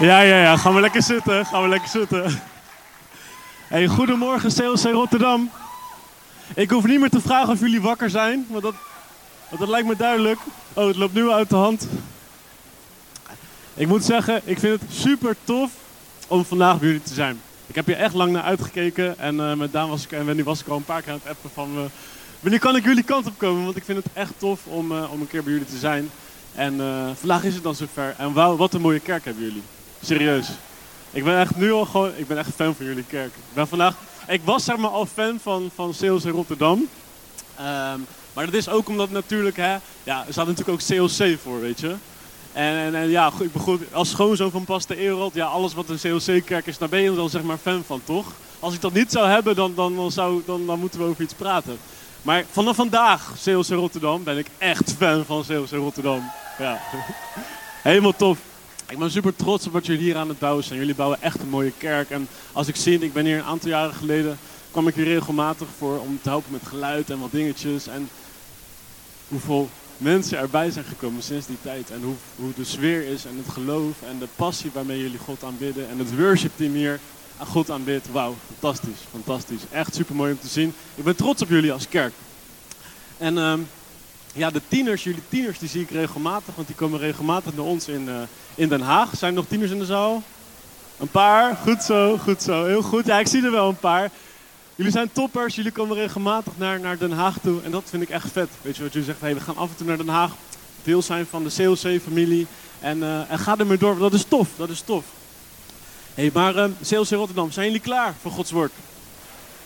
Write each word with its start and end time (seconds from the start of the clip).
Ja, 0.00 0.20
ja, 0.20 0.40
ja. 0.40 0.56
Gaan 0.56 0.74
we 0.74 0.80
lekker 0.80 1.02
zitten. 1.02 1.46
Gaan 1.46 1.62
we 1.62 1.68
lekker 1.68 1.88
zitten. 1.88 2.40
Hey, 3.68 3.86
goedemorgen 3.86 4.52
CLC 4.52 4.92
Rotterdam. 4.92 5.50
Ik 6.54 6.70
hoef 6.70 6.86
niet 6.86 7.00
meer 7.00 7.10
te 7.10 7.20
vragen 7.20 7.52
of 7.52 7.60
jullie 7.60 7.80
wakker 7.80 8.10
zijn, 8.10 8.46
want 8.48 8.62
dat, 8.62 8.74
want 9.48 9.60
dat 9.60 9.68
lijkt 9.70 9.88
me 9.88 9.96
duidelijk. 9.96 10.38
Oh, 10.72 10.86
het 10.86 10.96
loopt 10.96 11.14
nu 11.14 11.30
uit 11.30 11.50
de 11.50 11.56
hand. 11.56 11.88
Ik 13.74 13.86
moet 13.86 14.04
zeggen, 14.04 14.40
ik 14.44 14.58
vind 14.58 14.80
het 14.80 14.92
super 14.92 15.36
tof 15.44 15.70
om 16.26 16.44
vandaag 16.44 16.78
bij 16.78 16.86
jullie 16.88 17.02
te 17.02 17.14
zijn. 17.14 17.40
Ik 17.66 17.74
heb 17.74 17.86
hier 17.86 17.96
echt 17.96 18.14
lang 18.14 18.32
naar 18.32 18.42
uitgekeken 18.42 19.18
en 19.18 19.40
eh, 19.40 19.54
met 19.54 19.72
Daan 19.72 19.88
was 19.88 20.04
ik, 20.04 20.12
en 20.12 20.26
Wendy 20.26 20.42
was 20.42 20.60
ik 20.60 20.68
al 20.68 20.76
een 20.76 20.84
paar 20.84 21.02
keer 21.02 21.12
aan 21.12 21.20
het 21.22 21.30
appen 21.30 21.50
van... 21.54 21.70
eh, 21.76 21.82
wanneer 22.40 22.60
kan 22.60 22.76
ik 22.76 22.84
jullie 22.84 23.02
kant 23.02 23.26
op 23.26 23.38
komen? 23.38 23.64
Want 23.64 23.76
ik 23.76 23.84
vind 23.84 24.04
het 24.04 24.12
echt 24.12 24.32
tof 24.36 24.66
om, 24.66 24.92
eh, 24.92 25.12
om 25.12 25.20
een 25.20 25.28
keer 25.28 25.42
bij 25.42 25.52
jullie 25.52 25.68
te 25.68 25.78
zijn. 25.78 26.10
En 26.54 26.76
vandaag 27.18 27.44
is 27.44 27.54
het 27.54 27.62
dan 27.62 27.74
zover. 27.74 28.14
En 28.18 28.32
wauw, 28.32 28.56
wat 28.56 28.74
een 28.74 28.80
mooie 28.80 29.00
kerk 29.00 29.24
hebben 29.24 29.44
jullie. 29.44 29.62
Serieus. 30.02 30.48
Ik 31.10 31.24
ben 31.24 31.40
echt 31.40 31.56
nu 31.56 31.72
al 31.72 31.84
gewoon, 31.84 32.12
ik 32.16 32.26
ben 32.26 32.38
echt 32.38 32.50
fan 32.54 32.74
van 32.74 32.86
jullie 32.86 33.04
kerk. 33.04 33.26
Ik 33.26 33.54
ben 33.54 33.68
vandaag, 33.68 33.94
ik 34.26 34.40
was 34.44 34.64
zeg 34.64 34.76
maar 34.76 34.90
al 34.90 35.06
fan 35.06 35.38
van, 35.42 35.70
van 35.74 35.94
Sales 35.94 36.24
in 36.24 36.30
Rotterdam. 36.30 36.88
Ehm, 37.56 37.98
maar 38.32 38.44
dat 38.44 38.54
is 38.54 38.68
ook 38.68 38.88
omdat 38.88 39.10
natuurlijk, 39.10 39.56
hè, 39.56 39.76
ja, 40.02 40.24
er 40.26 40.32
staat 40.32 40.46
natuurlijk 40.46 40.68
ook 40.80 40.86
CLC 40.86 41.38
voor, 41.42 41.60
weet 41.60 41.80
je. 41.80 41.94
En, 42.52 42.94
en, 42.94 43.08
ja, 43.08 43.32
als 43.92 44.10
schoonzoon 44.10 44.50
van 44.50 44.64
Paste 44.64 44.96
Erold, 44.96 45.34
ja, 45.34 45.46
alles 45.46 45.74
wat 45.74 45.88
een 45.88 45.98
CLC-kerk 45.98 46.66
is, 46.66 46.78
daar 46.78 46.88
ben 46.88 47.00
je 47.00 47.14
dan 47.14 47.30
zeg 47.30 47.42
maar 47.42 47.56
fan 47.56 47.82
van, 47.86 48.00
toch? 48.04 48.26
Als 48.58 48.74
ik 48.74 48.80
dat 48.80 48.92
niet 48.92 49.12
zou 49.12 49.28
hebben, 49.28 49.56
dan, 49.56 49.74
dan, 49.74 49.96
dan, 49.96 50.10
zou, 50.10 50.42
dan, 50.46 50.66
dan 50.66 50.78
moeten 50.78 51.00
we 51.00 51.06
over 51.06 51.22
iets 51.22 51.34
praten. 51.34 51.78
Maar 52.22 52.44
vanaf 52.50 52.76
vandaag, 52.76 53.32
CLC 53.42 53.68
Rotterdam, 53.68 54.24
ben 54.24 54.38
ik 54.38 54.46
echt 54.58 54.94
fan 54.98 55.24
van 55.24 55.44
CLC 55.46 55.70
Rotterdam. 55.70 56.30
Ja. 56.58 56.80
Helemaal 57.82 58.16
tof. 58.16 58.38
Ik 58.90 58.98
ben 58.98 59.10
super 59.10 59.36
trots 59.36 59.66
op 59.66 59.72
wat 59.72 59.86
jullie 59.86 60.02
hier 60.02 60.16
aan 60.16 60.28
het 60.28 60.38
bouwen 60.38 60.64
zijn. 60.64 60.78
Jullie 60.78 60.94
bouwen 60.94 61.22
echt 61.22 61.40
een 61.40 61.48
mooie 61.48 61.72
kerk. 61.78 62.10
En 62.10 62.28
als 62.52 62.68
ik 62.68 62.76
zie, 62.76 62.98
ik 62.98 63.12
ben 63.12 63.24
hier 63.24 63.38
een 63.38 63.44
aantal 63.44 63.68
jaren 63.68 63.94
geleden, 63.94 64.38
kwam 64.70 64.88
ik 64.88 64.94
hier 64.94 65.04
regelmatig 65.04 65.68
voor 65.78 65.98
om 65.98 66.18
te 66.22 66.28
helpen 66.28 66.52
met 66.52 66.66
geluid 66.66 67.10
en 67.10 67.18
wat 67.18 67.30
dingetjes. 67.30 67.86
En 67.86 68.08
hoeveel 69.28 69.68
mensen 69.96 70.38
erbij 70.38 70.70
zijn 70.70 70.84
gekomen 70.84 71.22
sinds 71.22 71.46
die 71.46 71.56
tijd. 71.62 71.90
En 71.90 72.02
hoe, 72.02 72.14
hoe 72.36 72.52
de 72.56 72.64
sfeer 72.64 73.06
is 73.06 73.24
en 73.24 73.36
het 73.36 73.52
geloof 73.52 74.02
en 74.08 74.18
de 74.18 74.28
passie 74.36 74.70
waarmee 74.74 75.00
jullie 75.00 75.18
God 75.18 75.44
aanbidden. 75.44 75.88
En 75.88 75.98
het 75.98 76.16
worship 76.16 76.52
team 76.56 76.72
hier 76.72 77.00
aan 77.38 77.46
God 77.46 77.70
aanbidt. 77.70 78.12
Wauw, 78.12 78.34
fantastisch, 78.46 79.00
fantastisch. 79.10 79.62
Echt 79.70 79.94
super 79.94 80.14
mooi 80.14 80.32
om 80.32 80.40
te 80.40 80.48
zien. 80.48 80.74
Ik 80.94 81.04
ben 81.04 81.16
trots 81.16 81.42
op 81.42 81.48
jullie 81.48 81.72
als 81.72 81.88
kerk. 81.88 82.12
En 83.18 83.38
ehm, 83.38 83.60
ja, 84.32 84.50
de 84.50 84.60
tieners, 84.68 85.04
jullie 85.04 85.22
tieners, 85.28 85.58
die 85.58 85.68
zie 85.68 85.82
ik 85.82 85.90
regelmatig, 85.90 86.54
want 86.54 86.66
die 86.66 86.76
komen 86.76 86.98
regelmatig 86.98 87.54
naar 87.54 87.64
ons 87.64 87.88
in, 87.88 88.08
eh, 88.08 88.14
in 88.54 88.68
Den 88.68 88.80
Haag. 88.80 89.10
Zijn 89.16 89.30
er 89.30 89.36
nog 89.36 89.46
tieners 89.48 89.70
in 89.70 89.78
de 89.78 89.84
zaal? 89.84 90.22
Een 90.98 91.08
paar? 91.08 91.56
Goed 91.56 91.82
zo, 91.82 92.18
goed 92.18 92.42
zo. 92.42 92.64
Heel 92.64 92.82
goed. 92.82 93.06
Ja, 93.06 93.18
ik 93.18 93.26
zie 93.26 93.44
er 93.44 93.50
wel 93.50 93.68
een 93.68 93.78
paar. 93.78 94.10
Jullie 94.74 94.92
zijn 94.94 95.12
toppers, 95.12 95.54
jullie 95.54 95.70
komen 95.70 95.96
regelmatig 95.96 96.52
naar, 96.56 96.80
naar 96.80 96.98
Den 96.98 97.12
Haag 97.12 97.36
toe 97.42 97.62
en 97.62 97.70
dat 97.70 97.82
vind 97.86 98.02
ik 98.02 98.08
echt 98.08 98.32
vet. 98.32 98.48
Weet 98.62 98.76
je 98.76 98.82
wat 98.82 98.92
jullie 98.92 99.06
zeggen? 99.06 99.26
Hey, 99.26 99.34
we 99.34 99.40
gaan 99.40 99.56
af 99.56 99.68
en 99.70 99.76
toe 99.76 99.86
naar 99.86 99.96
Den 99.96 100.08
Haag, 100.08 100.32
deel 100.82 101.02
zijn 101.02 101.26
van 101.26 101.44
de 101.44 101.50
CLC-familie 101.50 102.46
en, 102.78 103.02
eh, 103.02 103.30
en 103.30 103.38
ga 103.38 103.58
ermee 103.58 103.78
door. 103.78 103.98
Dat 103.98 104.12
is 104.12 104.24
tof, 104.28 104.48
dat 104.56 104.68
is 104.68 104.80
tof. 104.80 105.04
hey, 106.14 106.30
maar 106.34 106.56
uh, 106.56 106.64
CLC 106.88 107.08
Rotterdam, 107.10 107.50
zijn 107.50 107.66
jullie 107.66 107.80
klaar 107.80 108.14
voor 108.22 108.30
Gods 108.30 108.50
woord? 108.50 108.72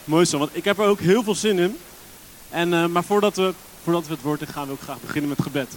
Mooi 0.04 0.24
zo, 0.24 0.38
want 0.38 0.56
ik 0.56 0.64
heb 0.64 0.78
er 0.78 0.86
ook 0.86 1.00
heel 1.00 1.22
veel 1.22 1.34
zin 1.34 1.58
in. 1.58 1.78
En, 2.50 2.74
eh, 2.74 2.86
maar 2.86 3.04
voordat 3.04 3.36
we, 3.36 3.54
voordat 3.84 4.06
we 4.06 4.12
het 4.12 4.22
woord 4.22 4.40
in 4.40 4.46
gaan, 4.46 4.66
wil 4.66 4.74
ik 4.74 4.80
graag 4.80 5.00
beginnen 5.00 5.28
met 5.28 5.42
gebed. 5.42 5.68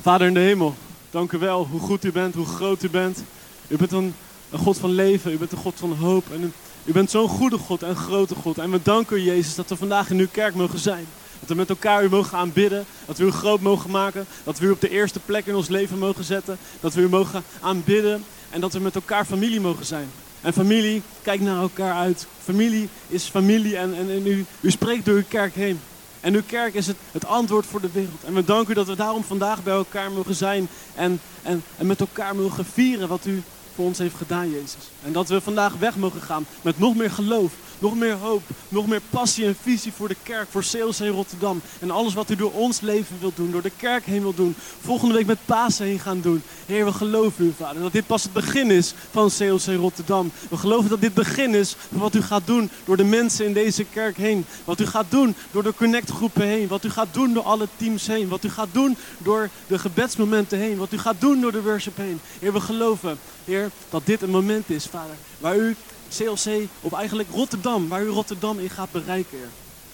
Vader 0.00 0.26
in 0.26 0.34
de 0.34 0.40
hemel, 0.40 0.74
dank 1.10 1.32
u 1.32 1.38
wel 1.38 1.66
hoe 1.66 1.80
goed 1.80 2.04
u 2.04 2.12
bent, 2.12 2.34
hoe 2.34 2.46
groot 2.46 2.82
u 2.82 2.90
bent. 2.90 3.22
U 3.68 3.76
bent 3.76 3.92
een, 3.92 4.14
een 4.50 4.58
God 4.58 4.78
van 4.78 4.90
leven, 4.90 5.32
u 5.32 5.38
bent 5.38 5.52
een 5.52 5.58
God 5.58 5.74
van 5.76 5.92
hoop. 5.92 6.24
En 6.32 6.52
u 6.84 6.92
bent 6.92 7.10
zo'n 7.10 7.28
goede 7.28 7.58
God 7.58 7.82
en 7.82 7.96
grote 7.96 8.34
God. 8.34 8.58
En 8.58 8.70
we 8.70 8.80
danken 8.82 9.16
u, 9.16 9.20
Jezus, 9.20 9.54
dat 9.54 9.68
we 9.68 9.76
vandaag 9.76 10.10
in 10.10 10.18
uw 10.18 10.28
kerk 10.32 10.54
mogen 10.54 10.78
zijn. 10.78 11.06
Dat 11.40 11.48
we 11.48 11.54
met 11.54 11.68
elkaar 11.68 12.04
u 12.04 12.08
mogen 12.08 12.38
aanbidden. 12.38 12.84
Dat 13.06 13.18
we 13.18 13.24
u 13.24 13.30
groot 13.30 13.60
mogen 13.60 13.90
maken. 13.90 14.26
Dat 14.44 14.58
we 14.58 14.66
u 14.66 14.70
op 14.70 14.80
de 14.80 14.90
eerste 14.90 15.20
plek 15.20 15.46
in 15.46 15.56
ons 15.56 15.68
leven 15.68 15.98
mogen 15.98 16.24
zetten. 16.24 16.58
Dat 16.80 16.94
we 16.94 17.00
u 17.00 17.08
mogen 17.08 17.42
aanbidden. 17.60 18.24
En 18.50 18.60
dat 18.60 18.72
we 18.72 18.80
met 18.80 18.94
elkaar 18.94 19.24
familie 19.24 19.60
mogen 19.60 19.86
zijn. 19.86 20.08
En 20.40 20.52
familie, 20.52 21.02
kijk 21.22 21.40
naar 21.40 21.60
elkaar 21.60 21.94
uit. 21.94 22.26
Familie 22.44 22.88
is 23.08 23.24
familie 23.24 23.76
en, 23.76 23.94
en, 23.94 24.10
en 24.10 24.26
u, 24.26 24.44
u 24.60 24.70
spreekt 24.70 25.04
door 25.04 25.16
uw 25.16 25.22
kerk 25.28 25.54
heen. 25.54 25.80
En 26.28 26.34
uw 26.34 26.42
kerk 26.46 26.74
is 26.74 26.86
het, 26.86 26.96
het 27.12 27.24
antwoord 27.24 27.66
voor 27.66 27.80
de 27.80 27.90
wereld. 27.92 28.24
En 28.24 28.34
we 28.34 28.44
danken 28.44 28.70
u 28.70 28.74
dat 28.74 28.86
we 28.86 28.96
daarom 28.96 29.24
vandaag 29.24 29.62
bij 29.62 29.74
elkaar 29.74 30.12
mogen 30.12 30.34
zijn. 30.34 30.68
En, 30.94 31.20
en, 31.42 31.62
en 31.76 31.86
met 31.86 32.00
elkaar 32.00 32.36
mogen 32.36 32.64
vieren 32.64 33.08
wat 33.08 33.26
u 33.26 33.42
voor 33.74 33.84
ons 33.84 33.98
heeft 33.98 34.14
gedaan, 34.14 34.50
Jezus. 34.50 34.90
En 35.04 35.12
dat 35.12 35.28
we 35.28 35.40
vandaag 35.40 35.74
weg 35.78 35.96
mogen 35.96 36.20
gaan 36.20 36.46
met 36.62 36.78
nog 36.78 36.96
meer 36.96 37.10
geloof, 37.10 37.52
nog 37.78 37.96
meer 37.96 38.14
hoop, 38.14 38.42
nog 38.68 38.86
meer 38.86 39.00
passie 39.10 39.46
en 39.46 39.56
visie 39.62 39.92
voor 39.92 40.08
de 40.08 40.16
kerk, 40.22 40.48
voor 40.50 40.62
CLC 40.62 40.98
Rotterdam. 40.98 41.60
En 41.80 41.90
alles 41.90 42.14
wat 42.14 42.30
u 42.30 42.36
door 42.36 42.52
ons 42.52 42.80
leven 42.80 43.16
wilt 43.20 43.36
doen, 43.36 43.50
door 43.50 43.62
de 43.62 43.72
kerk 43.76 44.04
heen 44.04 44.22
wilt 44.22 44.36
doen. 44.36 44.54
Volgende 44.80 45.14
week 45.14 45.26
met 45.26 45.38
Pasen 45.44 45.86
heen 45.86 45.98
gaan 45.98 46.20
doen. 46.20 46.42
Heer, 46.66 46.84
we 46.84 46.92
geloven 46.92 47.44
u, 47.44 47.52
Vader. 47.56 47.82
Dat 47.82 47.92
dit 47.92 48.06
pas 48.06 48.22
het 48.22 48.32
begin 48.32 48.70
is 48.70 48.94
van 49.10 49.30
CLC 49.38 49.66
Rotterdam. 49.76 50.30
We 50.50 50.56
geloven 50.56 50.90
dat 50.90 51.00
dit 51.00 51.14
begin 51.14 51.54
is 51.54 51.76
van 51.90 52.00
wat 52.00 52.14
u 52.14 52.22
gaat 52.22 52.46
doen 52.46 52.70
door 52.84 52.96
de 52.96 53.04
mensen 53.04 53.46
in 53.46 53.52
deze 53.52 53.84
kerk 53.84 54.16
heen. 54.16 54.44
Wat 54.64 54.80
u 54.80 54.86
gaat 54.86 55.10
doen 55.10 55.34
door 55.50 55.62
de 55.62 55.74
connectgroepen 55.74 56.46
heen. 56.46 56.68
Wat 56.68 56.84
u 56.84 56.90
gaat 56.90 57.08
doen 57.12 57.32
door 57.32 57.42
alle 57.44 57.68
teams 57.76 58.06
heen. 58.06 58.28
Wat 58.28 58.44
u 58.44 58.48
gaat 58.48 58.68
doen 58.72 58.96
door 59.18 59.48
de 59.66 59.78
gebedsmomenten 59.78 60.58
heen. 60.58 60.76
Wat 60.76 60.92
u 60.92 60.98
gaat 60.98 61.20
doen 61.20 61.40
door 61.40 61.52
de 61.52 61.62
worship 61.62 61.96
heen. 61.96 62.20
Heer, 62.38 62.52
we 62.52 62.60
geloven, 62.60 63.18
Heer, 63.44 63.70
dat 63.90 64.06
dit 64.06 64.22
een 64.22 64.30
moment 64.30 64.70
is, 64.70 64.86
Vader, 64.86 65.16
waar 65.38 65.56
u 65.56 65.76
CLC, 66.16 66.68
of 66.80 66.92
eigenlijk 66.92 67.28
Rotterdam, 67.32 67.88
waar 67.88 68.02
u 68.02 68.08
Rotterdam 68.08 68.58
in 68.58 68.70
gaat 68.70 68.92
bereiken. 68.92 69.38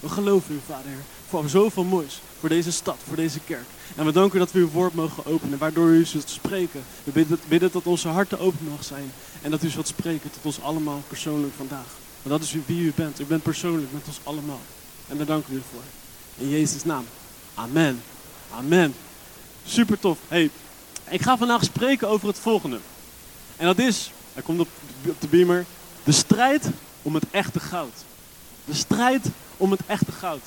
We 0.01 0.09
geloven 0.09 0.55
u, 0.55 0.61
Vader, 0.67 0.93
voor 1.29 1.49
zoveel 1.49 1.85
moois, 1.85 2.21
voor 2.41 2.49
deze 2.49 2.73
stad, 2.73 2.97
voor 3.07 3.17
deze 3.17 3.41
kerk. 3.41 3.67
En 3.97 4.05
we 4.05 4.13
danken 4.13 4.37
u 4.37 4.39
dat 4.39 4.53
we 4.53 4.59
uw 4.59 4.71
woord 4.71 4.95
mogen 4.95 5.27
openen, 5.27 5.59
waardoor 5.59 5.89
u 5.89 6.05
zult 6.05 6.31
spreken. 6.31 6.85
We 7.05 7.27
bidden, 7.49 7.73
dat 7.73 7.87
onze 7.87 8.09
harten 8.09 8.39
open 8.39 8.67
mogen 8.69 8.85
zijn 8.85 9.13
en 9.43 9.51
dat 9.51 9.63
u 9.63 9.69
zult 9.69 9.89
spreken 9.89 10.31
tot 10.31 10.45
ons 10.45 10.61
allemaal 10.61 11.03
persoonlijk 11.09 11.53
vandaag. 11.57 11.87
Want 12.23 12.41
dat 12.41 12.49
is 12.49 12.57
wie 12.67 12.83
u 12.83 12.93
bent. 12.95 13.21
U 13.21 13.25
bent 13.25 13.43
persoonlijk 13.43 13.93
met 13.93 14.03
ons 14.07 14.21
allemaal. 14.23 14.61
En 15.09 15.17
daar 15.17 15.27
danken 15.27 15.53
we 15.53 15.59
u 15.59 15.63
voor. 15.71 15.83
In 16.37 16.49
Jezus' 16.49 16.85
naam. 16.85 17.05
Amen. 17.55 18.03
Amen. 18.51 18.95
Super 19.67 19.99
tof. 19.99 20.19
Hey, 20.29 20.51
ik 21.09 21.23
ga 21.23 21.37
vandaag 21.37 21.65
spreken 21.65 22.09
over 22.09 22.29
het 22.29 22.39
volgende. 22.39 22.79
En 23.57 23.67
dat 23.67 23.79
is, 23.79 24.11
hij 24.33 24.43
komt 24.43 24.61
op 24.61 24.69
de 25.19 25.29
beamer, 25.29 25.65
de 26.05 26.13
strijd 26.13 26.69
om 27.03 27.15
het 27.15 27.25
echte 27.31 27.61
goud. 27.61 27.95
De 28.65 28.75
strijd 28.75 29.27
om 29.57 29.71
het 29.71 29.81
echte 29.87 30.13
goud. 30.13 30.43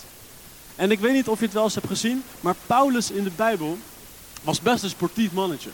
En 0.75 0.91
ik 0.91 0.99
weet 0.99 1.13
niet 1.13 1.27
of 1.27 1.39
je 1.39 1.45
het 1.45 1.53
wel 1.53 1.63
eens 1.63 1.75
hebt 1.75 1.87
gezien, 1.87 2.23
maar 2.39 2.55
Paulus 2.65 3.11
in 3.11 3.23
de 3.23 3.31
Bijbel 3.35 3.77
was 4.41 4.61
best 4.61 4.83
een 4.83 4.89
sportief 4.89 5.31
mannetje. 5.31 5.69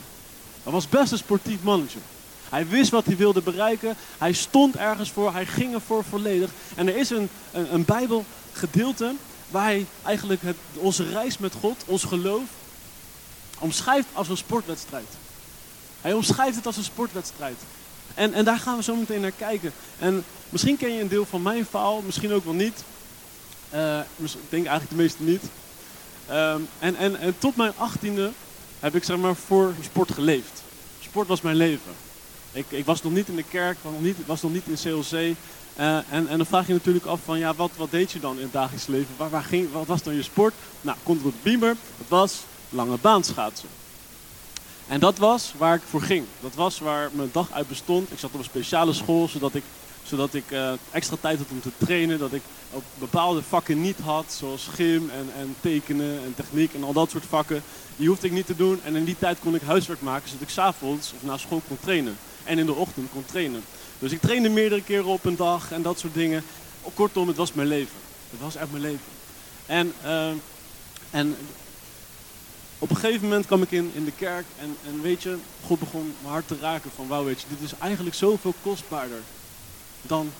Hij 0.63 0.71
was 0.71 0.89
best 0.89 1.11
een 1.11 1.17
sportief 1.17 1.63
mannetje. 1.63 1.99
Hij 2.49 2.67
wist 2.67 2.91
wat 2.91 3.05
hij 3.05 3.17
wilde 3.17 3.41
bereiken. 3.41 3.95
Hij 4.17 4.33
stond 4.33 4.75
ergens 4.75 5.11
voor. 5.11 5.33
Hij 5.33 5.45
ging 5.45 5.73
ervoor 5.73 6.03
volledig. 6.03 6.49
En 6.75 6.87
er 6.87 6.95
is 6.95 7.09
een, 7.09 7.29
een, 7.51 7.73
een 7.73 7.85
Bijbelgedeelte 7.85 9.15
waar 9.49 9.63
hij 9.63 9.85
eigenlijk 10.03 10.41
het, 10.41 10.57
onze 10.73 11.09
reis 11.09 11.37
met 11.37 11.53
God, 11.59 11.83
ons 11.85 12.03
geloof, 12.03 12.43
omschrijft 13.59 14.07
als 14.13 14.29
een 14.29 14.37
sportwedstrijd. 14.37 15.07
Hij 16.01 16.13
omschrijft 16.13 16.55
het 16.55 16.65
als 16.65 16.77
een 16.77 16.83
sportwedstrijd. 16.83 17.57
En, 18.13 18.33
en 18.33 18.45
daar 18.45 18.59
gaan 18.59 18.77
we 18.77 18.83
zo 18.83 18.95
meteen 18.95 19.21
naar 19.21 19.31
kijken. 19.31 19.73
En 19.99 20.23
misschien 20.49 20.77
ken 20.77 20.93
je 20.93 21.01
een 21.01 21.07
deel 21.07 21.25
van 21.25 21.41
mijn 21.41 21.65
verhaal, 21.65 22.01
misschien 22.01 22.33
ook 22.33 22.43
wel 22.43 22.53
niet. 22.53 22.83
Uh, 23.73 23.99
ik 24.17 24.49
denk 24.49 24.65
eigenlijk 24.65 24.89
de 24.89 24.95
meeste 24.95 25.23
niet. 25.23 25.43
Um, 26.31 26.67
en, 26.79 26.95
en, 26.95 27.19
en 27.19 27.35
tot 27.37 27.55
mijn 27.55 27.73
achttiende 27.77 28.31
heb 28.79 28.95
ik 28.95 29.03
zeg 29.03 29.17
maar 29.17 29.35
voor 29.35 29.73
sport 29.81 30.11
geleefd. 30.11 30.63
Sport 30.99 31.27
was 31.27 31.41
mijn 31.41 31.55
leven. 31.55 31.91
Ik, 32.51 32.65
ik 32.69 32.85
was 32.85 33.01
nog 33.01 33.13
niet 33.13 33.27
in 33.27 33.35
de 33.35 33.43
kerk, 33.43 33.77
was 33.81 33.91
nog 33.91 34.01
niet, 34.01 34.17
was 34.25 34.41
nog 34.41 34.53
niet 34.53 34.67
in 34.67 34.75
CLC. 34.75 35.11
Uh, 35.79 35.95
en, 35.95 36.27
en 36.27 36.37
dan 36.37 36.45
vraag 36.45 36.67
je 36.67 36.73
natuurlijk 36.73 37.05
af 37.05 37.19
van, 37.25 37.39
ja, 37.39 37.53
wat, 37.53 37.71
wat 37.77 37.91
deed 37.91 38.11
je 38.11 38.19
dan 38.19 38.35
in 38.35 38.43
het 38.43 38.53
dagelijks 38.53 38.87
leven? 38.87 39.15
Waar, 39.17 39.29
waar 39.29 39.43
ging, 39.43 39.71
wat 39.71 39.85
was 39.85 40.03
dan 40.03 40.15
je 40.15 40.23
sport? 40.23 40.53
Nou, 40.81 40.97
komt 41.03 41.23
op 41.23 41.31
de 41.31 41.37
beamer. 41.41 41.75
Dat 41.97 42.07
was 42.07 42.41
lange 42.69 42.97
baanschaatsen. 42.97 43.69
En 44.87 44.99
dat 44.99 45.17
was 45.17 45.53
waar 45.57 45.75
ik 45.75 45.81
voor 45.89 46.01
ging. 46.01 46.25
Dat 46.39 46.55
was 46.55 46.79
waar 46.79 47.09
mijn 47.13 47.29
dag 47.31 47.51
uit 47.51 47.67
bestond. 47.67 48.11
Ik 48.11 48.19
zat 48.19 48.31
op 48.33 48.39
een 48.39 48.45
speciale 48.45 48.93
school, 48.93 49.27
zodat 49.27 49.55
ik, 49.55 49.63
zodat 50.03 50.33
ik 50.33 50.51
uh, 50.51 50.71
extra 50.91 51.15
tijd 51.21 51.37
had 51.37 51.47
om 51.49 51.61
te 51.61 51.71
trainen. 51.77 52.19
Dat 52.19 52.33
ik 52.33 52.41
ook 52.73 52.83
bepaalde 52.95 53.43
vakken 53.43 53.81
niet 53.81 53.99
had, 53.99 54.35
zoals 54.37 54.67
gym 54.73 55.09
en, 55.09 55.29
en 55.37 55.55
tekenen 55.61 56.23
en 56.23 56.33
techniek 56.35 56.73
en 56.73 56.83
al 56.83 56.93
dat 56.93 57.09
soort 57.09 57.25
vakken. 57.29 57.63
Die 57.95 58.07
hoefde 58.07 58.27
ik 58.27 58.33
niet 58.33 58.45
te 58.45 58.55
doen. 58.55 58.79
En 58.83 58.95
in 58.95 59.03
die 59.03 59.17
tijd 59.19 59.37
kon 59.39 59.55
ik 59.55 59.61
huiswerk 59.61 60.01
maken, 60.01 60.29
zodat 60.29 60.43
ik 60.47 60.53
s'avonds 60.53 61.13
of 61.15 61.23
na 61.23 61.37
school 61.37 61.61
kon 61.67 61.77
trainen. 61.81 62.17
En 62.43 62.59
in 62.59 62.65
de 62.65 62.73
ochtend 62.73 63.09
kon 63.11 63.25
trainen. 63.25 63.63
Dus 63.99 64.11
ik 64.11 64.21
trainde 64.21 64.49
meerdere 64.49 64.81
keren 64.81 65.05
op 65.05 65.25
een 65.25 65.35
dag 65.35 65.71
en 65.71 65.81
dat 65.81 65.99
soort 65.99 66.13
dingen. 66.13 66.43
Kortom, 66.93 67.27
het 67.27 67.37
was 67.37 67.53
mijn 67.53 67.67
leven. 67.67 67.95
Het 68.29 68.39
was 68.39 68.55
echt 68.55 68.71
mijn 68.71 68.83
leven. 68.83 69.05
En, 69.65 69.93
uh, 70.05 70.27
en 71.11 71.35
op 72.83 72.89
een 72.89 72.95
gegeven 72.95 73.23
moment 73.23 73.45
kwam 73.45 73.61
ik 73.61 73.71
in, 73.71 73.91
in 73.93 74.05
de 74.05 74.11
kerk 74.11 74.45
en, 74.59 74.77
en 74.87 75.01
weet 75.01 75.23
je, 75.23 75.37
God 75.65 75.79
begon 75.79 76.13
mijn 76.21 76.33
hart 76.33 76.47
te 76.47 76.57
raken 76.61 76.91
van 76.95 77.07
wauw 77.07 77.23
weet 77.23 77.41
je, 77.41 77.47
dit 77.49 77.71
is 77.71 77.77
eigenlijk 77.79 78.15
zoveel 78.15 78.53
kostbaarder 78.61 79.21
dan 80.01 80.31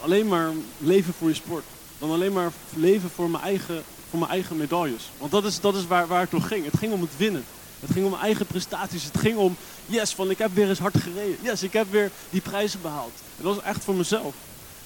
alleen 0.00 0.28
maar 0.28 0.50
leven 0.78 1.14
voor 1.14 1.28
je 1.28 1.34
sport. 1.34 1.64
Dan 1.98 2.10
alleen 2.10 2.32
maar 2.32 2.52
leven 2.74 3.10
voor 3.10 3.30
mijn 3.30 3.44
eigen, 3.44 3.82
voor 4.10 4.18
mijn 4.18 4.30
eigen 4.30 4.56
medailles. 4.56 5.10
Want 5.18 5.30
dat 5.30 5.44
is, 5.44 5.60
dat 5.60 5.74
is 5.74 5.86
waar, 5.86 6.06
waar 6.06 6.20
het 6.20 6.34
om 6.34 6.42
ging. 6.42 6.64
Het 6.64 6.78
ging 6.78 6.92
om 6.92 7.00
het 7.00 7.16
winnen. 7.16 7.44
Het 7.80 7.90
ging 7.90 8.04
om 8.04 8.10
mijn 8.10 8.22
eigen 8.22 8.46
prestaties. 8.46 9.04
Het 9.04 9.18
ging 9.18 9.36
om, 9.36 9.56
yes, 9.86 10.14
van 10.14 10.30
ik 10.30 10.38
heb 10.38 10.54
weer 10.54 10.68
eens 10.68 10.78
hard 10.78 10.96
gereden. 11.00 11.36
Yes, 11.40 11.62
ik 11.62 11.72
heb 11.72 11.90
weer 11.90 12.10
die 12.30 12.40
prijzen 12.40 12.80
behaald. 12.82 13.12
Dat 13.36 13.54
was 13.54 13.64
echt 13.64 13.84
voor 13.84 13.94
mezelf. 13.94 14.34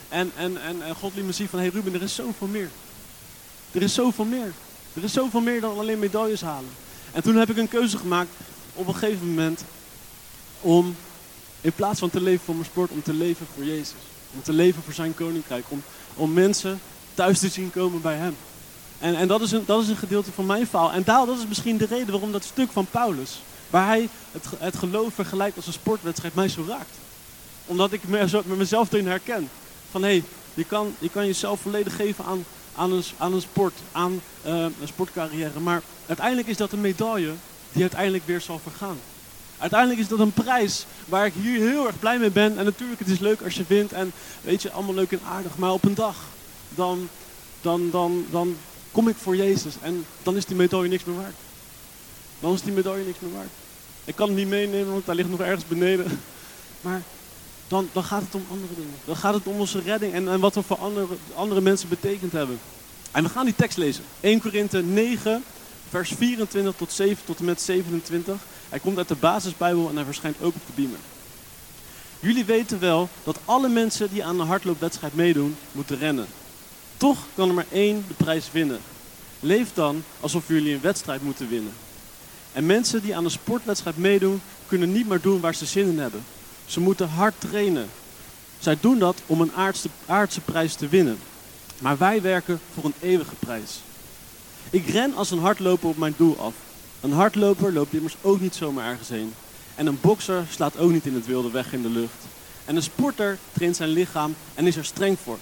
En, 0.09 0.33
en, 0.37 0.63
en, 0.63 0.83
en 0.83 0.95
God 0.95 1.15
liet 1.15 1.25
me 1.25 1.33
zien 1.33 1.49
van, 1.49 1.59
hey 1.59 1.69
Ruben, 1.69 1.95
er 1.95 2.03
is 2.03 2.15
zoveel 2.15 2.47
meer. 2.47 2.71
Er 3.71 3.83
is 3.83 3.95
zoveel 3.95 4.25
meer. 4.25 4.53
Er 4.97 5.05
is 5.05 5.13
zoveel 5.13 5.41
meer 5.41 5.61
dan 5.61 5.79
alleen 5.79 5.99
medailles 5.99 6.41
halen. 6.41 6.71
En 7.13 7.23
toen 7.23 7.37
heb 7.37 7.51
ik 7.51 7.57
een 7.57 7.69
keuze 7.69 7.99
gemaakt 7.99 8.29
op 8.75 8.87
een 8.87 8.95
gegeven 8.95 9.29
moment 9.29 9.65
om 10.61 10.97
in 11.61 11.73
plaats 11.73 11.99
van 11.99 12.11
te 12.11 12.21
leven 12.21 12.45
voor 12.45 12.55
mijn 12.55 12.67
sport, 12.67 12.91
om 12.91 13.03
te 13.03 13.13
leven 13.13 13.47
voor 13.55 13.65
Jezus. 13.65 13.95
Om 14.35 14.43
te 14.43 14.53
leven 14.53 14.83
voor 14.83 14.93
zijn 14.93 15.15
koninkrijk. 15.15 15.65
Om, 15.69 15.83
om 16.15 16.33
mensen 16.33 16.81
thuis 17.15 17.39
te 17.39 17.49
zien 17.49 17.71
komen 17.71 18.01
bij 18.01 18.17
hem. 18.17 18.37
En, 18.99 19.17
en 19.17 19.29
dat, 19.29 19.41
is 19.41 19.53
een, 19.53 19.63
dat 19.67 19.83
is 19.83 19.89
een 19.89 19.97
gedeelte 19.97 20.33
van 20.33 20.47
mijn 20.47 20.67
verhaal. 20.67 20.93
En 20.93 21.03
daar, 21.05 21.27
dat 21.27 21.39
is 21.39 21.47
misschien 21.47 21.77
de 21.77 21.87
reden 21.87 22.11
waarom 22.11 22.33
dat 22.33 22.45
stuk 22.45 22.71
van 22.73 22.87
Paulus, 22.91 23.43
waar 23.71 23.87
hij 23.87 24.09
het, 24.33 24.45
het 24.59 24.77
geloof 24.77 25.15
vergelijkt 25.15 25.57
als 25.57 25.67
een 25.67 25.73
sportwedstrijd, 25.73 26.35
mij 26.35 26.49
zo 26.49 26.65
raakt. 26.69 26.97
Omdat 27.67 27.93
ik 27.93 28.09
me, 28.09 28.29
zo, 28.29 28.43
met 28.47 28.59
mezelf 28.59 28.93
erin 28.93 29.07
herken. 29.07 29.51
Van 29.91 30.03
hé, 30.03 30.09
hey, 30.09 30.23
je, 30.55 30.65
kan, 30.65 30.95
je 30.99 31.11
kan 31.11 31.27
jezelf 31.27 31.61
volledig 31.61 31.97
geven 31.97 32.25
aan, 32.25 32.45
aan, 32.77 32.93
een, 33.19 33.41
sport, 33.41 33.75
aan 33.93 34.21
uh, 34.47 34.53
een 34.53 34.75
sportcarrière. 34.85 35.61
Maar 35.61 35.83
uiteindelijk 36.07 36.49
is 36.49 36.57
dat 36.57 36.73
een 36.73 36.81
medaille 36.81 37.33
die 37.73 37.83
uiteindelijk 37.83 38.27
weer 38.27 38.41
zal 38.41 38.59
vergaan. 38.59 38.99
Uiteindelijk 39.59 40.01
is 40.01 40.09
dat 40.09 40.19
een 40.19 40.33
prijs 40.33 40.87
waar 41.05 41.27
ik 41.27 41.33
hier 41.41 41.69
heel 41.69 41.87
erg 41.87 41.99
blij 41.99 42.19
mee 42.19 42.31
ben. 42.31 42.59
En 42.59 42.65
natuurlijk, 42.65 42.99
het 42.99 43.09
is 43.09 43.19
leuk 43.19 43.43
als 43.43 43.55
je 43.55 43.65
wint 43.67 43.93
en 43.93 44.13
weet 44.41 44.63
je, 44.63 44.71
allemaal 44.71 44.95
leuk 44.95 45.13
en 45.13 45.21
aardig. 45.29 45.59
Maar 45.59 45.73
op 45.73 45.85
een 45.85 45.95
dag, 45.95 46.17
dan, 46.69 47.09
dan, 47.61 47.91
dan, 47.91 48.27
dan 48.31 48.57
kom 48.93 49.09
ik 49.09 49.17
voor 49.17 49.37
Jezus 49.37 49.75
en 49.83 50.07
dan 50.23 50.37
is 50.37 50.45
die 50.45 50.57
medaille 50.57 50.89
niks 50.89 51.05
meer 51.05 51.17
waard. 51.17 51.35
Dan 52.41 52.53
is 52.53 52.63
die 52.63 52.73
medaille 52.73 53.05
niks 53.05 53.21
meer 53.21 53.33
waard. 53.33 53.51
Ik 54.05 54.15
kan 54.17 54.29
het 54.29 54.37
niet 54.37 54.49
meenemen, 54.49 54.93
want 54.93 55.07
daar 55.07 55.15
ligt 55.15 55.31
nog 55.31 55.41
ergens 55.41 55.67
beneden. 55.67 56.07
Maar 56.81 57.03
dan, 57.69 57.89
dan 57.93 58.05
gaat 58.05 58.23
het 58.23 58.35
om 58.35 58.45
andere 58.51 58.75
dingen. 58.75 58.95
Dan 59.05 59.17
gaat 59.17 59.35
het 59.35 59.47
om 59.47 59.61
onze 59.61 59.81
redding 59.81 60.13
en, 60.13 60.29
en 60.29 60.41
wat 60.41 60.55
we 60.55 60.63
voor 60.63 60.79
andere, 60.79 61.07
andere 61.35 61.61
mensen 61.61 61.89
betekend 61.89 62.33
hebben. 62.33 62.59
En 63.11 63.23
we 63.23 63.29
gaan 63.29 63.45
die 63.45 63.55
tekst 63.55 63.77
lezen. 63.77 64.05
1 64.21 64.41
Korinthe 64.41 64.83
9, 64.83 65.45
vers 65.89 66.13
24 66.17 66.75
tot, 66.77 66.93
7, 66.93 67.25
tot 67.25 67.39
en 67.39 67.45
met 67.45 67.61
27. 67.63 68.37
Hij 68.69 68.79
komt 68.79 68.99
uit 68.99 69.09
de 69.09 69.15
basisbijbel 69.15 69.89
en 69.89 69.97
hij 69.97 70.05
verschijnt 70.05 70.37
ook 70.41 70.55
op 70.55 70.67
de 70.67 70.73
beamer. 70.75 70.99
Jullie 72.21 72.45
weten 72.45 72.81
wel 72.81 73.09
dat 73.25 73.39
alle 73.45 73.69
mensen 73.69 74.09
die 74.11 74.25
aan 74.25 74.41
een 74.41 74.47
hardloopwedstrijd 74.47 75.15
meedoen, 75.15 75.57
moeten 75.73 75.99
rennen. 75.99 76.27
Toch 76.97 77.19
kan 77.35 77.49
er 77.49 77.55
maar 77.55 77.67
één 77.73 78.05
de 78.09 78.15
prijs 78.15 78.49
winnen. 78.53 78.81
Leef 79.41 79.75
dan 79.75 80.05
alsof 80.21 80.49
jullie 80.49 80.75
een 80.75 80.81
wedstrijd 80.81 81.23
moeten 81.23 81.49
winnen. 81.49 81.73
En 82.53 82.67
mensen 82.67 83.03
die 83.03 83.17
aan 83.17 83.25
een 83.25 83.31
sportwedstrijd 83.31 83.97
meedoen, 83.97 84.41
kunnen 84.67 84.93
niet 84.93 85.09
meer 85.09 85.21
doen 85.21 85.41
waar 85.41 85.55
ze 85.55 85.67
zin 85.67 85.89
in 85.89 85.99
hebben. 85.99 86.25
Ze 86.67 86.81
moeten 86.81 87.09
hard 87.09 87.35
trainen. 87.39 87.89
Zij 88.59 88.77
doen 88.81 88.99
dat 88.99 89.23
om 89.27 89.41
een 89.41 89.53
aardse, 90.07 90.41
prijs 90.41 90.75
te 90.75 90.89
winnen. 90.89 91.19
Maar 91.79 91.99
wij 91.99 92.23
werken 92.23 92.61
voor 92.75 92.85
een 92.85 92.95
eeuwige 93.01 93.35
prijs. 93.35 93.81
Ik 94.71 94.89
ren 94.89 95.15
als 95.15 95.31
een 95.31 95.39
hardloper 95.39 95.89
op 95.89 95.97
mijn 95.97 96.15
doel 96.17 96.39
af. 96.39 96.55
Een 97.01 97.13
hardloper 97.13 97.73
loopt 97.73 97.95
immers 97.95 98.17
ook 98.23 98.41
niet 98.41 98.55
zomaar 98.55 98.91
ergens 98.91 99.09
heen. 99.09 99.35
En 99.75 99.87
een 99.87 100.01
bokser 100.01 100.45
slaat 100.51 100.79
ook 100.79 100.91
niet 100.91 101.07
in 101.07 101.15
het 101.15 101.27
wilde 101.27 101.51
weg 101.51 101.73
in 101.73 101.83
de 101.83 101.89
lucht. 101.89 102.25
En 102.65 102.77
een 102.77 102.83
sporter 102.83 103.39
traint 103.53 103.77
zijn 103.77 103.89
lichaam 103.89 104.35
en 104.55 104.67
is 104.67 104.77
er 104.77 104.85
streng 104.85 105.19
voor. 105.23 105.39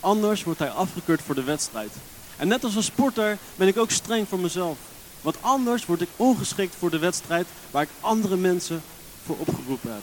Anders 0.00 0.44
wordt 0.44 0.58
hij 0.58 0.70
afgekeurd 0.70 1.22
voor 1.22 1.34
de 1.34 1.42
wedstrijd. 1.42 1.92
En 2.36 2.48
net 2.48 2.64
als 2.64 2.74
een 2.74 2.82
sporter 2.82 3.38
ben 3.56 3.68
ik 3.68 3.76
ook 3.76 3.90
streng 3.90 4.28
voor 4.28 4.38
mezelf. 4.38 4.76
Want 5.20 5.36
anders 5.40 5.86
word 5.86 6.00
ik 6.00 6.08
ongeschikt 6.16 6.74
voor 6.78 6.90
de 6.90 6.98
wedstrijd 6.98 7.46
waar 7.70 7.82
ik 7.82 7.88
andere 8.00 8.36
mensen 8.36 8.82
voor 9.24 9.36
opgeroepen 9.38 9.92
heb. 9.92 10.02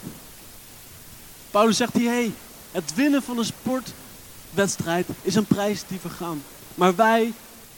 Paulus 1.50 1.76
zegt 1.76 1.92
hier, 1.92 2.10
hey, 2.10 2.32
het 2.72 2.94
winnen 2.94 3.22
van 3.22 3.38
een 3.38 3.44
sportwedstrijd 3.44 5.06
is 5.22 5.34
een 5.34 5.44
prijs 5.44 5.82
die 5.88 6.00
vergaan. 6.00 6.42
Maar 6.74 6.94
wij, 6.94 7.32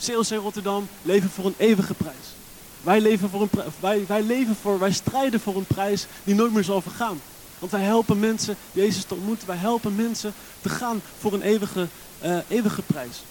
CLC 0.05 0.29
Rotterdam, 0.29 0.89
leven 1.03 1.31
voor 1.31 1.47
een 1.47 1.55
eeuwige 1.57 1.95
prijs. 1.95 2.35
Wij 2.83 3.01
leven 3.01 3.31
voor 3.31 3.43
een 3.43 3.51
wij, 3.81 4.05
wij 4.07 4.23
leven 4.23 4.57
voor, 4.63 4.79
wij 4.79 4.93
strijden 4.93 5.41
voor 5.41 5.57
een 5.57 5.67
prijs 5.67 6.07
die 6.25 6.35
nooit 6.35 6.53
meer 6.53 6.65
zal 6.65 6.81
vergaan. 6.81 7.21
Want 7.59 7.73
wij 7.73 7.83
helpen 7.83 8.21
mensen 8.21 8.57
Jezus 8.73 9.05
te 9.05 9.15
ontmoeten. 9.15 9.47
Wij 9.47 9.57
helpen 9.57 9.95
mensen 9.95 10.35
te 10.61 10.69
gaan 10.69 11.03
voor 11.19 11.33
een 11.33 11.43
eeuwige, 11.43 11.89
uh, 12.25 12.37
eeuwige 12.49 12.83
prijs. 12.83 13.23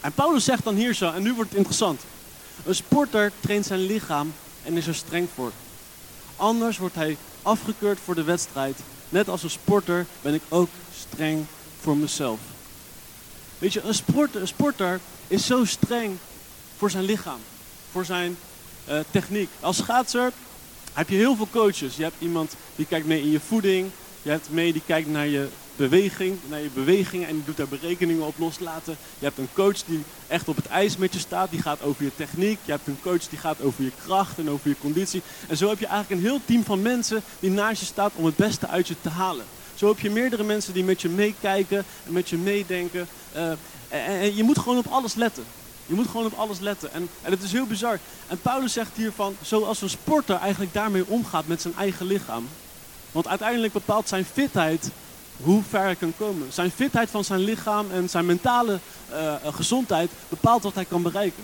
En 0.00 0.12
Paulus 0.12 0.44
zegt 0.44 0.64
dan 0.64 0.74
hier 0.74 0.94
zo, 0.94 1.12
en 1.12 1.22
nu 1.22 1.32
wordt 1.32 1.48
het 1.48 1.58
interessant. 1.58 2.00
Een 2.64 2.74
sporter 2.74 3.32
traint 3.40 3.66
zijn 3.66 3.86
lichaam 3.86 4.32
en 4.64 4.76
is 4.76 4.86
er 4.86 4.94
streng 4.94 5.28
voor. 5.34 5.52
Anders 6.36 6.78
wordt 6.78 6.94
hij 6.94 7.16
afgekeurd 7.42 7.98
voor 8.04 8.14
de 8.14 8.22
wedstrijd. 8.22 8.76
Net 9.10 9.28
als 9.28 9.42
een 9.42 9.50
sporter 9.50 10.06
ben 10.22 10.34
ik 10.34 10.42
ook 10.48 10.68
streng 10.98 11.46
voor 11.80 11.96
mezelf. 11.96 12.38
Weet 13.58 13.72
je, 13.72 13.80
een 13.80 13.94
sporter, 13.94 14.40
een 14.40 14.48
sporter 14.48 15.00
is 15.26 15.46
zo 15.46 15.64
streng 15.64 16.16
voor 16.76 16.90
zijn 16.90 17.04
lichaam, 17.04 17.40
voor 17.92 18.04
zijn 18.04 18.36
uh, 18.88 18.98
techniek. 19.10 19.48
Als 19.60 19.76
schaatser 19.76 20.32
heb 20.92 21.08
je 21.08 21.16
heel 21.16 21.36
veel 21.36 21.48
coaches. 21.50 21.96
Je 21.96 22.02
hebt 22.02 22.16
iemand 22.18 22.54
die 22.76 22.86
kijkt 22.86 23.06
mee 23.06 23.20
in 23.20 23.30
je 23.30 23.40
voeding. 23.40 23.90
Je 24.22 24.30
hebt 24.30 24.50
mee 24.50 24.72
die 24.72 24.82
kijkt 24.86 25.08
naar 25.08 25.26
je 25.26 25.48
beweging, 25.88 26.38
naar 26.48 26.60
je 26.60 26.70
bewegingen 26.74 27.28
en 27.28 27.34
die 27.34 27.44
doet 27.44 27.56
daar 27.56 27.68
berekeningen 27.68 28.26
op 28.26 28.34
loslaten. 28.38 28.96
Je 29.18 29.24
hebt 29.24 29.38
een 29.38 29.48
coach 29.52 29.82
die 29.86 30.02
echt 30.26 30.48
op 30.48 30.56
het 30.56 30.66
ijs 30.66 30.96
met 30.96 31.12
je 31.12 31.18
staat, 31.18 31.50
die 31.50 31.62
gaat 31.62 31.82
over 31.82 32.04
je 32.04 32.10
techniek. 32.16 32.58
Je 32.64 32.72
hebt 32.72 32.86
een 32.86 33.00
coach 33.02 33.28
die 33.28 33.38
gaat 33.38 33.62
over 33.62 33.84
je 33.84 33.92
kracht 34.04 34.38
en 34.38 34.50
over 34.50 34.68
je 34.68 34.76
conditie. 34.80 35.22
En 35.48 35.56
zo 35.56 35.68
heb 35.68 35.78
je 35.78 35.86
eigenlijk 35.86 36.20
een 36.20 36.28
heel 36.28 36.40
team 36.44 36.64
van 36.64 36.82
mensen 36.82 37.22
die 37.40 37.50
naast 37.50 37.80
je 37.80 37.86
staat 37.86 38.12
om 38.14 38.24
het 38.24 38.36
beste 38.36 38.68
uit 38.68 38.88
je 38.88 38.94
te 39.00 39.08
halen. 39.08 39.44
Zo 39.74 39.88
heb 39.88 39.98
je 40.00 40.10
meerdere 40.10 40.42
mensen 40.44 40.72
die 40.72 40.84
met 40.84 41.02
je 41.02 41.08
meekijken 41.08 41.84
en 42.06 42.12
met 42.12 42.28
je 42.28 42.36
meedenken. 42.36 43.08
En, 43.32 43.58
en 43.88 44.36
je 44.36 44.42
moet 44.42 44.58
gewoon 44.58 44.78
op 44.78 44.86
alles 44.86 45.14
letten. 45.14 45.44
Je 45.86 45.94
moet 45.94 46.06
gewoon 46.06 46.26
op 46.26 46.38
alles 46.38 46.58
letten. 46.58 46.92
En, 46.92 47.08
en 47.22 47.30
het 47.30 47.42
is 47.42 47.52
heel 47.52 47.66
bizar. 47.66 47.98
En 48.26 48.40
Paulus 48.40 48.72
zegt 48.72 48.90
hiervan, 48.94 49.36
zoals 49.42 49.82
een 49.82 49.90
sporter 49.90 50.36
eigenlijk 50.36 50.72
daarmee 50.72 51.06
omgaat 51.06 51.46
met 51.46 51.60
zijn 51.60 51.74
eigen 51.76 52.06
lichaam. 52.06 52.48
Want 53.12 53.28
uiteindelijk 53.28 53.72
bepaalt 53.72 54.08
zijn 54.08 54.24
fitheid 54.24 54.90
hoe 55.42 55.62
ver 55.68 55.80
hij 55.80 55.96
kan 55.96 56.12
komen. 56.16 56.52
Zijn 56.52 56.70
fitheid 56.70 57.10
van 57.10 57.24
zijn 57.24 57.40
lichaam 57.40 57.86
en 57.90 58.08
zijn 58.08 58.26
mentale 58.26 58.78
uh, 59.12 59.34
gezondheid 59.44 60.10
bepaalt 60.28 60.62
wat 60.62 60.74
hij 60.74 60.84
kan 60.84 61.02
bereiken. 61.02 61.42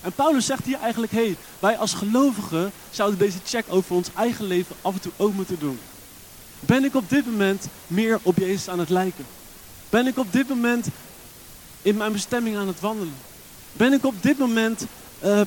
En 0.00 0.12
Paulus 0.12 0.46
zegt 0.46 0.64
hier 0.64 0.78
eigenlijk, 0.80 1.12
hé, 1.12 1.36
wij 1.58 1.76
als 1.76 1.94
gelovigen 1.94 2.72
zouden 2.90 3.18
deze 3.18 3.38
check 3.44 3.64
over 3.68 3.94
ons 3.94 4.08
eigen 4.16 4.44
leven 4.44 4.76
af 4.82 4.94
en 4.94 5.00
toe 5.00 5.12
ook 5.16 5.32
moeten 5.32 5.58
doen. 5.58 5.78
Ben 6.60 6.84
ik 6.84 6.94
op 6.94 7.08
dit 7.08 7.26
moment 7.26 7.66
meer 7.86 8.18
op 8.22 8.36
Jezus 8.36 8.68
aan 8.68 8.78
het 8.78 8.88
lijken? 8.88 9.26
Ben 9.88 10.06
ik 10.06 10.18
op 10.18 10.32
dit 10.32 10.48
moment 10.48 10.86
in 11.82 11.96
mijn 11.96 12.12
bestemming 12.12 12.56
aan 12.56 12.66
het 12.66 12.80
wandelen? 12.80 13.14
Ben 13.72 13.92
ik 13.92 14.04
op 14.04 14.14
dit 14.22 14.38
moment 14.38 14.86
uh, 15.24 15.40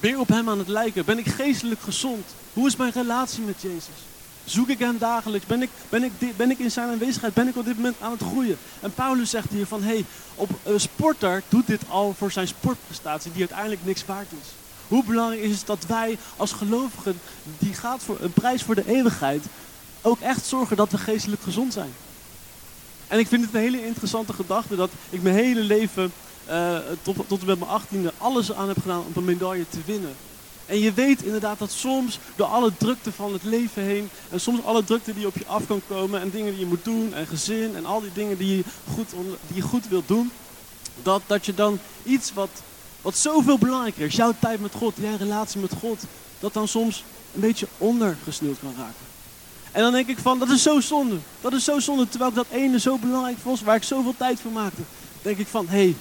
weer 0.00 0.18
op 0.18 0.28
Hem 0.28 0.48
aan 0.48 0.58
het 0.58 0.68
lijken? 0.68 1.04
Ben 1.04 1.18
ik 1.18 1.26
geestelijk 1.26 1.80
gezond? 1.80 2.24
Hoe 2.52 2.66
is 2.66 2.76
mijn 2.76 2.92
relatie 2.92 3.42
met 3.42 3.60
Jezus? 3.60 4.13
Zoek 4.44 4.68
ik 4.68 4.78
Hem 4.78 4.98
dagelijks? 4.98 5.46
Ben 5.46 5.62
ik, 5.62 5.70
ben 5.88 6.04
ik, 6.04 6.12
ben 6.36 6.50
ik 6.50 6.58
in 6.58 6.70
Zijn 6.70 6.88
aanwezigheid? 6.88 7.34
Ben 7.34 7.48
ik 7.48 7.56
op 7.56 7.64
dit 7.64 7.76
moment 7.76 7.96
aan 8.00 8.10
het 8.10 8.22
groeien? 8.22 8.58
En 8.80 8.94
Paulus 8.94 9.30
zegt 9.30 9.50
hier 9.50 9.66
van, 9.66 9.82
hé, 9.82 9.92
hey, 9.92 10.04
op, 10.34 10.50
een 10.62 10.80
sporter 10.80 11.42
doet 11.48 11.66
dit 11.66 11.82
al 11.88 12.14
voor 12.18 12.30
zijn 12.30 12.48
sportprestatie 12.48 13.30
die 13.30 13.40
uiteindelijk 13.40 13.84
niks 13.84 14.04
waard 14.04 14.32
is. 14.42 14.48
Hoe 14.88 15.04
belangrijk 15.04 15.42
is 15.42 15.56
het 15.56 15.66
dat 15.66 15.86
wij 15.86 16.18
als 16.36 16.52
gelovigen, 16.52 17.20
die 17.58 17.74
gaat 17.74 18.02
voor 18.02 18.18
een 18.20 18.32
prijs 18.32 18.62
voor 18.62 18.74
de 18.74 18.86
eeuwigheid, 18.86 19.44
ook 20.02 20.20
echt 20.20 20.46
zorgen 20.46 20.76
dat 20.76 20.90
we 20.90 20.98
geestelijk 20.98 21.42
gezond 21.42 21.72
zijn. 21.72 21.92
En 23.08 23.18
ik 23.18 23.26
vind 23.26 23.44
het 23.44 23.54
een 23.54 23.60
hele 23.60 23.86
interessante 23.86 24.32
gedachte 24.32 24.76
dat 24.76 24.90
ik 25.10 25.22
mijn 25.22 25.34
hele 25.34 25.60
leven 25.60 26.12
uh, 26.48 26.76
tot, 27.02 27.16
tot 27.26 27.40
en 27.40 27.46
met 27.46 27.58
mijn 27.58 27.70
achttiende 27.70 28.12
alles 28.18 28.52
aan 28.52 28.68
heb 28.68 28.80
gedaan 28.80 29.04
om 29.06 29.12
een 29.14 29.24
medaille 29.24 29.68
te 29.68 29.78
winnen. 29.84 30.14
En 30.66 30.78
je 30.78 30.92
weet 30.92 31.22
inderdaad 31.22 31.58
dat 31.58 31.70
soms 31.70 32.18
door 32.36 32.46
alle 32.46 32.72
drukte 32.78 33.12
van 33.12 33.32
het 33.32 33.42
leven 33.42 33.82
heen, 33.82 34.10
en 34.30 34.40
soms 34.40 34.64
alle 34.64 34.84
drukte 34.84 35.14
die 35.14 35.26
op 35.26 35.36
je 35.36 35.46
af 35.46 35.66
kan 35.66 35.82
komen, 35.88 36.20
en 36.20 36.30
dingen 36.30 36.50
die 36.50 36.60
je 36.60 36.66
moet 36.66 36.84
doen, 36.84 37.14
en 37.14 37.26
gezin, 37.26 37.76
en 37.76 37.86
al 37.86 38.00
die 38.00 38.12
dingen 38.14 38.38
die 38.38 38.56
je 38.56 38.64
goed, 38.92 39.10
die 39.46 39.56
je 39.56 39.62
goed 39.62 39.88
wilt 39.88 40.08
doen, 40.08 40.30
dat, 41.02 41.22
dat 41.26 41.46
je 41.46 41.54
dan 41.54 41.78
iets 42.02 42.32
wat, 42.32 42.50
wat 43.02 43.16
zoveel 43.16 43.58
belangrijker 43.58 44.06
is, 44.06 44.16
jouw 44.16 44.34
tijd 44.38 44.60
met 44.60 44.74
God, 44.74 44.94
jouw 45.00 45.16
relatie 45.16 45.60
met 45.60 45.72
God, 45.80 46.02
dat 46.40 46.52
dan 46.52 46.68
soms 46.68 47.04
een 47.34 47.40
beetje 47.40 47.66
ondergesneeuwd 47.78 48.58
kan 48.60 48.74
raken. 48.76 49.12
En 49.72 49.82
dan 49.82 49.92
denk 49.92 50.08
ik 50.08 50.18
van, 50.18 50.38
dat 50.38 50.48
is 50.48 50.62
zo 50.62 50.80
zonde. 50.80 51.16
Dat 51.40 51.52
is 51.52 51.64
zo 51.64 51.78
zonde, 51.78 52.08
terwijl 52.08 52.30
ik 52.30 52.36
dat 52.36 52.46
ene 52.50 52.78
zo 52.78 52.98
belangrijk 52.98 53.38
vond, 53.42 53.60
waar 53.60 53.76
ik 53.76 53.82
zoveel 53.82 54.14
tijd 54.16 54.40
voor 54.40 54.50
maakte. 54.50 54.82
denk 55.22 55.38
ik 55.38 55.46
van, 55.46 55.68
hé, 55.68 55.76
hey, 55.76 55.96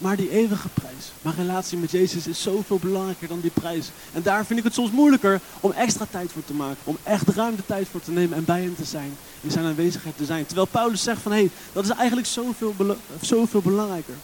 Maar 0.00 0.16
die 0.16 0.30
eeuwige 0.30 0.68
prijs, 0.68 1.12
mijn 1.22 1.36
relatie 1.36 1.78
met 1.78 1.90
Jezus 1.90 2.26
is 2.26 2.42
zoveel 2.42 2.78
belangrijker 2.78 3.28
dan 3.28 3.40
die 3.40 3.50
prijs. 3.50 3.90
En 4.12 4.22
daar 4.22 4.46
vind 4.46 4.58
ik 4.58 4.64
het 4.64 4.74
soms 4.74 4.90
moeilijker 4.90 5.40
om 5.60 5.72
extra 5.72 6.06
tijd 6.10 6.32
voor 6.32 6.44
te 6.44 6.54
maken. 6.54 6.78
Om 6.84 6.96
echt 7.02 7.28
ruim 7.28 7.56
de 7.56 7.66
tijd 7.66 7.88
voor 7.90 8.00
te 8.00 8.10
nemen 8.10 8.36
en 8.36 8.44
bij 8.44 8.62
hem 8.62 8.76
te 8.76 8.84
zijn. 8.84 9.16
In 9.40 9.50
zijn 9.50 9.64
aanwezigheid 9.64 10.16
te 10.16 10.24
zijn. 10.24 10.46
Terwijl 10.46 10.66
Paulus 10.66 11.02
zegt 11.02 11.20
van 11.22 11.32
hé, 11.32 11.38
hey, 11.38 11.50
dat 11.72 11.84
is 11.84 11.90
eigenlijk 11.90 12.26
zoveel, 12.26 12.74
zoveel 13.20 13.60
belangrijker. 13.60 14.14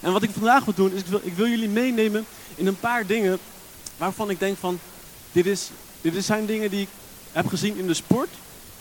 En 0.00 0.12
wat 0.12 0.22
ik 0.22 0.30
vandaag 0.30 0.64
wil 0.64 0.74
doen, 0.74 0.92
is 0.92 1.00
ik 1.00 1.06
wil, 1.06 1.20
ik 1.22 1.34
wil 1.34 1.48
jullie 1.48 1.68
meenemen 1.68 2.24
in 2.54 2.66
een 2.66 2.80
paar 2.80 3.06
dingen 3.06 3.38
waarvan 3.96 4.30
ik 4.30 4.38
denk 4.38 4.58
van, 4.58 4.78
dit, 5.32 5.46
is, 5.46 5.70
dit 6.00 6.24
zijn 6.24 6.46
dingen 6.46 6.70
die 6.70 6.80
ik 6.80 6.88
heb 7.32 7.46
gezien 7.46 7.78
in 7.78 7.86
de 7.86 7.94
sport. 7.94 8.30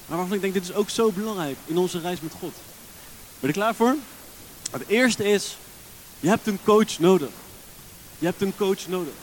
Maar 0.06 0.18
waarvan 0.18 0.36
ik 0.36 0.42
denk, 0.42 0.54
dit 0.54 0.64
is 0.64 0.74
ook 0.74 0.90
zo 0.90 1.12
belangrijk 1.12 1.58
in 1.66 1.78
onze 1.78 2.00
reis 2.00 2.22
met 2.22 2.34
God. 2.40 2.54
Ben 3.40 3.50
je 3.50 3.56
klaar 3.56 3.76
voor? 3.76 3.96
Het 4.72 4.88
eerste 4.88 5.24
is, 5.24 5.58
je 6.22 6.30
hebt 6.30 6.48
een 6.48 6.60
coach 6.64 7.00
nodig. 7.00 7.30
Je 8.20 8.26
hebt 8.26 8.42
een 8.42 8.54
coach 8.58 8.88
nodig. 8.88 9.14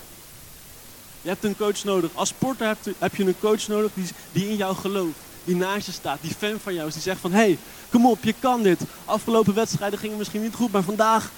Je 1.23 1.29
hebt 1.29 1.45
een 1.45 1.57
coach 1.57 1.85
nodig. 1.85 2.11
Als 2.15 2.29
sporter 2.29 2.77
heb 2.99 3.17
je 3.17 3.25
een 3.25 3.39
coach 3.41 3.69
nodig 3.69 3.91
die, 3.95 4.05
die 4.33 4.49
in 4.49 4.57
jou 4.57 4.77
gelooft. 4.77 5.19
Die 5.45 5.57
naast 5.57 5.87
je 5.87 5.93
staat. 5.93 6.19
Die 6.21 6.35
fan 6.39 6.59
van 6.63 6.75
jou 6.75 6.89
is. 6.89 6.93
Die 6.95 7.03
zegt 7.03 7.21
van, 7.21 7.33
hé, 7.33 7.39
hey, 7.39 7.59
kom 7.91 8.07
op, 8.07 8.25
je 8.25 8.35
kan 8.39 8.63
dit. 8.63 8.81
Afgelopen 9.05 9.55
wedstrijden 9.55 9.99
gingen 9.99 10.19
misschien 10.19 10.43
niet 10.43 10.55
goed, 10.55 10.73
maar 10.73 10.83
vandaag, 10.83 11.31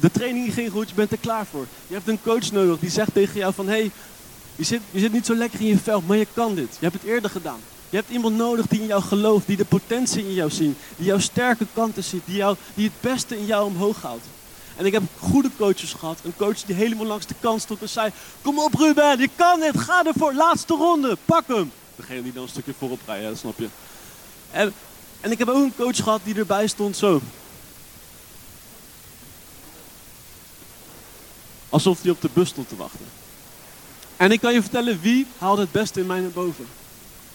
de 0.00 0.10
training 0.10 0.54
ging 0.54 0.70
goed, 0.70 0.88
je 0.88 0.94
bent 0.94 1.12
er 1.12 1.18
klaar 1.18 1.46
voor. 1.46 1.66
Je 1.86 1.94
hebt 1.94 2.08
een 2.08 2.22
coach 2.22 2.52
nodig 2.52 2.78
die 2.78 2.90
zegt 2.90 3.14
tegen 3.14 3.38
jou 3.38 3.54
van, 3.54 3.66
hé, 3.66 3.72
hey, 3.72 3.90
je, 4.56 4.64
zit, 4.64 4.80
je 4.90 4.98
zit 4.98 5.12
niet 5.12 5.26
zo 5.26 5.34
lekker 5.34 5.60
in 5.60 5.66
je 5.66 5.78
veld, 5.78 6.06
maar 6.06 6.16
je 6.16 6.26
kan 6.32 6.54
dit. 6.54 6.76
Je 6.78 6.86
hebt 6.86 6.94
het 6.94 7.04
eerder 7.04 7.30
gedaan. 7.30 7.60
Je 7.90 7.96
hebt 7.96 8.10
iemand 8.10 8.36
nodig 8.36 8.66
die 8.66 8.80
in 8.80 8.86
jou 8.86 9.02
gelooft, 9.02 9.46
die 9.46 9.56
de 9.56 9.64
potentie 9.64 10.24
in 10.24 10.34
jou 10.34 10.50
ziet, 10.50 10.76
die 10.96 11.06
jouw 11.06 11.18
sterke 11.18 11.66
kanten 11.72 12.04
ziet, 12.04 12.22
die, 12.24 12.36
jou, 12.36 12.56
die 12.74 12.84
het 12.84 13.00
beste 13.00 13.38
in 13.38 13.46
jou 13.46 13.66
omhoog 13.66 14.02
houdt. 14.02 14.24
En 14.76 14.86
ik 14.86 14.92
heb 14.92 15.02
goede 15.18 15.50
coaches 15.56 15.92
gehad. 15.92 16.18
Een 16.24 16.36
coach 16.36 16.62
die 16.62 16.74
helemaal 16.74 17.06
langs 17.06 17.26
de 17.26 17.34
kant 17.40 17.62
stond 17.62 17.82
en 17.82 17.88
zei: 17.88 18.10
Kom 18.42 18.58
op, 18.58 18.74
Ruben, 18.74 19.18
je 19.18 19.28
kan 19.36 19.60
het, 19.60 19.78
ga 19.78 20.04
ervoor, 20.04 20.34
laatste 20.34 20.74
ronde, 20.74 21.16
pak 21.24 21.46
hem. 21.46 21.72
Degene 21.96 22.22
die 22.22 22.32
dan 22.32 22.42
een 22.42 22.48
stukje 22.48 22.74
voorop 22.78 23.00
rijdt, 23.06 23.24
dat 23.24 23.38
snap 23.38 23.58
je. 23.58 23.68
En, 24.50 24.72
en 25.20 25.30
ik 25.30 25.38
heb 25.38 25.48
ook 25.48 25.62
een 25.62 25.76
coach 25.76 25.96
gehad 25.96 26.20
die 26.24 26.34
erbij 26.34 26.66
stond 26.66 26.96
zo. 26.96 27.20
Alsof 31.68 32.02
hij 32.02 32.10
op 32.10 32.20
de 32.20 32.30
bus 32.32 32.48
stond 32.48 32.68
te 32.68 32.76
wachten. 32.76 33.06
En 34.16 34.32
ik 34.32 34.40
kan 34.40 34.52
je 34.52 34.60
vertellen 34.60 35.00
wie 35.00 35.26
haalde 35.38 35.60
het 35.60 35.72
beste 35.72 36.00
in 36.00 36.06
mij 36.06 36.20
naar 36.20 36.30
boven. 36.30 36.66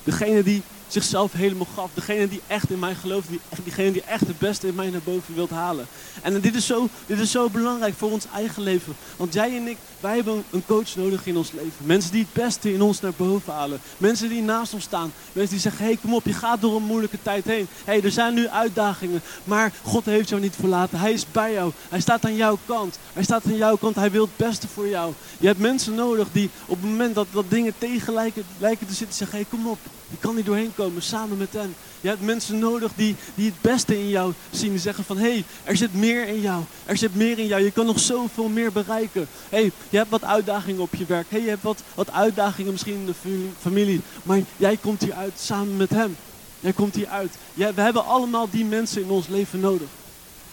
Degene 0.04 0.44
die 0.44 0.64
zichzelf 0.92 1.32
helemaal 1.32 1.68
gaf. 1.76 1.90
Degene 1.94 2.28
die 2.28 2.42
echt 2.48 2.70
in 2.70 2.80
mij 2.80 2.96
gelooft, 2.96 3.28
die, 3.30 3.40
diegene 3.64 3.92
die 3.92 4.04
echt 4.04 4.28
het 4.28 4.40
beste 4.40 4.68
in 4.68 4.76
mij 4.76 4.90
naar 4.90 5.02
boven 5.04 5.36
wilt 5.36 5.50
halen. 5.50 5.88
En 6.22 6.42
dit 6.42 6.56
is, 6.56 6.66
zo, 6.66 6.88
dit 7.06 7.20
is 7.20 7.32
zo 7.32 7.50
belangrijk 7.50 7.94
voor 7.98 8.12
ons 8.12 8.26
eigen 8.34 8.64
leven. 8.64 8.96
Want 9.18 9.34
jij 9.34 9.56
en 9.56 9.68
ik, 9.68 9.78
wij 10.00 10.16
hebben 10.16 10.44
een 10.52 10.66
coach 10.66 10.96
nodig 10.96 11.26
in 11.26 11.38
ons 11.38 11.52
leven. 11.52 11.72
Mensen 11.78 12.12
die 12.12 12.22
het 12.22 12.44
beste 12.44 12.74
in 12.74 12.82
ons 12.82 13.02
naar 13.02 13.14
boven 13.18 13.54
halen. 13.54 13.80
Mensen 13.98 14.30
die 14.30 14.42
naast 14.42 14.74
ons 14.74 14.84
staan. 14.84 15.14
Mensen 15.32 15.54
die 15.54 15.62
zeggen, 15.62 15.82
hé 15.82 15.92
hey, 15.92 16.00
kom 16.02 16.14
op, 16.14 16.26
je 16.26 16.34
gaat 16.34 16.62
door 16.62 16.76
een 16.76 16.84
moeilijke 16.84 17.18
tijd 17.22 17.46
heen. 17.46 17.68
Hé, 17.86 17.94
hey, 17.94 18.04
er 18.04 18.12
zijn 18.12 18.34
nu 18.34 18.48
uitdagingen, 18.48 19.22
maar 19.44 19.74
God 19.84 20.06
heeft 20.06 20.30
jou 20.30 20.42
niet 20.42 20.56
verlaten. 20.56 21.00
Hij 21.00 21.12
is 21.12 21.26
bij 21.32 21.54
jou. 21.54 21.72
Hij 21.90 22.00
staat 22.00 22.26
aan 22.26 22.36
jouw 22.36 22.58
kant. 22.66 23.00
Hij 23.14 23.24
staat 23.24 23.46
aan 23.46 23.56
jouw 23.56 23.76
kant. 23.76 23.96
Hij 23.96 24.12
wil 24.12 24.24
het 24.24 24.38
beste 24.48 24.68
voor 24.68 24.88
jou. 24.88 25.14
Je 25.40 25.48
hebt 25.48 25.60
mensen 25.60 25.96
nodig 25.96 26.28
die 26.32 26.50
op 26.66 26.82
het 26.82 26.90
moment 26.90 27.16
dat, 27.16 27.28
dat 27.32 27.50
dingen 27.50 27.74
tegen 27.78 28.14
lijken, 28.14 28.44
lijken 28.58 28.88
te 28.88 28.94
zitten, 28.94 29.18
zeggen, 29.18 29.38
hé, 29.38 29.46
hey, 29.50 29.60
kom 29.60 29.70
op. 29.70 29.80
Je 30.10 30.18
kan 30.20 30.36
niet 30.36 30.46
doorheen 30.46 30.66
komen 30.66 30.79
samen 31.00 31.38
met 31.38 31.54
hen. 31.54 31.76
Je 32.02 32.08
hebt 32.08 32.22
mensen 32.22 32.60
nodig 32.60 32.92
die, 32.96 33.16
die 33.36 33.46
het 33.46 33.62
beste 33.62 34.00
in 34.00 34.10
jou 34.10 34.34
zien. 34.52 34.70
Die 34.70 34.80
zeggen 34.80 35.04
van, 35.04 35.18
hey, 35.18 35.44
er 35.64 35.78
zit 35.78 35.94
meer 35.94 36.28
in 36.28 36.42
jou. 36.42 36.64
Er 36.86 36.98
zit 36.98 37.16
meer 37.16 37.40
in 37.40 37.48
jou. 37.48 37.64
Je 37.64 37.72
kan 37.72 37.86
nog 37.86 38.00
zoveel 38.00 38.48
meer 38.48 38.72
bereiken. 38.72 39.28
Hey, 39.50 39.72
je 39.90 39.98
hebt 39.98 40.10
wat 40.10 40.24
uitdagingen 40.24 40.82
op 40.82 40.96
je 40.96 41.06
werk. 41.06 41.26
Hey, 41.30 41.42
je 41.42 41.50
hebt 41.50 41.64
wat, 41.64 41.84
wat 41.96 42.12
uitdagingen 42.12 42.72
misschien 42.72 42.94
in 42.94 43.06
de 43.06 43.50
familie. 43.60 44.02
Maar 44.24 44.40
jij 44.58 44.78
komt 44.78 45.02
hier 45.02 45.14
uit 45.14 45.34
samen 45.40 45.78
met 45.78 45.90
hem. 45.90 46.16
Jij 46.60 46.74
komt 46.74 46.96
hier 46.96 47.08
uit. 47.08 47.32
Ja, 47.54 47.74
we 47.74 47.82
hebben 47.82 48.06
allemaal 48.06 48.50
die 48.50 48.66
mensen 48.66 49.02
in 49.02 49.10
ons 49.10 49.28
leven 49.28 49.60
nodig. 49.60 49.88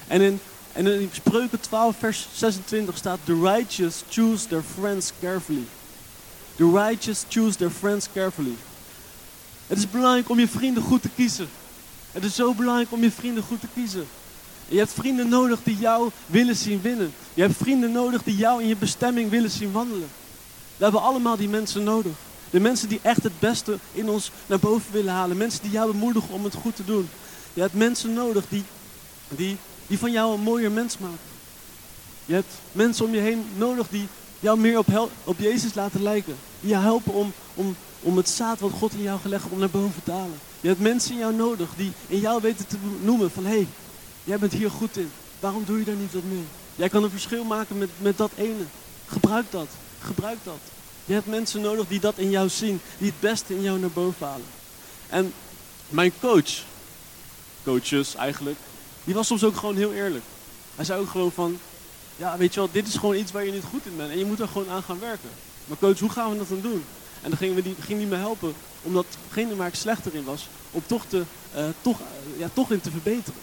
En 0.06 0.20
in, 0.20 0.40
en 0.72 0.86
in 0.86 1.10
Spreuken 1.12 1.60
12 1.60 1.96
vers 1.98 2.28
26 2.34 2.96
staat, 2.96 3.18
The 3.24 3.40
righteous 3.42 4.02
choose 4.08 4.46
their 4.46 4.62
friends 4.74 5.12
carefully. 5.20 5.64
The 6.56 6.70
righteous 6.70 7.24
choose 7.28 7.56
their 7.56 7.70
friends 7.70 8.08
carefully. 8.12 8.56
Het 9.66 9.78
is 9.78 9.90
belangrijk 9.90 10.28
om 10.28 10.38
je 10.38 10.48
vrienden 10.48 10.82
goed 10.82 11.02
te 11.02 11.08
kiezen. 11.14 11.48
Het 12.12 12.24
is 12.24 12.34
zo 12.34 12.54
belangrijk 12.54 12.92
om 12.92 13.02
je 13.02 13.10
vrienden 13.10 13.42
goed 13.42 13.60
te 13.60 13.66
kiezen. 13.74 14.06
je 14.68 14.78
hebt 14.78 14.92
vrienden 14.92 15.28
nodig 15.28 15.58
die 15.62 15.76
jou 15.76 16.10
willen 16.26 16.56
zien 16.56 16.80
winnen. 16.82 17.12
Je 17.34 17.42
hebt 17.42 17.56
vrienden 17.56 17.92
nodig 17.92 18.22
die 18.22 18.36
jou 18.36 18.62
in 18.62 18.68
je 18.68 18.76
bestemming 18.76 19.30
willen 19.30 19.50
zien 19.50 19.72
wandelen. 19.72 20.08
We 20.76 20.84
hebben 20.84 21.02
allemaal 21.02 21.36
die 21.36 21.48
mensen 21.48 21.82
nodig. 21.82 22.12
De 22.50 22.60
mensen 22.60 22.88
die 22.88 23.00
echt 23.02 23.22
het 23.22 23.38
beste 23.38 23.78
in 23.92 24.08
ons 24.08 24.30
naar 24.46 24.58
boven 24.58 24.92
willen 24.92 25.12
halen. 25.12 25.36
Mensen 25.36 25.62
die 25.62 25.70
jou 25.70 25.92
bemoedigen 25.92 26.34
om 26.34 26.44
het 26.44 26.54
goed 26.54 26.76
te 26.76 26.84
doen. 26.84 27.08
Je 27.54 27.60
hebt 27.60 27.74
mensen 27.74 28.12
nodig 28.12 28.44
die, 28.48 28.64
die, 29.28 29.56
die 29.86 29.98
van 29.98 30.12
jou 30.12 30.34
een 30.34 30.40
mooier 30.40 30.70
mens 30.70 30.98
maken. 30.98 31.18
Je 32.24 32.34
hebt 32.34 32.52
mensen 32.72 33.04
om 33.04 33.14
je 33.14 33.20
heen 33.20 33.44
nodig 33.56 33.88
die 33.88 34.08
jou 34.40 34.58
meer 34.58 34.78
op, 34.78 35.10
op 35.24 35.38
Jezus 35.38 35.74
laten 35.74 36.02
lijken. 36.02 36.36
Die 36.60 36.70
jou 36.70 36.82
helpen 36.82 37.12
om, 37.12 37.32
om 37.54 37.76
om 38.06 38.16
het 38.16 38.28
zaad 38.28 38.60
wat 38.60 38.72
God 38.72 38.92
in 38.92 39.02
jou 39.02 39.20
gelegd 39.20 39.44
om 39.50 39.58
naar 39.58 39.70
boven 39.70 40.02
te 40.04 40.10
halen. 40.10 40.38
Je 40.60 40.68
hebt 40.68 40.80
mensen 40.80 41.12
in 41.12 41.18
jou 41.18 41.34
nodig 41.34 41.68
die 41.76 41.92
in 42.06 42.20
jou 42.20 42.40
weten 42.42 42.66
te 42.66 42.76
noemen 43.00 43.30
van 43.30 43.44
hé, 43.44 43.50
hey, 43.50 43.66
jij 44.24 44.38
bent 44.38 44.52
hier 44.52 44.70
goed 44.70 44.96
in. 44.96 45.10
Waarom 45.40 45.64
doe 45.64 45.78
je 45.78 45.84
daar 45.84 45.94
niet 45.94 46.12
wat 46.12 46.22
mee? 46.22 46.44
Jij 46.76 46.88
kan 46.88 47.02
een 47.02 47.10
verschil 47.10 47.44
maken 47.44 47.78
met, 47.78 47.88
met 47.98 48.16
dat 48.16 48.30
ene. 48.36 48.64
Gebruik 49.06 49.46
dat. 49.50 49.68
Gebruik 50.00 50.38
dat. 50.42 50.58
Je 51.04 51.12
hebt 51.12 51.26
mensen 51.26 51.60
nodig 51.60 51.88
die 51.88 52.00
dat 52.00 52.18
in 52.18 52.30
jou 52.30 52.48
zien. 52.48 52.80
Die 52.98 53.06
het 53.06 53.20
beste 53.20 53.54
in 53.54 53.62
jou 53.62 53.78
naar 53.78 53.90
boven 53.90 54.26
halen. 54.26 54.46
En 55.08 55.32
mijn 55.88 56.12
coach, 56.20 56.64
coaches 57.64 58.14
eigenlijk, 58.14 58.58
die 59.04 59.14
was 59.14 59.26
soms 59.26 59.44
ook 59.44 59.56
gewoon 59.56 59.76
heel 59.76 59.92
eerlijk. 59.92 60.24
Hij 60.74 60.84
zei 60.84 61.00
ook 61.00 61.10
gewoon 61.10 61.32
van, 61.32 61.58
ja 62.16 62.36
weet 62.36 62.54
je 62.54 62.60
wel, 62.60 62.68
dit 62.72 62.86
is 62.86 62.94
gewoon 62.94 63.16
iets 63.16 63.32
waar 63.32 63.44
je 63.44 63.52
niet 63.52 63.64
goed 63.70 63.86
in 63.86 63.96
bent. 63.96 64.10
En 64.10 64.18
je 64.18 64.24
moet 64.24 64.40
er 64.40 64.48
gewoon 64.48 64.70
aan 64.70 64.82
gaan 64.82 65.00
werken. 65.00 65.30
Maar 65.64 65.78
coach, 65.78 65.98
hoe 65.98 66.10
gaan 66.10 66.30
we 66.30 66.36
dat 66.36 66.48
dan 66.48 66.60
doen? 66.60 66.84
En 67.22 67.28
dan 67.28 67.38
gingen 67.38 67.54
we 67.54 67.62
die, 67.62 67.74
ging 67.80 67.98
die 67.98 68.08
me 68.08 68.16
helpen, 68.16 68.54
omdat 68.82 69.06
degene 69.28 69.56
waar 69.56 69.68
ik 69.68 69.74
slechter 69.74 70.14
in 70.14 70.24
was, 70.24 70.48
om 70.70 70.82
toch, 70.86 71.04
te, 71.08 71.22
uh, 71.56 71.64
toch, 71.80 72.00
uh, 72.00 72.38
ja, 72.38 72.48
toch 72.52 72.70
in 72.70 72.80
te 72.80 72.90
verbeteren. 72.90 73.40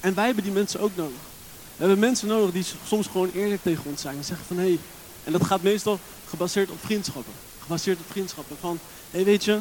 En 0.00 0.14
wij 0.14 0.24
hebben 0.24 0.44
die 0.44 0.52
mensen 0.52 0.80
ook 0.80 0.96
nodig. 0.96 1.20
We 1.76 1.84
hebben 1.84 1.98
mensen 1.98 2.28
nodig 2.28 2.52
die 2.52 2.64
soms 2.86 3.06
gewoon 3.06 3.30
eerlijk 3.34 3.62
tegen 3.62 3.84
ons 3.84 4.00
zijn. 4.00 4.16
En 4.16 4.24
zeggen 4.24 4.46
van 4.46 4.56
hé, 4.56 4.62
hey, 4.62 4.78
en 5.24 5.32
dat 5.32 5.44
gaat 5.44 5.62
meestal 5.62 5.98
gebaseerd 6.28 6.70
op 6.70 6.78
vriendschappen. 6.84 7.32
Gebaseerd 7.60 7.98
op 7.98 8.10
vriendschappen. 8.10 8.56
Van 8.60 8.78
hé 9.10 9.16
hey, 9.16 9.24
weet 9.24 9.44
je, 9.44 9.58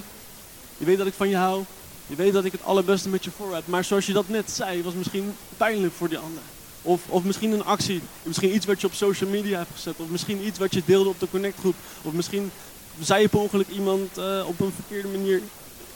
je 0.78 0.86
weet 0.86 0.98
dat 0.98 1.08
ik 1.08 1.13
van 1.13 1.30
je 1.30 1.36
hou. 1.36 1.63
Je 2.08 2.16
weet 2.16 2.34
dat 2.34 2.46
ik 2.46 2.52
het 2.52 2.63
allerbeste 2.63 3.10
met 3.10 3.24
je 3.24 3.32
voor 3.32 3.56
heb. 3.56 3.68
Maar 3.68 3.84
zoals 3.84 4.06
je 4.06 4.13
dat 4.13 4.30
net 4.30 4.52
zei, 4.52 4.84
was 4.84 4.94
misschien 4.94 5.36
pijnlijk 5.58 5.94
voor 5.94 6.10
die 6.10 6.18
ander. 6.18 6.42
Of, 6.82 7.02
of 7.08 7.24
misschien 7.24 7.52
een 7.52 7.66
actie, 7.66 8.02
misschien 8.24 8.56
iets 8.56 8.66
wat 8.66 8.82
je 8.82 8.88
op 8.88 8.94
social 8.94 9.30
media 9.30 9.58
hebt 9.58 9.72
gezet. 9.74 9.96
Of 9.98 10.08
misschien 10.08 10.46
iets 10.46 10.60
wat 10.60 10.74
je 10.74 10.82
deelde 10.86 11.10
op 11.10 11.20
de 11.20 11.30
Connect 11.30 11.60
groep. 11.60 11.75
Of 12.02 12.13
misschien 12.13 12.52
zei 13.00 13.22
je 13.22 13.28
per 13.28 13.40
ongeluk 13.40 13.68
iemand 13.68 14.18
uh, 14.18 14.44
op 14.48 14.60
een 14.60 14.72
verkeerde 14.76 15.08
manier 15.08 15.42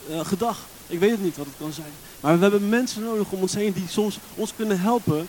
uh, 0.10 0.26
gedag. 0.26 0.58
Ik 0.88 1.00
weet 1.00 1.12
het 1.12 1.24
niet 1.24 1.38
wat 1.38 1.46
het 1.46 1.56
kan 1.60 1.74
zijn. 1.74 1.92
Maar 2.20 2.36
we 2.36 2.42
hebben 2.42 2.70
mensen 2.70 3.04
nodig 3.04 3.32
om 3.32 3.42
ons 3.42 3.54
heen 3.54 3.74
die 3.74 3.88
soms 3.88 4.20
ons 4.36 4.54
kunnen 4.56 4.80
helpen 4.80 5.28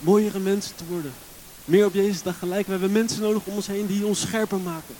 mooiere 0.00 0.38
mensen 0.38 0.76
te 0.76 0.84
worden. 0.88 1.12
Meer 1.64 1.86
op 1.86 1.94
Jezus 1.94 2.22
dan 2.22 2.34
gelijk. 2.34 2.64
We 2.64 2.72
hebben 2.72 2.92
mensen 2.92 3.22
nodig 3.22 3.42
om 3.44 3.54
ons 3.54 3.66
heen 3.66 3.86
die 3.86 4.06
ons 4.06 4.20
scherper 4.20 4.58
maken. 4.58 4.94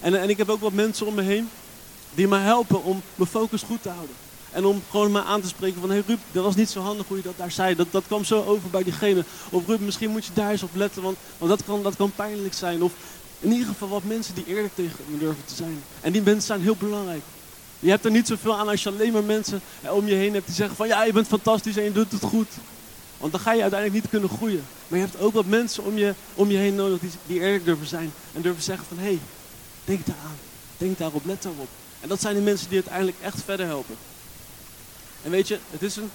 En, 0.00 0.20
en 0.20 0.28
ik 0.28 0.36
heb 0.36 0.48
ook 0.48 0.60
wat 0.60 0.72
mensen 0.72 1.06
om 1.06 1.14
me 1.14 1.22
heen 1.22 1.48
die 2.14 2.28
me 2.28 2.36
helpen 2.36 2.84
om 2.84 3.02
mijn 3.14 3.30
focus 3.30 3.62
goed 3.62 3.82
te 3.82 3.88
houden. 3.88 4.14
En 4.50 4.64
om 4.64 4.82
gewoon 4.90 5.10
maar 5.10 5.22
aan 5.22 5.40
te 5.40 5.48
spreken 5.48 5.80
van, 5.80 5.88
hé 5.88 5.94
hey 5.94 6.04
Ruud, 6.06 6.18
dat 6.32 6.44
was 6.44 6.54
niet 6.54 6.70
zo 6.70 6.80
handig 6.80 7.06
hoe 7.08 7.16
je 7.16 7.22
dat 7.22 7.36
daar 7.36 7.50
zei. 7.50 7.74
Dat, 7.74 7.86
dat 7.90 8.04
kwam 8.06 8.24
zo 8.24 8.44
over 8.44 8.70
bij 8.70 8.82
diegene. 8.82 9.24
Of 9.50 9.66
Ruud, 9.66 9.80
misschien 9.80 10.10
moet 10.10 10.24
je 10.24 10.32
daar 10.34 10.50
eens 10.50 10.62
op 10.62 10.74
letten, 10.74 11.02
want, 11.02 11.16
want 11.38 11.50
dat, 11.50 11.64
kan, 11.64 11.82
dat 11.82 11.96
kan 11.96 12.12
pijnlijk 12.16 12.54
zijn. 12.54 12.82
Of 12.82 12.92
in 13.40 13.52
ieder 13.52 13.66
geval 13.66 13.88
wat 13.88 14.04
mensen 14.04 14.34
die 14.34 14.46
eerlijk 14.46 14.74
tegen 14.74 15.04
me 15.06 15.18
durven 15.18 15.44
te 15.44 15.54
zijn. 15.54 15.82
En 16.00 16.12
die 16.12 16.22
mensen 16.22 16.46
zijn 16.46 16.62
heel 16.62 16.76
belangrijk. 16.76 17.22
Je 17.80 17.90
hebt 17.90 18.04
er 18.04 18.10
niet 18.10 18.26
zoveel 18.26 18.56
aan 18.56 18.68
als 18.68 18.82
je 18.82 18.88
alleen 18.88 19.12
maar 19.12 19.24
mensen 19.24 19.60
om 19.82 20.06
je 20.06 20.14
heen 20.14 20.34
hebt 20.34 20.46
die 20.46 20.54
zeggen 20.54 20.76
van 20.76 20.86
ja, 20.88 21.04
je 21.04 21.12
bent 21.12 21.26
fantastisch 21.26 21.76
en 21.76 21.84
je 21.84 21.92
doet 21.92 22.12
het 22.12 22.22
goed. 22.22 22.48
Want 23.18 23.32
dan 23.32 23.40
ga 23.40 23.52
je 23.52 23.62
uiteindelijk 23.62 24.02
niet 24.02 24.10
kunnen 24.10 24.28
groeien. 24.28 24.64
Maar 24.88 24.98
je 24.98 25.04
hebt 25.04 25.20
ook 25.20 25.32
wat 25.32 25.46
mensen 25.46 25.84
om 25.84 25.98
je, 25.98 26.14
om 26.34 26.50
je 26.50 26.56
heen 26.56 26.74
nodig 26.74 27.00
die, 27.00 27.10
die 27.26 27.40
eerlijk 27.40 27.64
durven 27.64 27.86
zijn. 27.86 28.12
En 28.32 28.42
durven 28.42 28.62
zeggen 28.62 28.86
van 28.86 28.98
hé, 28.98 29.04
hey, 29.04 29.18
denk 29.84 30.06
daaraan. 30.06 30.36
Denk 30.76 30.98
daarop, 30.98 31.24
let 31.24 31.42
daarop. 31.42 31.68
En 32.00 32.08
dat 32.08 32.20
zijn 32.20 32.34
de 32.34 32.40
mensen 32.40 32.68
die 32.68 32.78
uiteindelijk 32.78 33.16
echt 33.20 33.42
verder 33.44 33.66
helpen. 33.66 33.96
En 35.22 35.30
weet 35.30 35.48
je, 35.48 35.58
het 35.70 35.82
is 35.82 35.96
een, 35.96 36.10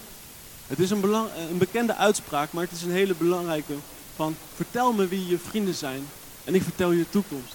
het 0.67 0.79
is 0.79 0.89
een, 0.89 1.03
een 1.49 1.57
bekende 1.57 1.95
uitspraak, 1.95 2.51
maar 2.51 2.63
het 2.63 2.71
is 2.71 2.81
een 2.81 2.91
hele 2.91 3.15
belangrijke. 3.15 3.73
Van 4.15 4.35
vertel 4.55 4.93
me 4.93 5.07
wie 5.07 5.27
je 5.27 5.37
vrienden 5.37 5.75
zijn 5.75 6.07
en 6.43 6.55
ik 6.55 6.63
vertel 6.63 6.91
je 6.91 6.97
de 6.97 7.09
toekomst. 7.09 7.53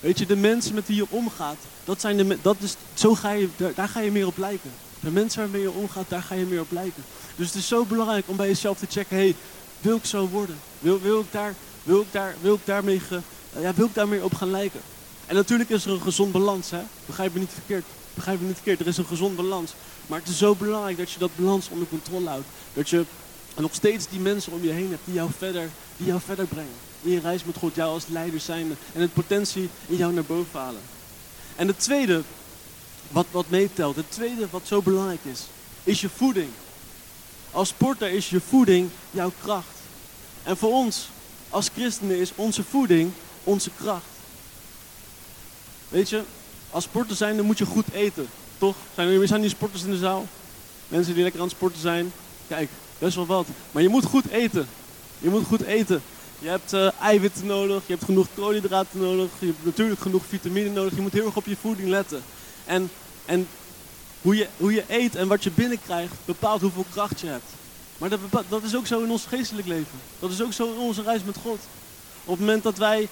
Weet 0.00 0.18
je, 0.18 0.26
de 0.26 0.36
mensen 0.36 0.74
met 0.74 0.86
wie 0.86 0.96
je 0.96 1.06
omgaat, 1.08 1.58
dat 1.84 2.00
zijn 2.00 2.16
de, 2.16 2.38
dat 2.42 2.56
is, 2.58 2.76
zo 2.94 3.14
ga 3.14 3.30
je, 3.30 3.48
daar, 3.74 3.88
ga 3.88 4.00
je 4.00 4.10
meer 4.10 4.26
op 4.26 4.38
lijken. 4.38 4.70
De 5.00 5.10
mensen 5.10 5.40
waarmee 5.40 5.60
je 5.60 5.70
omgaat, 5.70 6.08
daar 6.08 6.22
ga 6.22 6.34
je 6.34 6.44
meer 6.44 6.60
op 6.60 6.72
lijken. 6.72 7.04
Dus 7.36 7.46
het 7.46 7.56
is 7.56 7.68
zo 7.68 7.84
belangrijk 7.84 8.24
om 8.28 8.36
bij 8.36 8.46
jezelf 8.46 8.78
te 8.78 8.86
checken, 8.88 9.16
hey, 9.16 9.34
Wil 9.80 9.96
ik 9.96 10.04
zo 10.04 10.28
worden? 10.28 10.58
Wil, 10.78 11.00
wil, 11.00 11.20
ik, 11.20 11.26
daar, 11.30 11.54
wil, 11.82 12.00
ik, 12.00 12.06
daar, 12.10 12.34
wil, 12.40 12.54
ik, 12.54 12.60
daarmee 12.64 13.00
ja, 13.60 13.74
wil 13.74 13.86
ik 13.86 13.94
daarmee 13.94 14.24
op 14.24 14.34
gaan 14.34 14.50
lijken? 14.50 14.80
En 15.26 15.34
natuurlijk 15.34 15.70
is 15.70 15.84
er 15.84 15.90
een 15.90 16.00
gezond 16.00 16.32
balans, 16.32 16.70
hè? 16.70 16.80
Begrijp 17.06 17.32
me 17.32 17.38
niet 17.38 17.52
verkeerd. 17.52 17.84
Begrijp 18.14 18.40
me 18.40 18.46
niet 18.46 18.54
verkeerd. 18.54 18.80
Er 18.80 18.86
is 18.86 18.96
een 18.96 19.06
gezond 19.06 19.36
balans. 19.36 19.72
Maar 20.06 20.18
het 20.18 20.28
is 20.28 20.38
zo 20.38 20.54
belangrijk 20.54 20.96
dat 20.96 21.10
je 21.10 21.18
dat 21.18 21.30
balans 21.36 21.68
onder 21.68 21.88
controle 21.88 22.28
houdt. 22.28 22.46
Dat 22.74 22.88
je 22.88 23.04
nog 23.56 23.74
steeds 23.74 24.08
die 24.08 24.20
mensen 24.20 24.52
om 24.52 24.62
je 24.64 24.70
heen 24.70 24.90
hebt 24.90 25.04
die 25.04 25.14
jou 25.14 25.30
verder, 25.38 25.68
die 25.96 26.06
jou 26.06 26.20
verder 26.20 26.46
brengen. 26.46 26.89
In 27.02 27.10
je 27.10 27.20
reis 27.20 27.44
met 27.44 27.56
God, 27.56 27.74
jou 27.74 27.92
als 27.92 28.06
leider 28.06 28.40
zijn 28.40 28.76
en 28.92 29.00
het 29.00 29.12
potentie 29.12 29.68
in 29.86 29.96
jou 29.96 30.12
naar 30.12 30.24
boven 30.24 30.60
halen. 30.60 30.80
En 31.56 31.66
het 31.66 31.78
tweede 31.78 32.22
wat, 33.08 33.26
wat 33.30 33.48
meetelt, 33.48 33.96
het 33.96 34.10
tweede 34.10 34.46
wat 34.50 34.62
zo 34.64 34.82
belangrijk 34.82 35.24
is, 35.24 35.40
is 35.84 36.00
je 36.00 36.08
voeding. 36.08 36.48
Als 37.50 37.68
sporter 37.68 38.10
is 38.10 38.30
je 38.30 38.40
voeding 38.40 38.90
jouw 39.10 39.32
kracht. 39.42 39.78
En 40.42 40.56
voor 40.56 40.72
ons, 40.72 41.08
als 41.48 41.70
christenen, 41.74 42.18
is 42.18 42.32
onze 42.34 42.64
voeding 42.64 43.12
onze 43.44 43.70
kracht. 43.76 44.04
Weet 45.88 46.08
je, 46.08 46.22
als 46.70 46.84
sporter 46.84 47.16
zijn, 47.16 47.36
dan 47.36 47.46
moet 47.46 47.58
je 47.58 47.66
goed 47.66 47.92
eten. 47.92 48.28
Toch? 48.58 48.76
Zijn 48.94 49.08
er 49.08 49.26
zijn 49.26 49.40
die 49.40 49.50
sporters 49.50 49.82
in 49.82 49.90
de 49.90 49.98
zaal? 49.98 50.26
Mensen 50.88 51.14
die 51.14 51.22
lekker 51.22 51.40
aan 51.40 51.46
het 51.46 51.56
sporten 51.56 51.80
zijn? 51.80 52.12
Kijk, 52.48 52.70
best 52.98 53.16
wel 53.16 53.26
wat. 53.26 53.46
Maar 53.72 53.82
je 53.82 53.88
moet 53.88 54.04
goed 54.04 54.28
eten. 54.28 54.68
Je 55.18 55.28
moet 55.28 55.46
goed 55.46 55.62
eten. 55.62 56.02
Je 56.42 56.48
hebt 56.48 56.72
uh, 56.72 57.00
eiwitten 57.00 57.46
nodig, 57.46 57.82
je 57.86 57.92
hebt 57.92 58.04
genoeg 58.04 58.26
koolhydraten 58.34 59.00
nodig, 59.00 59.30
je 59.38 59.46
hebt 59.46 59.64
natuurlijk 59.64 60.00
genoeg 60.00 60.22
vitamine 60.28 60.70
nodig. 60.70 60.94
Je 60.94 61.00
moet 61.00 61.12
heel 61.12 61.26
erg 61.26 61.36
op 61.36 61.46
je 61.46 61.56
voeding 61.60 61.88
letten. 61.88 62.22
En, 62.64 62.90
en 63.24 63.48
hoe, 64.22 64.36
je, 64.36 64.48
hoe 64.56 64.72
je 64.72 64.84
eet 64.86 65.14
en 65.14 65.28
wat 65.28 65.44
je 65.44 65.50
binnenkrijgt 65.50 66.14
bepaalt 66.24 66.60
hoeveel 66.60 66.86
kracht 66.92 67.20
je 67.20 67.26
hebt. 67.26 67.44
Maar 67.98 68.08
dat, 68.08 68.20
dat 68.48 68.62
is 68.62 68.76
ook 68.76 68.86
zo 68.86 69.02
in 69.02 69.10
ons 69.10 69.24
geestelijk 69.24 69.66
leven. 69.66 70.00
Dat 70.18 70.30
is 70.30 70.42
ook 70.42 70.52
zo 70.52 70.72
in 70.72 70.78
onze 70.78 71.02
reis 71.02 71.24
met 71.24 71.36
God. 71.42 71.58
Op 72.24 72.30
het 72.30 72.40
moment 72.40 72.62
dat 72.62 72.78
wij 72.78 73.08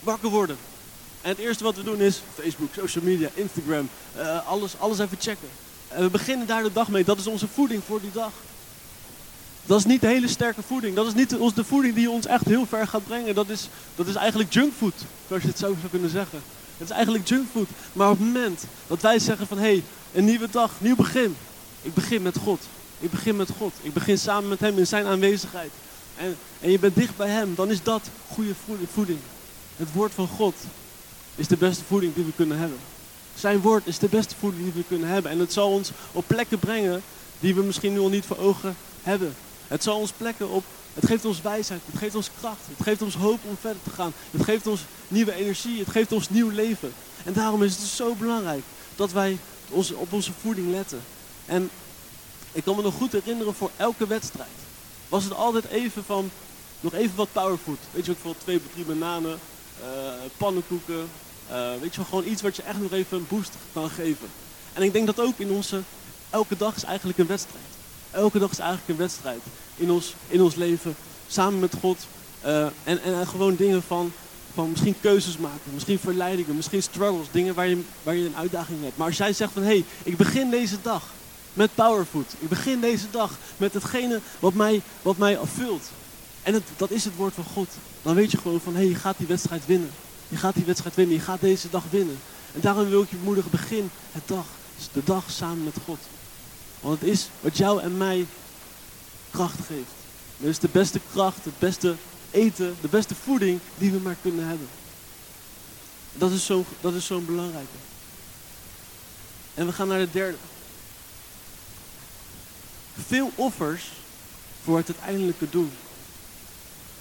wakker 0.00 0.30
worden. 0.30 0.56
En 1.22 1.28
het 1.28 1.38
eerste 1.38 1.64
wat 1.64 1.76
we 1.76 1.82
doen 1.82 2.00
is 2.00 2.22
Facebook, 2.34 2.68
social 2.74 3.04
media, 3.04 3.28
Instagram, 3.34 3.88
uh, 4.16 4.46
alles, 4.46 4.78
alles 4.78 4.98
even 4.98 5.18
checken. 5.20 5.48
En 5.88 6.02
we 6.02 6.10
beginnen 6.10 6.46
daar 6.46 6.62
de 6.62 6.72
dag 6.72 6.88
mee. 6.88 7.04
Dat 7.04 7.18
is 7.18 7.26
onze 7.26 7.48
voeding 7.48 7.82
voor 7.84 8.00
die 8.00 8.12
dag. 8.12 8.32
Dat 9.66 9.78
is 9.78 9.84
niet 9.84 10.00
de 10.00 10.06
hele 10.06 10.28
sterke 10.28 10.62
voeding. 10.62 10.96
Dat 10.96 11.06
is 11.06 11.14
niet 11.14 11.30
de 11.30 11.64
voeding 11.64 11.94
die 11.94 12.10
ons 12.10 12.26
echt 12.26 12.44
heel 12.44 12.66
ver 12.66 12.86
gaat 12.86 13.06
brengen. 13.06 13.34
Dat 13.34 13.48
is, 13.48 13.68
dat 13.94 14.06
is 14.06 14.14
eigenlijk 14.14 14.52
junkfood, 14.52 14.94
zoals 15.28 15.42
je 15.42 15.48
het 15.48 15.58
zo 15.58 15.74
zou 15.80 15.90
kunnen 15.90 16.10
zeggen. 16.10 16.42
Het 16.76 16.88
is 16.88 16.94
eigenlijk 16.94 17.28
junkfood. 17.28 17.68
Maar 17.92 18.10
op 18.10 18.18
het 18.18 18.26
moment 18.26 18.64
dat 18.86 19.00
wij 19.02 19.18
zeggen 19.18 19.46
van 19.46 19.58
hé, 19.58 19.64
hey, 19.64 19.82
een 20.14 20.24
nieuwe 20.24 20.48
dag, 20.50 20.70
nieuw 20.78 20.96
begin. 20.96 21.36
Ik 21.82 21.94
begin 21.94 22.22
met 22.22 22.38
God. 22.38 22.60
Ik 23.00 23.10
begin 23.10 23.36
met 23.36 23.48
God. 23.58 23.72
Ik 23.80 23.92
begin 23.92 24.18
samen 24.18 24.48
met 24.48 24.60
Hem 24.60 24.78
in 24.78 24.86
Zijn 24.86 25.06
aanwezigheid. 25.06 25.70
En, 26.16 26.36
en 26.60 26.70
je 26.70 26.78
bent 26.78 26.94
dicht 26.94 27.16
bij 27.16 27.28
Hem, 27.28 27.54
dan 27.54 27.70
is 27.70 27.82
dat 27.82 28.10
goede 28.32 28.54
voeding. 28.92 29.18
Het 29.76 29.92
woord 29.92 30.14
van 30.14 30.28
God 30.28 30.54
is 31.34 31.48
de 31.48 31.56
beste 31.56 31.84
voeding 31.84 32.14
die 32.14 32.24
we 32.24 32.32
kunnen 32.36 32.58
hebben. 32.58 32.78
Zijn 33.34 33.60
woord 33.60 33.86
is 33.86 33.98
de 33.98 34.08
beste 34.08 34.34
voeding 34.38 34.62
die 34.62 34.72
we 34.72 34.88
kunnen 34.88 35.08
hebben. 35.08 35.30
En 35.30 35.38
het 35.38 35.52
zal 35.52 35.72
ons 35.72 35.90
op 36.12 36.24
plekken 36.26 36.58
brengen 36.58 37.02
die 37.40 37.54
we 37.54 37.62
misschien 37.62 37.92
nu 37.92 37.98
al 37.98 38.08
niet 38.08 38.26
voor 38.26 38.38
ogen 38.38 38.76
hebben. 39.02 39.34
Het 39.68 39.82
zal 39.82 39.98
ons 39.98 40.12
plekken 40.12 40.48
op. 40.48 40.64
Het 40.94 41.06
geeft 41.06 41.24
ons 41.24 41.40
wijsheid. 41.40 41.80
Het 41.86 41.98
geeft 41.98 42.14
ons 42.14 42.30
kracht. 42.40 42.60
Het 42.76 42.86
geeft 42.86 43.02
ons 43.02 43.14
hoop 43.14 43.38
om 43.44 43.56
verder 43.60 43.82
te 43.82 43.90
gaan. 43.90 44.12
Het 44.30 44.44
geeft 44.44 44.66
ons 44.66 44.80
nieuwe 45.08 45.34
energie. 45.34 45.78
Het 45.78 45.90
geeft 45.90 46.12
ons 46.12 46.30
nieuw 46.30 46.50
leven. 46.50 46.92
En 47.24 47.32
daarom 47.32 47.62
is 47.62 47.72
het 47.72 47.80
dus 47.80 47.96
zo 47.96 48.14
belangrijk 48.14 48.62
dat 48.96 49.12
wij 49.12 49.38
op 49.94 50.12
onze 50.12 50.32
voeding 50.40 50.70
letten. 50.70 51.02
En 51.46 51.70
ik 52.52 52.64
kan 52.64 52.76
me 52.76 52.82
nog 52.82 52.94
goed 52.94 53.12
herinneren 53.12 53.54
voor 53.54 53.70
elke 53.76 54.06
wedstrijd. 54.06 54.48
Was 55.08 55.24
het 55.24 55.34
altijd 55.34 55.64
even 55.64 56.04
van, 56.04 56.30
nog 56.80 56.94
even 56.94 57.16
wat 57.16 57.32
powerfood. 57.32 57.78
Weet 57.90 58.06
je, 58.06 58.12
bijvoorbeeld 58.12 58.44
twee, 58.44 58.60
drie 58.72 58.84
bananen, 58.84 59.38
uh, 59.80 59.86
pannenkoeken. 60.36 61.08
Uh, 61.50 61.70
weet 61.80 61.94
je 61.94 61.96
wel, 61.96 62.04
gewoon 62.08 62.26
iets 62.26 62.42
wat 62.42 62.56
je 62.56 62.62
echt 62.62 62.80
nog 62.80 62.92
even 62.92 63.18
een 63.18 63.26
boost 63.28 63.52
kan 63.72 63.90
geven. 63.90 64.28
En 64.72 64.82
ik 64.82 64.92
denk 64.92 65.06
dat 65.06 65.20
ook 65.20 65.38
in 65.38 65.50
onze, 65.50 65.82
elke 66.30 66.56
dag 66.56 66.76
is 66.76 66.84
eigenlijk 66.84 67.18
een 67.18 67.26
wedstrijd. 67.26 67.75
Elke 68.16 68.38
dag 68.38 68.50
is 68.50 68.58
eigenlijk 68.58 68.88
een 68.88 68.96
wedstrijd 68.96 69.40
in 69.76 69.90
ons, 69.90 70.14
in 70.28 70.42
ons 70.42 70.54
leven, 70.54 70.94
samen 71.26 71.58
met 71.58 71.74
God. 71.80 72.06
Uh, 72.46 72.66
en, 72.84 73.02
en 73.02 73.26
gewoon 73.26 73.56
dingen 73.56 73.82
van, 73.82 74.12
van 74.54 74.70
misschien 74.70 74.94
keuzes 75.00 75.36
maken, 75.38 75.72
misschien 75.72 75.98
verleidingen, 75.98 76.56
misschien 76.56 76.82
struggles, 76.82 77.26
dingen 77.30 77.54
waar 77.54 77.66
je, 77.66 77.82
waar 78.02 78.14
je 78.14 78.26
een 78.26 78.36
uitdaging 78.36 78.82
hebt. 78.82 78.96
Maar 78.96 79.06
als 79.06 79.16
jij 79.16 79.32
zegt 79.32 79.52
van, 79.52 79.62
hé, 79.62 79.68
hey, 79.68 79.84
ik 80.02 80.16
begin 80.16 80.50
deze 80.50 80.76
dag 80.82 81.02
met 81.52 81.74
powerfood. 81.74 82.32
Ik 82.38 82.48
begin 82.48 82.80
deze 82.80 83.06
dag 83.10 83.30
met 83.56 83.74
hetgene 83.74 84.20
wat 84.38 84.54
mij, 84.54 84.82
wat 85.02 85.16
mij 85.16 85.38
vult. 85.42 85.90
En 86.42 86.54
het, 86.54 86.64
dat 86.76 86.90
is 86.90 87.04
het 87.04 87.16
woord 87.16 87.34
van 87.34 87.44
God. 87.44 87.68
Dan 88.02 88.14
weet 88.14 88.30
je 88.30 88.38
gewoon 88.38 88.60
van, 88.60 88.72
hé, 88.72 88.80
hey, 88.80 88.88
je 88.88 88.94
gaat 88.94 89.18
die 89.18 89.26
wedstrijd 89.26 89.66
winnen. 89.66 89.90
Je 90.28 90.36
gaat 90.36 90.54
die 90.54 90.64
wedstrijd 90.64 90.94
winnen, 90.94 91.14
je 91.14 91.22
gaat 91.22 91.40
deze 91.40 91.70
dag 91.70 91.82
winnen. 91.90 92.18
En 92.54 92.60
daarom 92.60 92.88
wil 92.88 93.02
ik 93.02 93.10
je 93.10 93.16
moedigen, 93.22 93.50
begin 93.50 93.90
het 94.12 94.22
dag, 94.26 94.46
de 94.92 95.04
dag 95.04 95.30
samen 95.30 95.64
met 95.64 95.74
God. 95.84 95.98
Want 96.86 97.00
het 97.00 97.08
is 97.10 97.28
wat 97.40 97.56
jou 97.56 97.82
en 97.82 97.96
mij 97.96 98.26
kracht 99.30 99.58
geeft. 99.66 99.92
Het 100.36 100.48
is 100.48 100.58
de 100.58 100.68
beste 100.72 101.00
kracht, 101.12 101.44
het 101.44 101.58
beste 101.58 101.94
eten, 102.30 102.76
de 102.80 102.88
beste 102.88 103.14
voeding 103.14 103.60
die 103.78 103.90
we 103.90 103.98
maar 103.98 104.16
kunnen 104.22 104.46
hebben. 104.46 104.68
Dat 106.12 106.30
is 106.30 106.44
zo'n 106.44 106.66
zo 107.00 107.20
belangrijke. 107.20 107.76
En 109.54 109.66
we 109.66 109.72
gaan 109.72 109.88
naar 109.88 109.98
de 109.98 110.10
derde. 110.10 110.36
Veel 113.06 113.32
offers 113.34 113.90
voor 114.64 114.76
het 114.76 114.86
uiteindelijke 114.86 115.50
doel. 115.50 115.70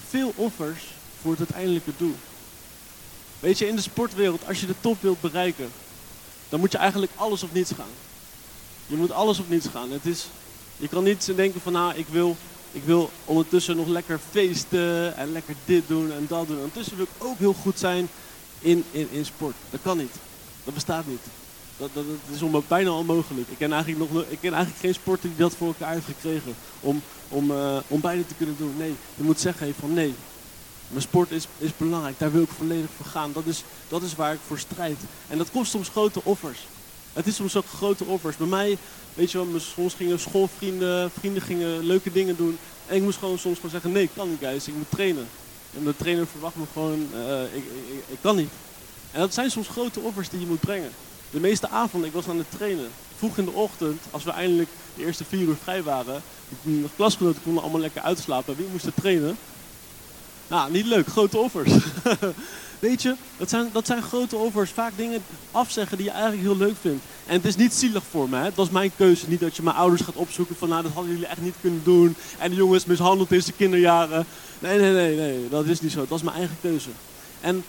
Veel 0.10 0.34
offers 0.36 0.84
voor 1.21 1.32
het 1.32 1.39
uiteindelijke 1.39 1.91
doel. 1.98 2.15
Weet 3.39 3.58
je, 3.58 3.67
in 3.67 3.76
de 3.76 3.82
sportwereld, 3.82 4.48
als 4.48 4.60
je 4.60 4.65
de 4.65 4.76
top 4.82 5.02
wilt 5.02 5.21
bereiken, 5.21 5.71
dan 6.50 6.60
moet 6.60 6.71
je 6.71 6.78
eigenlijk 6.78 7.12
alles 7.15 7.43
of 7.43 7.54
niets 7.54 7.71
gaan. 7.71 8.04
Je 8.88 8.95
moet 8.95 9.12
alles 9.12 9.39
of 9.39 9.50
niets 9.50 9.67
gaan. 9.67 9.91
Het 9.91 10.06
is, 10.06 10.28
je 10.78 10.88
kan 10.88 11.04
niet 11.04 11.32
denken 11.36 11.62
van, 11.62 11.74
nou, 11.74 11.93
ik 11.95 12.06
wil, 12.08 12.36
ik 12.71 12.84
wil 12.84 13.12
ondertussen 13.26 13.76
nog 13.76 13.88
lekker 13.88 14.19
feesten 14.32 15.17
en 15.17 15.32
lekker 15.32 15.56
dit 15.65 15.88
doen 15.88 16.12
en 16.12 16.26
dat 16.28 16.48
doen. 16.48 16.58
Ondertussen 16.58 16.98
wil 16.98 17.06
ik 17.15 17.26
ook 17.26 17.38
heel 17.38 17.54
goed 17.54 17.80
zijn 17.80 18.08
in, 18.60 18.84
in, 18.91 19.08
in 19.12 19.26
sport. 19.26 19.56
Dat 19.69 19.80
kan 19.84 19.98
niet. 19.98 20.13
Dat 20.63 20.74
bestaat 20.74 21.08
niet. 21.08 21.21
Dat, 21.78 21.89
dat, 21.93 22.04
is 22.34 22.41
om, 22.41 22.63
bijna 22.67 22.91
onmogelijk. 22.91 23.50
Ik 23.50 23.58
ken, 23.58 23.74
eigenlijk 23.74 24.12
nog, 24.12 24.24
ik 24.30 24.39
ken 24.41 24.54
eigenlijk 24.54 24.84
geen 24.84 24.93
sporter 24.93 25.30
die 25.30 25.38
dat 25.38 25.56
voor 25.56 25.67
elkaar 25.67 25.93
heeft 25.93 26.06
gekregen. 26.06 26.56
Om, 26.80 27.02
om, 27.30 27.52
uh, 27.52 27.78
om 27.88 28.02
beide 28.02 28.26
te 28.26 28.34
kunnen 28.34 28.56
doen. 28.58 28.74
Nee, 28.78 28.95
je 29.15 29.24
moet 29.24 29.39
zeggen 29.39 29.74
van 29.80 29.93
nee. 29.93 30.13
Mijn 30.88 31.02
sport 31.02 31.32
is, 31.32 31.48
is 31.58 31.78
belangrijk. 31.78 32.19
Daar 32.19 32.32
wil 32.32 32.41
ik 32.41 32.50
volledig 32.58 32.89
voor 32.98 33.06
gaan. 33.06 33.32
Dat 33.34 33.45
is, 33.45 33.63
dat 33.88 34.02
is 34.02 34.15
waar 34.15 34.34
ik 34.34 34.39
voor 34.48 34.60
strijd. 34.60 34.98
En 35.28 35.38
dat 35.38 35.52
kost 35.52 35.71
soms 35.71 35.89
grote 35.89 36.19
offers. 36.24 36.60
Het 37.15 37.28
is 37.28 37.36
soms 37.36 37.56
ook 37.56 37.65
grote 37.65 38.06
offers. 38.06 38.38
Bij 38.38 38.47
mij, 38.47 38.78
weet 39.13 39.32
je 39.32 39.38
wel, 39.38 39.60
soms 39.60 39.93
gingen 39.93 40.19
schoolvrienden, 40.19 41.12
vrienden 41.12 41.41
gingen 41.41 41.86
leuke 41.86 42.12
dingen 42.12 42.36
doen. 42.36 42.58
En 42.88 42.95
ik 42.95 43.01
moest 43.01 43.17
gewoon 43.17 43.39
soms 43.39 43.56
gewoon 43.56 43.71
zeggen, 43.71 43.91
nee, 43.91 44.04
ik 44.04 44.10
kan 44.15 44.30
niet 44.30 44.39
guys, 44.39 44.67
ik 44.67 44.75
moet 44.75 44.89
trainen. 44.89 45.28
En 45.78 45.84
de 45.84 45.95
trainer 45.95 46.28
verwacht 46.28 46.56
me 46.56 46.63
gewoon, 46.73 47.08
ik, 47.54 47.63
ik, 47.63 48.04
ik, 48.08 48.17
kan 48.21 48.36
niet. 48.36 48.49
En 49.12 49.19
dat 49.19 49.34
zijn 49.34 49.51
soms 49.51 49.67
grote 49.67 49.99
offers 49.99 50.30
die 50.30 50.39
je 50.39 50.45
moet 50.45 50.60
brengen. 50.60 50.91
De 51.30 51.39
meeste 51.39 51.69
avonden, 51.69 52.10
ik 52.10 52.15
was 52.15 52.28
aan 52.28 52.38
het 52.38 52.51
trainen. 52.51 52.89
Vroeg 53.17 53.38
in 53.38 53.45
de 53.45 53.51
ochtend, 53.51 54.01
als 54.12 54.23
we 54.23 54.32
eindelijk 54.32 54.69
de 54.95 55.06
eerste 55.06 55.25
vier 55.25 55.47
uur 55.47 55.56
vrij 55.63 55.84
waren. 55.84 56.21
De 56.62 56.86
klasgenoten 56.95 57.41
konden 57.43 57.62
allemaal 57.63 57.82
lekker 57.82 58.01
uitslapen. 58.01 58.56
Wie 58.56 58.67
moest 58.71 58.86
er 58.86 58.93
trainen? 58.93 59.38
Nou, 60.47 60.71
niet 60.71 60.86
leuk, 60.86 61.08
grote 61.08 61.38
offers. 61.38 61.71
Weet 62.79 63.01
je, 63.01 63.15
dat 63.38 63.49
zijn, 63.49 63.69
dat 63.71 63.85
zijn 63.85 64.01
grote 64.01 64.35
offers. 64.35 64.71
Vaak 64.71 64.91
dingen 64.95 65.23
afzeggen 65.51 65.97
die 65.97 66.05
je 66.05 66.11
eigenlijk 66.11 66.41
heel 66.41 66.57
leuk 66.57 66.75
vindt. 66.81 67.03
En 67.25 67.33
het 67.33 67.45
is 67.45 67.55
niet 67.55 67.73
zielig 67.73 68.03
voor 68.09 68.29
me. 68.29 68.38
Hè? 68.38 68.49
Dat 68.55 68.65
is 68.65 68.71
mijn 68.71 68.91
keuze. 68.97 69.25
Niet 69.29 69.39
dat 69.39 69.55
je 69.55 69.63
mijn 69.63 69.75
ouders 69.75 70.01
gaat 70.01 70.15
opzoeken 70.15 70.55
van 70.55 70.69
nou, 70.69 70.83
dat 70.83 70.91
hadden 70.91 71.11
jullie 71.11 71.27
echt 71.27 71.41
niet 71.41 71.55
kunnen 71.61 71.81
doen. 71.83 72.15
En 72.39 72.49
de 72.49 72.55
jongens 72.55 72.85
mishandeld 72.85 73.31
in 73.31 73.41
zijn 73.41 73.55
kinderjaren. 73.55 74.25
Nee, 74.59 74.79
nee, 74.79 74.91
nee, 74.91 75.15
nee. 75.15 75.49
Dat 75.49 75.65
is 75.65 75.81
niet 75.81 75.91
zo. 75.91 76.05
Dat 76.07 76.17
is 76.17 76.23
mijn 76.23 76.38
eigen 76.38 76.57
keuze. 76.61 76.89
En, 77.41 77.63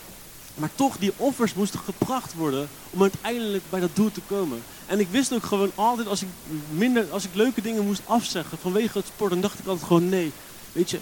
maar 0.54 0.70
toch, 0.74 0.98
die 0.98 1.12
offers 1.16 1.54
moesten 1.54 1.80
gebracht 1.80 2.34
worden 2.34 2.68
om 2.90 3.02
uiteindelijk 3.02 3.64
bij 3.70 3.80
dat 3.80 3.96
doel 3.96 4.12
te 4.12 4.20
komen. 4.26 4.62
En 4.86 5.00
ik 5.00 5.08
wist 5.10 5.32
ook 5.32 5.44
gewoon 5.44 5.70
altijd, 5.74 6.08
als 6.08 6.22
ik, 6.22 6.28
minder, 6.70 7.06
als 7.10 7.24
ik 7.24 7.34
leuke 7.34 7.62
dingen 7.62 7.86
moest 7.86 8.02
afzeggen 8.06 8.58
vanwege 8.58 8.98
het 8.98 9.06
sport, 9.06 9.30
dan 9.30 9.40
dacht 9.40 9.58
ik 9.58 9.66
altijd 9.66 9.86
gewoon 9.86 10.08
nee. 10.08 10.32
Weet 10.72 10.90
je, 10.90 10.98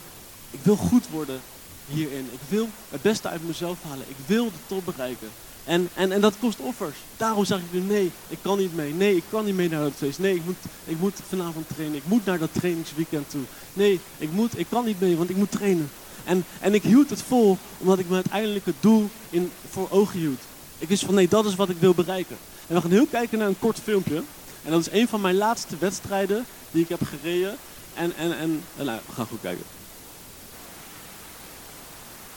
ik 0.51 0.61
wil 0.63 0.77
goed 0.77 1.09
worden 1.11 1.41
hierin. 1.87 2.29
Ik 2.33 2.41
wil 2.49 2.69
het 2.91 3.03
beste 3.03 3.29
uit 3.29 3.47
mezelf 3.47 3.79
halen. 3.89 4.05
Ik 4.09 4.17
wil 4.27 4.45
de 4.45 4.59
top 4.67 4.85
bereiken. 4.85 5.29
En, 5.65 5.89
en, 5.95 6.13
en 6.13 6.21
dat 6.21 6.35
kost 6.41 6.59
offers. 6.59 6.97
Daarom 7.17 7.45
zeg 7.45 7.59
ik 7.59 7.73
nu 7.73 7.81
nee, 7.81 8.11
ik 8.29 8.39
kan 8.43 8.59
niet 8.59 8.75
mee. 8.75 8.95
Nee, 8.95 9.17
ik 9.17 9.25
kan 9.31 9.45
niet 9.45 9.55
mee 9.55 9.69
naar 9.69 9.83
het 9.83 9.95
feest. 9.97 10.19
Nee, 10.19 10.35
ik 10.35 10.45
moet, 10.45 10.57
ik 10.85 10.99
moet 10.99 11.21
vanavond 11.29 11.69
trainen. 11.75 11.97
Ik 11.97 12.07
moet 12.07 12.25
naar 12.25 12.39
dat 12.39 12.53
trainingsweekend 12.53 13.31
toe. 13.31 13.43
Nee, 13.73 14.01
ik, 14.19 14.33
moet, 14.33 14.59
ik 14.59 14.67
kan 14.69 14.85
niet 14.85 15.01
mee, 15.01 15.17
want 15.17 15.31
ik 15.31 15.37
moet 15.37 15.51
trainen. 15.51 15.91
En, 16.25 16.45
en 16.61 16.75
ik 16.75 16.83
hield 16.83 17.11
het 17.11 17.23
vol, 17.23 17.59
omdat 17.79 17.99
ik 17.99 18.09
me 18.09 18.15
uiteindelijk 18.15 18.67
het 18.67 18.75
doel 18.81 19.11
in, 19.31 19.51
voor 19.71 19.91
ogen 19.91 20.19
hield. 20.19 20.41
Ik 20.79 20.89
wist 20.89 21.05
van 21.05 21.15
nee, 21.15 21.29
dat 21.29 21.45
is 21.45 21.55
wat 21.55 21.69
ik 21.69 21.77
wil 21.79 21.95
bereiken. 21.95 22.37
En 22.67 22.75
we 22.75 22.81
gaan 22.81 22.91
heel 22.91 23.07
kijken 23.07 23.39
naar 23.39 23.49
een 23.49 23.59
kort 23.59 23.81
filmpje. 23.81 24.23
En 24.63 24.71
dat 24.71 24.81
is 24.81 25.01
een 25.01 25.09
van 25.09 25.21
mijn 25.21 25.37
laatste 25.37 25.77
wedstrijden 25.79 26.45
die 26.71 26.83
ik 26.83 26.89
heb 26.89 27.03
gereden. 27.03 27.57
En, 27.95 28.17
en, 28.17 28.39
en, 28.39 28.63
en 28.79 28.85
nou, 28.85 29.01
we 29.07 29.13
gaan 29.13 29.27
goed 29.27 29.41
kijken. 29.41 29.65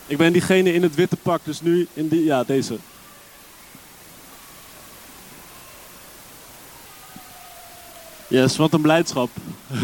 Ik 0.08 0.18
ben 0.18 0.34
diegene 0.34 0.74
in 0.74 0.84
het 0.84 0.96
witte 0.96 1.16
pak, 1.16 1.42
dus 1.44 1.62
nu 1.62 1.88
in 1.94 2.08
die, 2.08 2.24
ja, 2.24 2.44
deze. 2.44 2.78
Yes, 8.28 8.58
wat 8.58 8.74
een 8.74 8.82
blijdschap. 8.82 9.30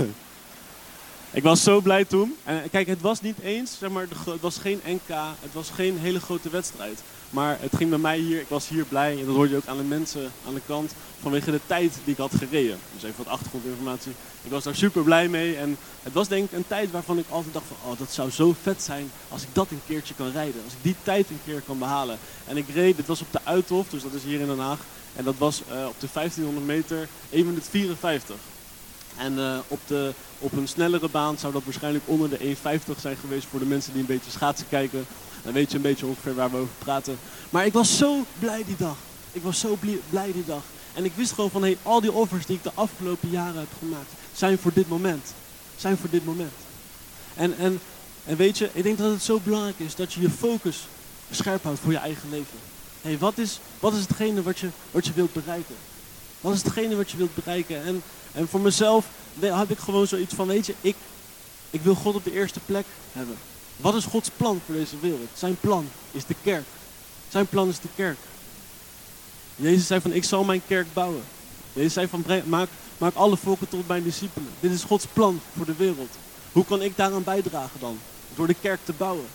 ik 1.34 1.44
was 1.44 1.64
zo 1.64 1.82
blij 1.82 2.06
toen. 2.06 2.36
En 2.44 2.70
kijk, 2.70 2.88
het 2.88 3.02
was 3.02 3.22
niet 3.22 3.40
eens, 3.40 3.78
zeg 3.78 3.90
maar, 3.90 4.08
het 4.26 4.42
was 4.42 4.58
geen 4.58 4.82
NK, 4.86 5.16
het 5.40 5.54
was 5.54 5.70
geen 5.70 5.98
hele 5.98 6.20
grote 6.20 6.50
wedstrijd. 6.50 7.04
Maar 7.30 7.58
het 7.60 7.76
ging 7.76 7.90
bij 7.90 8.00
mij 8.00 8.18
hier, 8.18 8.40
ik 8.40 8.48
was 8.48 8.68
hier 8.68 8.86
blij. 8.86 9.20
En 9.20 9.26
dat 9.26 9.36
hoorde 9.36 9.50
je 9.50 9.58
ook 9.58 9.66
aan 9.66 9.78
de 9.78 9.84
mensen 9.84 10.32
aan 10.48 10.54
de 10.54 10.62
kant 10.66 10.94
vanwege 11.22 11.52
de 11.52 11.60
tijd 11.66 11.94
die 12.04 12.14
ik 12.14 12.20
had 12.20 12.36
gereden. 12.36 12.78
Dus 12.94 13.04
even 13.04 13.24
wat 13.24 13.34
achtergrondinformatie. 13.34 14.12
Ik 14.44 14.52
was 14.52 14.64
daar 14.64 14.76
super 14.76 15.04
blij 15.04 15.28
mee. 15.28 15.56
En 15.56 15.78
het 16.04 16.14
was 16.14 16.28
denk 16.28 16.46
ik 16.46 16.58
een 16.58 16.68
tijd 16.68 16.92
waarvan 16.92 17.18
ik 17.18 17.26
altijd 17.30 17.54
dacht 17.54 17.66
van, 17.68 17.92
oh 17.92 18.00
dat 18.00 18.12
zou 18.12 18.32
zo 18.32 18.56
vet 18.62 18.82
zijn 18.82 19.12
als 19.30 19.42
ik 19.42 19.50
dat 19.54 19.72
een 19.72 19.82
keertje 19.88 20.14
kan 20.14 20.32
rijden. 20.32 20.62
Als 20.64 20.74
ik 20.74 20.84
die 20.84 20.96
tijd 21.04 21.30
een 21.30 21.42
keer 21.46 21.62
kan 21.62 21.80
behalen. 21.80 22.18
En 22.48 22.58
ik 22.58 22.66
reed, 22.74 22.96
dit 22.96 23.08
was 23.08 23.22
op 23.22 23.32
de 23.32 23.40
Uithof, 23.44 23.90
dus 23.90 24.04
dat 24.04 24.14
is 24.14 24.24
hier 24.24 24.40
in 24.40 24.48
Den 24.48 24.60
Haag. 24.60 24.80
En 25.16 25.24
dat 25.24 25.36
was 25.38 25.62
uh, 25.72 25.86
op 25.88 26.00
de 26.00 26.08
1500 26.14 26.66
meter 26.66 27.08
1 27.30 27.46
minuut 27.46 27.68
54. 27.70 28.36
En 29.18 29.34
uh, 29.34 29.58
op, 29.68 29.80
de, 29.88 30.14
op 30.40 30.52
een 30.52 30.68
snellere 30.68 31.10
baan 31.10 31.38
zou 31.38 31.54
dat 31.54 31.64
waarschijnlijk 31.64 32.04
onder 32.08 32.30
de 32.30 32.56
1,50 32.56 33.00
zijn 33.00 33.16
geweest 33.16 33.48
voor 33.48 33.60
de 33.60 33.66
mensen 33.66 33.92
die 33.92 34.02
een 34.02 34.08
beetje 34.08 34.32
schaatsen 34.32 34.68
kijken. 34.70 35.06
Dan 35.44 35.54
weet 35.54 35.70
je 35.72 35.76
een 35.76 35.82
beetje 35.82 36.06
ongeveer 36.06 36.36
waar 36.36 36.52
we 36.52 36.58
over 36.58 36.74
praten. 36.78 37.18
Maar 37.50 37.66
ik 37.66 37.74
was 37.74 37.98
zo 37.98 38.26
blij 38.40 38.64
die 38.66 38.76
dag. 38.78 38.96
Ik 39.32 39.44
was 39.44 39.60
zo 39.60 39.78
blij 40.10 40.32
die 40.32 40.46
dag. 40.46 40.64
En 40.94 41.06
ik 41.06 41.12
wist 41.16 41.32
gewoon 41.32 41.50
van, 41.50 41.62
hey, 41.62 41.78
al 41.84 42.02
die 42.02 42.12
offers 42.12 42.46
die 42.46 42.56
ik 42.56 42.64
de 42.64 42.72
afgelopen 42.74 43.30
jaren 43.30 43.60
heb 43.60 43.70
gemaakt, 43.80 44.10
zijn 44.34 44.58
voor 44.58 44.74
dit 44.74 44.90
moment. 44.90 45.34
Zijn 45.76 45.98
voor 45.98 46.10
dit 46.10 46.26
moment. 46.26 46.52
En, 47.36 47.58
en, 47.58 47.80
en 48.26 48.38
weet 48.38 48.58
je, 48.58 48.70
ik 48.74 48.84
denk 48.84 48.98
dat 48.98 49.12
het 49.12 49.24
zo 49.24 49.40
belangrijk 49.44 49.80
is 49.80 49.96
dat 49.96 50.14
je 50.14 50.22
je 50.22 50.30
focus 50.30 50.88
scherp 51.32 51.64
houdt 51.64 51.80
voor 51.80 51.92
je 51.92 51.98
eigen 51.98 52.30
leven. 52.30 52.58
hey, 53.02 53.18
wat, 53.18 53.38
is, 53.38 53.60
wat 53.80 53.94
is 53.94 54.02
hetgene 54.02 54.42
wat 54.42 54.60
je, 54.60 54.70
wat 54.92 55.06
je 55.06 55.14
wilt 55.14 55.34
bereiken? 55.34 55.76
Wat 56.42 56.54
is 56.54 56.64
hetgene 56.64 56.96
wat 56.96 57.12
je 57.12 57.18
wilt 57.18 57.36
bereiken? 57.36 57.84
En, 57.84 58.04
en 58.34 58.48
voor 58.48 58.60
mezelf 58.60 59.06
heb 59.40 59.70
ik 59.70 59.78
gewoon 59.78 60.08
zoiets 60.08 60.34
van, 60.34 60.48
weet 60.48 60.66
je, 60.66 60.74
ik, 60.82 60.96
ik 61.70 61.82
wil 61.82 61.96
God 61.96 62.16
op 62.16 62.24
de 62.24 62.34
eerste 62.34 62.60
plek 62.66 62.86
hebben. 63.12 63.38
Wat 63.78 63.96
is 63.96 64.06
Gods 64.06 64.30
plan 64.38 64.62
voor 64.66 64.76
deze 64.76 65.00
wereld? 65.00 65.30
Zijn 65.34 65.58
plan 65.60 65.90
is 66.12 66.26
de 66.26 66.36
kerk. 66.44 66.66
Zijn 67.30 67.48
plan 67.48 67.68
is 67.68 67.80
de 67.80 67.88
kerk. 67.96 68.18
Jezus 69.56 69.88
zei 69.88 70.02
van, 70.02 70.14
ik 70.14 70.24
zal 70.24 70.44
mijn 70.44 70.62
kerk 70.68 70.94
bouwen. 70.94 71.24
Jezus 71.74 71.94
zei 71.94 72.08
van, 72.08 72.26
maak, 72.46 72.70
maak 72.98 73.16
alle 73.16 73.38
volken 73.38 73.70
tot 73.70 73.88
mijn 73.88 74.04
discipelen. 74.04 74.50
Dit 74.60 74.72
is 74.72 74.84
Gods 74.84 75.06
plan 75.14 75.42
voor 75.58 75.66
de 75.66 75.76
wereld. 75.76 76.12
Hoe 76.52 76.66
kan 76.66 76.82
ik 76.82 76.98
daaraan 76.98 77.24
bijdragen 77.24 77.80
dan? 77.80 78.00
Door 78.36 78.48
de 78.48 78.56
kerk 78.62 78.80
te 78.84 78.94
bouwen. 78.94 79.26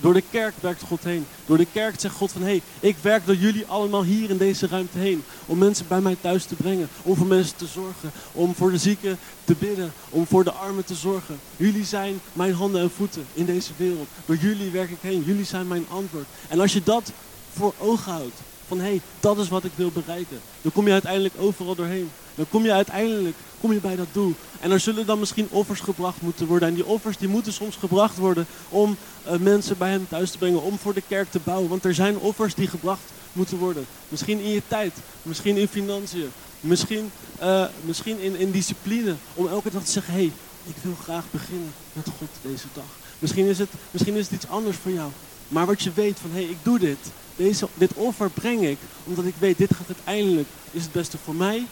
Door 0.00 0.14
de 0.14 0.22
kerk 0.30 0.54
werkt 0.60 0.82
God 0.82 1.04
heen. 1.04 1.26
Door 1.46 1.56
de 1.56 1.66
kerk 1.72 2.00
zegt 2.00 2.14
God 2.14 2.32
van, 2.32 2.42
hé, 2.42 2.48
hey, 2.48 2.62
ik 2.80 2.96
werk 3.00 3.26
door 3.26 3.34
jullie 3.34 3.66
allemaal 3.66 4.02
hier 4.02 4.30
in 4.30 4.36
deze 4.36 4.66
ruimte 4.66 4.98
heen. 4.98 5.24
Om 5.46 5.58
mensen 5.58 5.86
bij 5.88 6.00
mij 6.00 6.16
thuis 6.20 6.44
te 6.44 6.54
brengen. 6.54 6.88
Om 7.02 7.16
voor 7.16 7.26
mensen 7.26 7.56
te 7.56 7.66
zorgen. 7.66 8.12
Om 8.32 8.54
voor 8.54 8.70
de 8.70 8.78
zieken 8.78 9.18
te 9.44 9.54
bidden. 9.58 9.92
Om 10.10 10.26
voor 10.26 10.44
de 10.44 10.52
armen 10.52 10.84
te 10.84 10.94
zorgen. 10.94 11.40
Jullie 11.56 11.84
zijn 11.84 12.20
mijn 12.32 12.52
handen 12.52 12.80
en 12.80 12.90
voeten 12.90 13.26
in 13.34 13.44
deze 13.44 13.72
wereld. 13.76 14.08
Door 14.26 14.36
jullie 14.36 14.70
werk 14.70 14.90
ik 14.90 14.98
heen. 15.00 15.22
Jullie 15.26 15.44
zijn 15.44 15.68
mijn 15.68 15.86
antwoord. 15.88 16.26
En 16.48 16.60
als 16.60 16.72
je 16.72 16.82
dat 16.82 17.12
voor 17.52 17.74
ogen 17.78 18.12
houdt, 18.12 18.36
van 18.68 18.78
hé, 18.78 18.84
hey, 18.84 19.00
dat 19.20 19.38
is 19.38 19.48
wat 19.48 19.64
ik 19.64 19.72
wil 19.74 19.90
bereiken. 19.90 20.40
Dan 20.62 20.72
kom 20.72 20.86
je 20.86 20.92
uiteindelijk 20.92 21.34
overal 21.38 21.74
doorheen. 21.74 22.10
Dan 22.38 22.48
kom 22.48 22.64
je 22.64 22.72
uiteindelijk 22.72 23.36
kom 23.60 23.72
je 23.72 23.80
bij 23.80 23.96
dat 23.96 24.06
doel. 24.12 24.34
En 24.60 24.70
er 24.70 24.80
zullen 24.80 25.06
dan 25.06 25.18
misschien 25.18 25.48
offers 25.50 25.80
gebracht 25.80 26.22
moeten 26.22 26.46
worden. 26.46 26.68
En 26.68 26.74
die 26.74 26.86
offers 26.86 27.16
die 27.16 27.28
moeten 27.28 27.52
soms 27.52 27.76
gebracht 27.76 28.16
worden 28.16 28.46
om 28.68 28.96
uh, 29.26 29.36
mensen 29.36 29.78
bij 29.78 29.90
hem 29.90 30.06
thuis 30.08 30.30
te 30.30 30.38
brengen. 30.38 30.62
Om 30.62 30.78
voor 30.78 30.94
de 30.94 31.02
kerk 31.08 31.30
te 31.30 31.40
bouwen. 31.44 31.68
Want 31.68 31.84
er 31.84 31.94
zijn 31.94 32.18
offers 32.18 32.54
die 32.54 32.68
gebracht 32.68 33.02
moeten 33.32 33.58
worden. 33.58 33.86
Misschien 34.08 34.40
in 34.40 34.50
je 34.50 34.62
tijd. 34.68 34.92
Misschien 35.22 35.56
in 35.56 35.68
financiën. 35.68 36.30
Misschien, 36.60 37.10
uh, 37.42 37.64
misschien 37.84 38.20
in, 38.20 38.36
in 38.36 38.50
discipline. 38.50 39.14
Om 39.34 39.48
elke 39.48 39.70
dag 39.70 39.84
te 39.84 39.90
zeggen, 39.90 40.14
hé, 40.14 40.18
hey, 40.18 40.32
ik 40.64 40.76
wil 40.82 40.94
graag 41.02 41.24
beginnen 41.30 41.72
met 41.92 42.06
God 42.18 42.28
deze 42.42 42.66
dag. 42.72 42.84
Misschien 43.18 43.46
is, 43.46 43.58
het, 43.58 43.70
misschien 43.90 44.14
is 44.14 44.24
het 44.24 44.34
iets 44.34 44.48
anders 44.48 44.76
voor 44.76 44.92
jou. 44.92 45.10
Maar 45.48 45.66
wat 45.66 45.82
je 45.82 45.90
weet 45.94 46.18
van, 46.20 46.30
hé, 46.30 46.40
hey, 46.40 46.50
ik 46.50 46.58
doe 46.62 46.78
dit. 46.78 46.98
Deze, 47.36 47.68
dit 47.74 47.94
offer 47.94 48.30
breng 48.30 48.62
ik 48.62 48.78
omdat 49.04 49.24
ik 49.24 49.34
weet, 49.38 49.58
dit 49.58 49.74
gaat 49.74 49.86
uiteindelijk, 49.86 50.48
is 50.70 50.82
het 50.82 50.92
beste 50.92 51.18
voor 51.24 51.34
mij. 51.34 51.66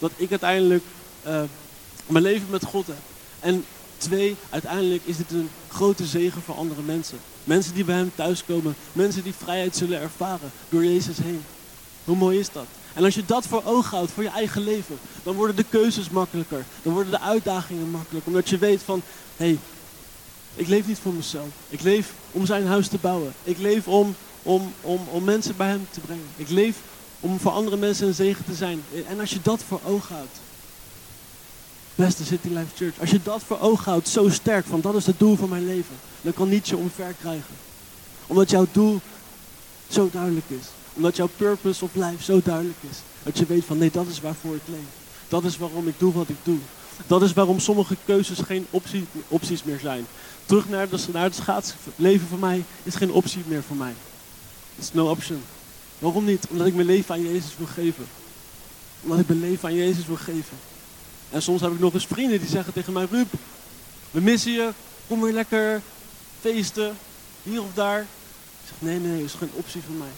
Dat 0.00 0.10
ik 0.16 0.30
uiteindelijk 0.30 0.84
uh, 1.26 1.42
mijn 2.06 2.24
leven 2.24 2.50
met 2.50 2.64
God 2.64 2.86
heb. 2.86 2.96
En 3.40 3.64
twee, 3.96 4.36
uiteindelijk 4.50 5.02
is 5.04 5.16
dit 5.16 5.30
een 5.30 5.50
grote 5.68 6.06
zegen 6.06 6.42
voor 6.42 6.54
andere 6.54 6.82
mensen. 6.82 7.18
Mensen 7.44 7.74
die 7.74 7.84
bij 7.84 7.96
hem 7.96 8.12
thuiskomen. 8.14 8.74
Mensen 8.92 9.22
die 9.22 9.34
vrijheid 9.34 9.76
zullen 9.76 10.00
ervaren 10.00 10.50
door 10.68 10.84
Jezus 10.84 11.16
heen. 11.18 11.42
Hoe 12.04 12.16
mooi 12.16 12.38
is 12.38 12.52
dat? 12.52 12.66
En 12.94 13.04
als 13.04 13.14
je 13.14 13.24
dat 13.26 13.46
voor 13.46 13.62
ogen 13.64 13.96
houdt, 13.96 14.12
voor 14.12 14.22
je 14.22 14.28
eigen 14.28 14.62
leven, 14.62 14.98
dan 15.22 15.34
worden 15.34 15.56
de 15.56 15.64
keuzes 15.68 16.10
makkelijker. 16.10 16.64
Dan 16.82 16.92
worden 16.92 17.12
de 17.12 17.20
uitdagingen 17.20 17.90
makkelijker. 17.90 18.32
Omdat 18.32 18.48
je 18.48 18.58
weet 18.58 18.82
van, 18.82 19.02
hé, 19.36 19.44
hey, 19.44 19.58
ik 20.54 20.68
leef 20.68 20.86
niet 20.86 20.98
voor 20.98 21.12
mezelf. 21.12 21.48
Ik 21.68 21.82
leef 21.82 22.12
om 22.30 22.46
zijn 22.46 22.66
huis 22.66 22.88
te 22.88 22.98
bouwen. 23.00 23.32
Ik 23.44 23.58
leef 23.58 23.88
om, 23.88 24.14
om, 24.42 24.72
om, 24.80 25.00
om 25.10 25.24
mensen 25.24 25.56
bij 25.56 25.68
hem 25.68 25.86
te 25.90 26.00
brengen. 26.00 26.26
Ik 26.36 26.48
leef 26.48 26.76
om 27.20 27.40
voor 27.40 27.52
andere 27.52 27.76
mensen 27.76 28.06
een 28.06 28.14
zegen 28.14 28.44
te 28.44 28.54
zijn. 28.54 28.82
En 29.08 29.20
als 29.20 29.30
je 29.30 29.38
dat 29.42 29.62
voor 29.68 29.80
ogen 29.84 30.14
houdt, 30.14 30.38
beste 31.94 32.24
City 32.24 32.48
Life 32.48 32.76
Church, 32.76 33.00
als 33.00 33.10
je 33.10 33.20
dat 33.22 33.42
voor 33.42 33.60
ogen 33.60 33.90
houdt, 33.90 34.08
zo 34.08 34.28
sterk, 34.28 34.66
van 34.66 34.80
dat 34.80 34.94
is 34.94 35.06
het 35.06 35.18
doel 35.18 35.36
van 35.36 35.48
mijn 35.48 35.66
leven, 35.66 35.94
dan 36.20 36.32
kan 36.32 36.48
niets 36.48 36.68
je 36.68 36.76
omver 36.76 37.14
krijgen. 37.20 37.54
Omdat 38.26 38.50
jouw 38.50 38.66
doel 38.72 39.00
zo 39.88 40.08
duidelijk 40.12 40.46
is. 40.48 40.66
Omdat 40.92 41.16
jouw 41.16 41.28
purpose 41.36 41.84
of 41.84 41.94
life 41.94 42.22
zo 42.22 42.40
duidelijk 42.44 42.78
is. 42.90 42.96
Dat 43.22 43.38
je 43.38 43.46
weet 43.46 43.64
van 43.64 43.78
nee, 43.78 43.90
dat 43.90 44.06
is 44.06 44.20
waarvoor 44.20 44.54
ik 44.54 44.62
leef. 44.64 44.78
Dat 45.28 45.44
is 45.44 45.58
waarom 45.58 45.88
ik 45.88 45.94
doe 45.98 46.12
wat 46.12 46.28
ik 46.28 46.36
doe. 46.42 46.58
Dat 47.06 47.22
is 47.22 47.32
waarom 47.32 47.60
sommige 47.60 47.96
keuzes 48.04 48.38
geen 48.38 48.66
optie, 48.70 49.06
opties 49.28 49.64
meer 49.64 49.78
zijn. 49.78 50.06
Terug 50.46 50.68
naar, 50.68 50.88
de, 50.88 50.98
naar 51.12 51.22
het 51.22 51.34
schaatsleven 51.34 52.28
voor 52.28 52.38
mij 52.38 52.64
is 52.82 52.94
geen 52.94 53.12
optie 53.12 53.42
meer 53.46 53.62
voor 53.62 53.76
mij. 53.76 53.94
It's 54.78 54.92
no 54.92 55.10
option. 55.10 55.42
Waarom 56.00 56.24
niet? 56.24 56.46
Omdat 56.50 56.66
ik 56.66 56.74
mijn 56.74 56.86
leven 56.86 57.14
aan 57.14 57.22
Jezus 57.22 57.56
wil 57.56 57.66
geven. 57.66 58.06
Omdat 59.02 59.18
ik 59.18 59.28
mijn 59.28 59.40
leven 59.40 59.68
aan 59.68 59.74
Jezus 59.74 60.06
wil 60.06 60.16
geven. 60.16 60.56
En 61.30 61.42
soms 61.42 61.60
heb 61.60 61.72
ik 61.72 61.78
nog 61.78 61.94
eens 61.94 62.06
vrienden 62.06 62.40
die 62.40 62.48
zeggen 62.48 62.72
tegen 62.72 62.92
mij, 62.92 63.06
Ruud, 63.10 63.26
we 64.10 64.20
missen 64.20 64.52
je, 64.52 64.70
kom 65.06 65.20
weer 65.20 65.32
lekker 65.32 65.82
feesten, 66.40 66.96
hier 67.42 67.62
of 67.62 67.74
daar. 67.74 68.00
Ik 68.00 68.06
zeg, 68.68 68.74
nee, 68.78 68.98
nee, 68.98 69.16
dat 69.16 69.26
is 69.26 69.34
geen 69.34 69.50
optie 69.52 69.82
voor 69.86 69.94
mij. 69.94 70.12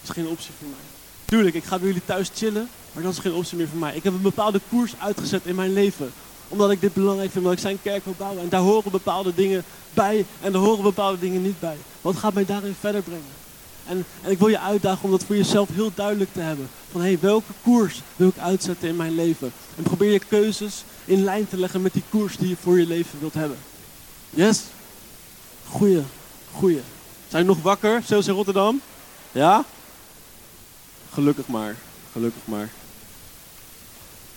Dat 0.00 0.16
is 0.16 0.22
geen 0.22 0.26
optie 0.26 0.50
voor 0.58 0.68
mij. 0.68 0.84
Tuurlijk, 1.24 1.54
ik 1.54 1.64
ga 1.64 1.78
bij 1.78 1.86
jullie 1.86 2.04
thuis 2.04 2.30
chillen, 2.34 2.68
maar 2.92 3.02
dat 3.02 3.12
is 3.12 3.18
geen 3.18 3.32
optie 3.32 3.56
meer 3.56 3.68
voor 3.68 3.78
mij. 3.78 3.96
Ik 3.96 4.04
heb 4.04 4.12
een 4.12 4.22
bepaalde 4.22 4.60
koers 4.68 4.92
uitgezet 4.98 5.46
in 5.46 5.54
mijn 5.54 5.72
leven. 5.72 6.12
Omdat 6.48 6.70
ik 6.70 6.80
dit 6.80 6.94
belangrijk 6.94 7.30
vind, 7.30 7.44
omdat 7.44 7.58
ik 7.58 7.64
zijn 7.64 7.82
kerk 7.82 8.04
wil 8.04 8.14
bouwen. 8.18 8.42
En 8.42 8.48
daar 8.48 8.60
horen 8.60 8.90
bepaalde 8.90 9.34
dingen 9.34 9.64
bij 9.94 10.26
en 10.40 10.52
daar 10.52 10.60
horen 10.62 10.82
bepaalde 10.82 11.18
dingen 11.18 11.42
niet 11.42 11.60
bij. 11.60 11.76
Wat 12.00 12.16
gaat 12.16 12.34
mij 12.34 12.44
daarin 12.44 12.74
verder 12.80 13.02
brengen? 13.02 13.43
En, 13.88 14.04
en, 14.22 14.30
ik 14.30 14.38
wil 14.38 14.48
je 14.48 14.58
uitdagen 14.58 15.04
om 15.04 15.10
dat 15.10 15.24
voor 15.24 15.36
jezelf 15.36 15.68
heel 15.72 15.92
duidelijk 15.94 16.32
te 16.32 16.40
hebben. 16.40 16.68
Van 16.90 17.00
hé, 17.00 17.06
hey, 17.06 17.18
welke 17.20 17.52
koers 17.62 18.02
wil 18.16 18.28
ik 18.28 18.38
uitzetten 18.38 18.88
in 18.88 18.96
mijn 18.96 19.14
leven? 19.14 19.52
En 19.76 19.82
probeer 19.82 20.12
je 20.12 20.18
keuzes 20.18 20.84
in 21.04 21.24
lijn 21.24 21.48
te 21.48 21.56
leggen 21.56 21.82
met 21.82 21.92
die 21.92 22.02
koers 22.08 22.36
die 22.36 22.48
je 22.48 22.56
voor 22.56 22.78
je 22.78 22.86
leven 22.86 23.20
wilt 23.20 23.34
hebben. 23.34 23.58
Yes? 24.30 24.62
Goeie, 25.68 26.02
goeie. 26.52 26.80
Zijn 27.28 27.46
nog 27.46 27.62
wakker, 27.62 28.02
zoals 28.06 28.26
in 28.26 28.34
Rotterdam? 28.34 28.80
Ja? 29.32 29.64
Gelukkig 31.12 31.46
maar, 31.46 31.76
gelukkig 32.12 32.42
maar. 32.44 32.70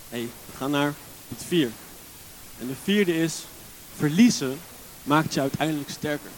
Hé, 0.09 0.17
hey, 0.17 0.29
we 0.45 0.57
gaan 0.57 0.71
naar 0.71 0.93
het 1.27 1.43
vier. 1.47 1.71
En 2.59 2.67
de 2.67 2.73
vierde 2.83 3.17
is, 3.17 3.43
verliezen 3.95 4.59
maakt 5.03 5.33
je 5.33 5.41
uiteindelijk 5.41 5.89
sterker. 5.89 6.29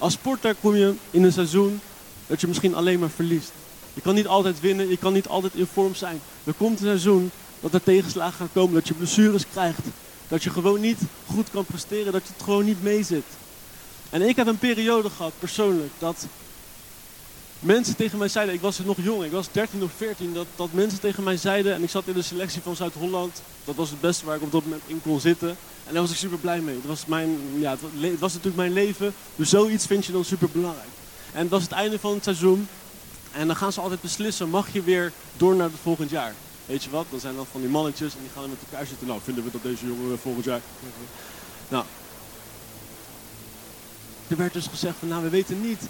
Als 0.00 0.12
sporter 0.12 0.54
kom 0.60 0.74
je 0.76 0.94
in 1.10 1.22
een 1.22 1.32
seizoen 1.32 1.80
dat 2.26 2.40
je 2.40 2.46
misschien 2.46 2.74
alleen 2.74 2.98
maar 2.98 3.10
verliest. 3.10 3.52
Je 3.94 4.00
kan 4.00 4.14
niet 4.14 4.26
altijd 4.26 4.60
winnen, 4.60 4.88
je 4.88 4.96
kan 4.96 5.12
niet 5.12 5.28
altijd 5.28 5.54
in 5.54 5.66
vorm 5.72 5.94
zijn. 5.94 6.20
Er 6.44 6.52
komt 6.52 6.80
een 6.80 6.86
seizoen 6.86 7.30
dat 7.60 7.74
er 7.74 7.82
tegenslagen 7.82 8.36
gaan 8.36 8.52
komen, 8.52 8.74
dat 8.74 8.88
je 8.88 8.94
blessures 8.94 9.44
krijgt. 9.52 9.80
Dat 10.28 10.42
je 10.42 10.50
gewoon 10.50 10.80
niet 10.80 10.98
goed 11.26 11.50
kan 11.50 11.64
presteren, 11.64 12.12
dat 12.12 12.26
je 12.26 12.32
het 12.32 12.42
gewoon 12.42 12.64
niet 12.64 12.82
meezit. 12.82 13.24
En 14.10 14.22
ik 14.28 14.36
heb 14.36 14.46
een 14.46 14.58
periode 14.58 15.10
gehad, 15.10 15.32
persoonlijk, 15.38 15.92
dat 15.98 16.26
mensen 17.60 17.96
tegen 17.96 18.18
mij 18.18 18.28
zeiden, 18.28 18.54
ik 18.54 18.60
was 18.60 18.78
nog 18.78 18.96
jong, 19.00 19.24
ik 19.24 19.30
was 19.30 19.52
13 19.52 19.82
of 19.82 19.90
14, 19.96 20.34
dat, 20.34 20.46
dat 20.56 20.72
mensen 20.72 21.00
tegen 21.00 21.22
mij 21.22 21.36
zeiden, 21.36 21.74
en 21.74 21.82
ik 21.82 21.90
zat 21.90 22.06
in 22.06 22.12
de 22.12 22.22
selectie 22.22 22.62
van 22.62 22.76
Zuid-Holland, 22.76 23.42
dat 23.64 23.74
was 23.74 23.90
het 23.90 24.00
beste 24.00 24.24
waar 24.24 24.36
ik 24.36 24.42
op 24.42 24.52
dat 24.52 24.64
moment 24.64 24.82
in 24.86 25.02
kon 25.02 25.20
zitten. 25.20 25.48
En 25.86 25.92
daar 25.92 26.02
was 26.02 26.10
ik 26.10 26.16
super 26.16 26.38
blij 26.38 26.60
mee. 26.60 26.74
Het 26.74 26.86
was, 26.86 27.06
mijn, 27.06 27.38
ja, 27.58 27.76
het 28.00 28.18
was 28.18 28.32
natuurlijk 28.32 28.56
mijn 28.56 28.72
leven, 28.72 29.14
dus 29.36 29.48
zoiets 29.48 29.86
vind 29.86 30.06
je 30.06 30.12
dan 30.12 30.24
super 30.24 30.48
belangrijk. 30.50 30.88
En 31.32 31.40
het 31.40 31.50
was 31.50 31.62
het 31.62 31.72
einde 31.72 31.98
van 31.98 32.14
het 32.14 32.24
seizoen, 32.24 32.68
en 33.32 33.46
dan 33.46 33.56
gaan 33.56 33.72
ze 33.72 33.80
altijd 33.80 34.00
beslissen, 34.00 34.48
mag 34.48 34.72
je 34.72 34.82
weer 34.82 35.12
door 35.36 35.54
naar 35.54 35.66
het 35.66 35.80
volgend 35.82 36.10
jaar? 36.10 36.34
Weet 36.66 36.84
je 36.84 36.90
wat, 36.90 37.06
dan 37.10 37.20
zijn 37.20 37.36
dan 37.36 37.46
van 37.50 37.60
die 37.60 37.70
mannetjes 37.70 38.14
en 38.14 38.20
die 38.20 38.30
gaan 38.34 38.50
met 38.50 38.58
elkaar 38.70 38.86
zitten. 38.86 39.06
Nou, 39.06 39.20
vinden 39.24 39.44
we 39.44 39.50
dat 39.50 39.62
deze 39.62 39.86
jongen 39.86 40.18
volgend 40.18 40.44
jaar... 40.44 40.60
Nou, 41.68 41.84
er 44.28 44.36
werd 44.36 44.52
dus 44.52 44.66
gezegd 44.66 44.96
van 44.98 45.08
nou 45.08 45.22
we 45.22 45.28
weten 45.28 45.60
niet 45.60 45.80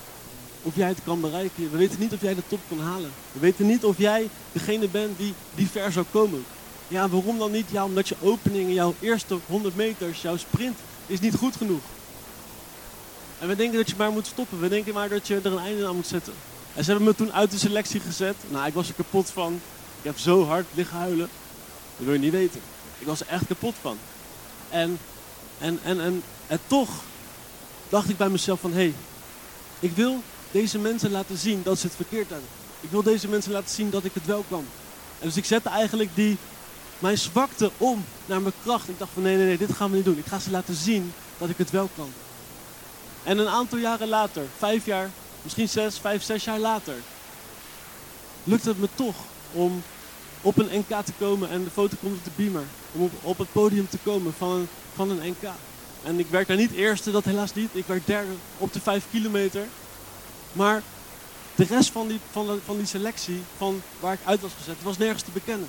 of 0.62 0.76
jij 0.76 0.88
het 0.88 0.98
kan 1.04 1.20
bereiken. 1.20 1.70
We 1.70 1.76
weten 1.76 2.00
niet 2.00 2.12
of 2.12 2.20
jij 2.20 2.34
de 2.34 2.42
top 2.48 2.60
kan 2.68 2.80
halen. 2.80 3.10
We 3.32 3.40
weten 3.40 3.66
niet 3.66 3.84
of 3.84 3.98
jij 3.98 4.28
degene 4.52 4.88
bent 4.88 5.18
die, 5.18 5.34
die 5.54 5.68
ver 5.68 5.92
zou 5.92 6.06
komen. 6.10 6.44
Ja, 6.88 7.08
waarom 7.08 7.38
dan 7.38 7.50
niet? 7.50 7.66
Ja, 7.70 7.84
omdat 7.84 8.08
je 8.08 8.16
opening, 8.20 8.72
jouw 8.72 8.94
eerste 9.00 9.38
100 9.46 9.76
meters, 9.76 10.22
jouw 10.22 10.36
sprint 10.36 10.78
is 11.06 11.20
niet 11.20 11.34
goed 11.34 11.56
genoeg. 11.56 11.82
En 13.38 13.48
we 13.48 13.56
denken 13.56 13.78
dat 13.78 13.88
je 13.88 13.94
maar 13.98 14.10
moet 14.10 14.26
stoppen. 14.26 14.60
We 14.60 14.68
denken 14.68 14.94
maar 14.94 15.08
dat 15.08 15.26
je 15.26 15.40
er 15.42 15.52
een 15.52 15.58
einde 15.58 15.86
aan 15.86 15.96
moet 15.96 16.06
zetten. 16.06 16.32
En 16.74 16.84
ze 16.84 16.90
hebben 16.90 17.08
me 17.08 17.14
toen 17.14 17.32
uit 17.32 17.50
de 17.50 17.58
selectie 17.58 18.00
gezet. 18.00 18.36
Nou, 18.48 18.66
ik 18.66 18.74
was 18.74 18.88
er 18.88 18.94
kapot 18.94 19.30
van. 19.30 19.60
Ik 19.98 20.04
heb 20.04 20.18
zo 20.18 20.44
hard 20.44 20.66
liggen 20.74 20.96
huilen. 20.96 21.28
Dat 21.96 22.06
wil 22.06 22.12
je 22.12 22.18
niet 22.18 22.32
weten. 22.32 22.60
Ik 22.98 23.06
was 23.06 23.20
er 23.20 23.26
echt 23.26 23.46
kapot 23.46 23.74
van. 23.80 23.98
En, 24.68 24.98
en, 25.58 25.78
en, 25.82 26.00
en, 26.00 26.22
en 26.46 26.58
toch 26.66 26.90
dacht 27.88 28.08
ik 28.08 28.16
bij 28.16 28.28
mezelf 28.28 28.60
van... 28.60 28.70
Hé, 28.70 28.76
hey, 28.76 28.94
ik 29.80 29.92
wil 29.92 30.22
deze 30.50 30.78
mensen 30.78 31.10
laten 31.10 31.36
zien 31.36 31.62
dat 31.62 31.78
ze 31.78 31.86
het 31.86 31.96
verkeerd 31.96 32.30
hebben. 32.30 32.48
Ik 32.80 32.90
wil 32.90 33.02
deze 33.02 33.28
mensen 33.28 33.52
laten 33.52 33.74
zien 33.74 33.90
dat 33.90 34.04
ik 34.04 34.14
het 34.14 34.26
wel 34.26 34.44
kan. 34.48 34.64
En 35.18 35.26
dus 35.26 35.36
ik 35.36 35.44
zette 35.44 35.68
eigenlijk 35.68 36.10
die, 36.14 36.36
mijn 36.98 37.18
zwakte 37.18 37.70
om 37.76 38.04
naar 38.26 38.40
mijn 38.40 38.54
kracht. 38.62 38.88
Ik 38.88 38.98
dacht 38.98 39.10
van 39.14 39.22
nee, 39.22 39.36
nee, 39.36 39.46
nee, 39.46 39.58
dit 39.58 39.72
gaan 39.72 39.90
we 39.90 39.96
niet 39.96 40.04
doen. 40.04 40.18
Ik 40.18 40.26
ga 40.26 40.38
ze 40.38 40.50
laten 40.50 40.74
zien 40.74 41.12
dat 41.38 41.48
ik 41.48 41.58
het 41.58 41.70
wel 41.70 41.88
kan. 41.96 42.12
En 43.22 43.38
een 43.38 43.48
aantal 43.48 43.78
jaren 43.78 44.08
later, 44.08 44.42
vijf 44.58 44.86
jaar, 44.86 45.10
misschien 45.42 45.68
zes, 45.68 45.98
vijf, 45.98 46.22
zes 46.22 46.44
jaar 46.44 46.58
later, 46.58 46.94
lukte 48.44 48.68
het 48.68 48.80
me 48.80 48.88
toch 48.94 49.16
om 49.52 49.82
op 50.42 50.58
een 50.58 50.84
NK 50.88 51.04
te 51.04 51.12
komen 51.18 51.50
en 51.50 51.64
de 51.64 51.70
foto 51.70 51.96
komt 52.00 52.16
op 52.16 52.24
de 52.24 52.30
beamer. 52.36 52.64
Om 52.92 53.02
op, 53.02 53.12
op 53.22 53.38
het 53.38 53.52
podium 53.52 53.88
te 53.88 53.98
komen 54.02 54.32
van 54.38 54.50
een, 54.50 54.68
van 54.94 55.10
een 55.10 55.28
NK. 55.28 55.50
En 56.02 56.18
ik 56.18 56.26
werd 56.30 56.48
daar 56.48 56.56
niet 56.56 56.72
eerste, 56.72 57.10
dat 57.10 57.24
helaas 57.24 57.54
niet. 57.54 57.70
Ik 57.72 57.86
werd 57.86 58.06
derde 58.06 58.32
op 58.58 58.72
de 58.72 58.80
vijf 58.80 59.04
kilometer. 59.10 59.66
Maar 60.52 60.82
de 61.54 61.64
rest 61.64 61.90
van 61.90 62.08
die, 62.08 62.20
van, 62.30 62.46
de, 62.46 62.58
van 62.64 62.76
die 62.76 62.86
selectie, 62.86 63.42
van 63.56 63.82
waar 64.00 64.12
ik 64.12 64.20
uit 64.24 64.40
was 64.40 64.50
gezet, 64.58 64.82
was 64.82 64.98
nergens 64.98 65.22
te 65.22 65.30
bekennen. 65.30 65.68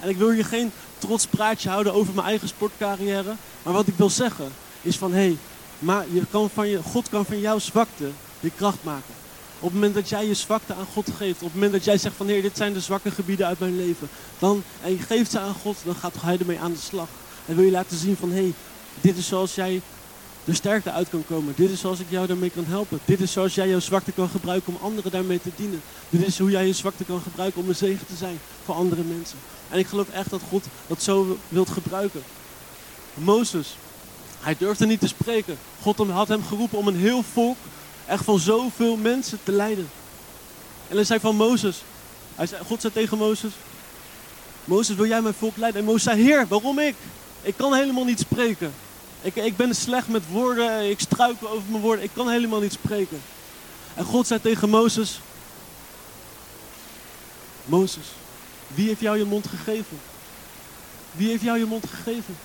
En 0.00 0.08
ik 0.08 0.16
wil 0.16 0.30
hier 0.30 0.44
geen 0.44 0.72
trots 0.98 1.26
praatje 1.26 1.68
houden 1.68 1.94
over 1.94 2.14
mijn 2.14 2.26
eigen 2.26 2.48
sportcarrière. 2.48 3.34
Maar 3.62 3.72
wat 3.72 3.86
ik 3.86 3.94
wil 3.96 4.10
zeggen 4.10 4.52
is 4.82 4.96
van, 4.96 5.12
hé, 5.12 5.18
hey, 5.18 5.36
maar 5.78 6.04
je 6.12 6.22
kan 6.30 6.50
van 6.50 6.68
je, 6.68 6.82
God 6.82 7.08
kan 7.08 7.24
van 7.24 7.40
jouw 7.40 7.58
zwakte 7.58 8.10
je 8.40 8.50
kracht 8.56 8.84
maken. 8.84 9.14
Op 9.58 9.68
het 9.68 9.72
moment 9.72 9.94
dat 9.94 10.08
jij 10.08 10.26
je 10.26 10.34
zwakte 10.34 10.74
aan 10.74 10.86
God 10.92 11.08
geeft, 11.16 11.34
op 11.34 11.44
het 11.44 11.54
moment 11.54 11.72
dat 11.72 11.84
jij 11.84 11.98
zegt 11.98 12.16
van 12.16 12.26
Heer, 12.26 12.42
dit 12.42 12.56
zijn 12.56 12.72
de 12.72 12.80
zwakke 12.80 13.10
gebieden 13.10 13.46
uit 13.46 13.58
mijn 13.58 13.76
leven, 13.76 14.08
dan, 14.38 14.62
en 14.82 14.90
je 14.90 14.98
geeft 14.98 15.30
ze 15.30 15.38
aan 15.38 15.54
God, 15.54 15.76
dan 15.84 15.94
gaat 15.94 16.14
Hij 16.20 16.38
ermee 16.38 16.60
aan 16.60 16.72
de 16.72 16.78
slag. 16.78 17.08
En 17.46 17.56
wil 17.56 17.64
je 17.64 17.70
laten 17.70 17.98
zien 17.98 18.16
van 18.16 18.30
hé, 18.30 18.40
hey, 18.40 18.52
dit 19.00 19.16
is 19.16 19.26
zoals 19.26 19.54
jij 19.54 19.80
de 20.44 20.54
sterkte 20.54 20.90
uit 20.90 21.08
kan 21.08 21.24
komen. 21.26 21.54
Dit 21.56 21.70
is 21.70 21.80
zoals 21.80 21.98
ik 21.98 22.06
jou 22.08 22.26
daarmee 22.26 22.50
kan 22.50 22.64
helpen. 22.64 22.98
Dit 23.04 23.20
is 23.20 23.32
zoals 23.32 23.54
jij 23.54 23.68
jouw 23.68 23.80
zwakte 23.80 24.12
kan 24.12 24.28
gebruiken 24.28 24.74
om 24.74 24.82
anderen 24.82 25.10
daarmee 25.10 25.40
te 25.40 25.50
dienen. 25.56 25.82
Dit 26.08 26.26
is 26.26 26.38
hoe 26.38 26.50
jij 26.50 26.66
je 26.66 26.72
zwakte 26.72 27.04
kan 27.04 27.20
gebruiken 27.20 27.62
om 27.62 27.68
een 27.68 27.74
zegen 27.74 28.06
te 28.06 28.16
zijn 28.16 28.40
voor 28.64 28.74
andere 28.74 29.02
mensen. 29.02 29.38
En 29.70 29.78
ik 29.78 29.86
geloof 29.86 30.08
echt 30.08 30.30
dat 30.30 30.40
God 30.48 30.64
dat 30.86 31.02
zo 31.02 31.38
wilt 31.48 31.70
gebruiken. 31.70 32.22
Mozes, 33.14 33.76
hij 34.40 34.56
durfde 34.58 34.86
niet 34.86 35.00
te 35.00 35.08
spreken. 35.08 35.58
God 35.80 35.96
had 35.96 36.28
hem 36.28 36.44
geroepen 36.44 36.78
om 36.78 36.88
een 36.88 36.96
heel 36.96 37.22
volk, 37.32 37.56
echt 38.06 38.24
van 38.24 38.38
zoveel 38.38 38.96
mensen 38.96 39.38
te 39.42 39.52
leiden. 39.52 39.90
En 40.88 40.96
hij 40.96 41.04
zei 41.04 41.20
van 41.20 41.36
Mozes, 41.36 41.82
hij 42.34 42.46
zei, 42.46 42.64
God 42.64 42.80
zei 42.80 42.92
tegen 42.92 43.18
Mozes, 43.18 43.52
Mozes 44.64 44.96
wil 44.96 45.06
jij 45.06 45.22
mijn 45.22 45.34
volk 45.34 45.56
leiden? 45.56 45.80
En 45.80 45.86
Mozes 45.86 46.02
zei, 46.02 46.22
Heer, 46.22 46.46
waarom 46.48 46.78
ik? 46.78 46.94
Ik 47.42 47.56
kan 47.56 47.74
helemaal 47.74 48.04
niet 48.04 48.20
spreken. 48.20 48.72
Ik, 49.22 49.34
ik 49.34 49.56
ben 49.56 49.74
slecht 49.74 50.08
met 50.08 50.22
woorden, 50.30 50.90
ik 50.90 51.00
struikel 51.00 51.48
over 51.48 51.70
mijn 51.70 51.82
woorden, 51.82 52.04
ik 52.04 52.10
kan 52.14 52.28
helemaal 52.28 52.60
niet 52.60 52.72
spreken. 52.72 53.22
En 53.94 54.04
God 54.04 54.26
zei 54.26 54.40
tegen 54.40 54.68
Mozes, 54.68 55.20
Mozes, 57.64 58.06
wie 58.66 58.86
heeft 58.86 59.00
jou 59.00 59.18
je 59.18 59.24
mond 59.24 59.46
gegeven? 59.46 60.00
Wie 61.12 61.28
heeft 61.28 61.42
jou 61.42 61.58
je 61.58 61.64
mond 61.64 61.86
gegeven? 61.88 62.36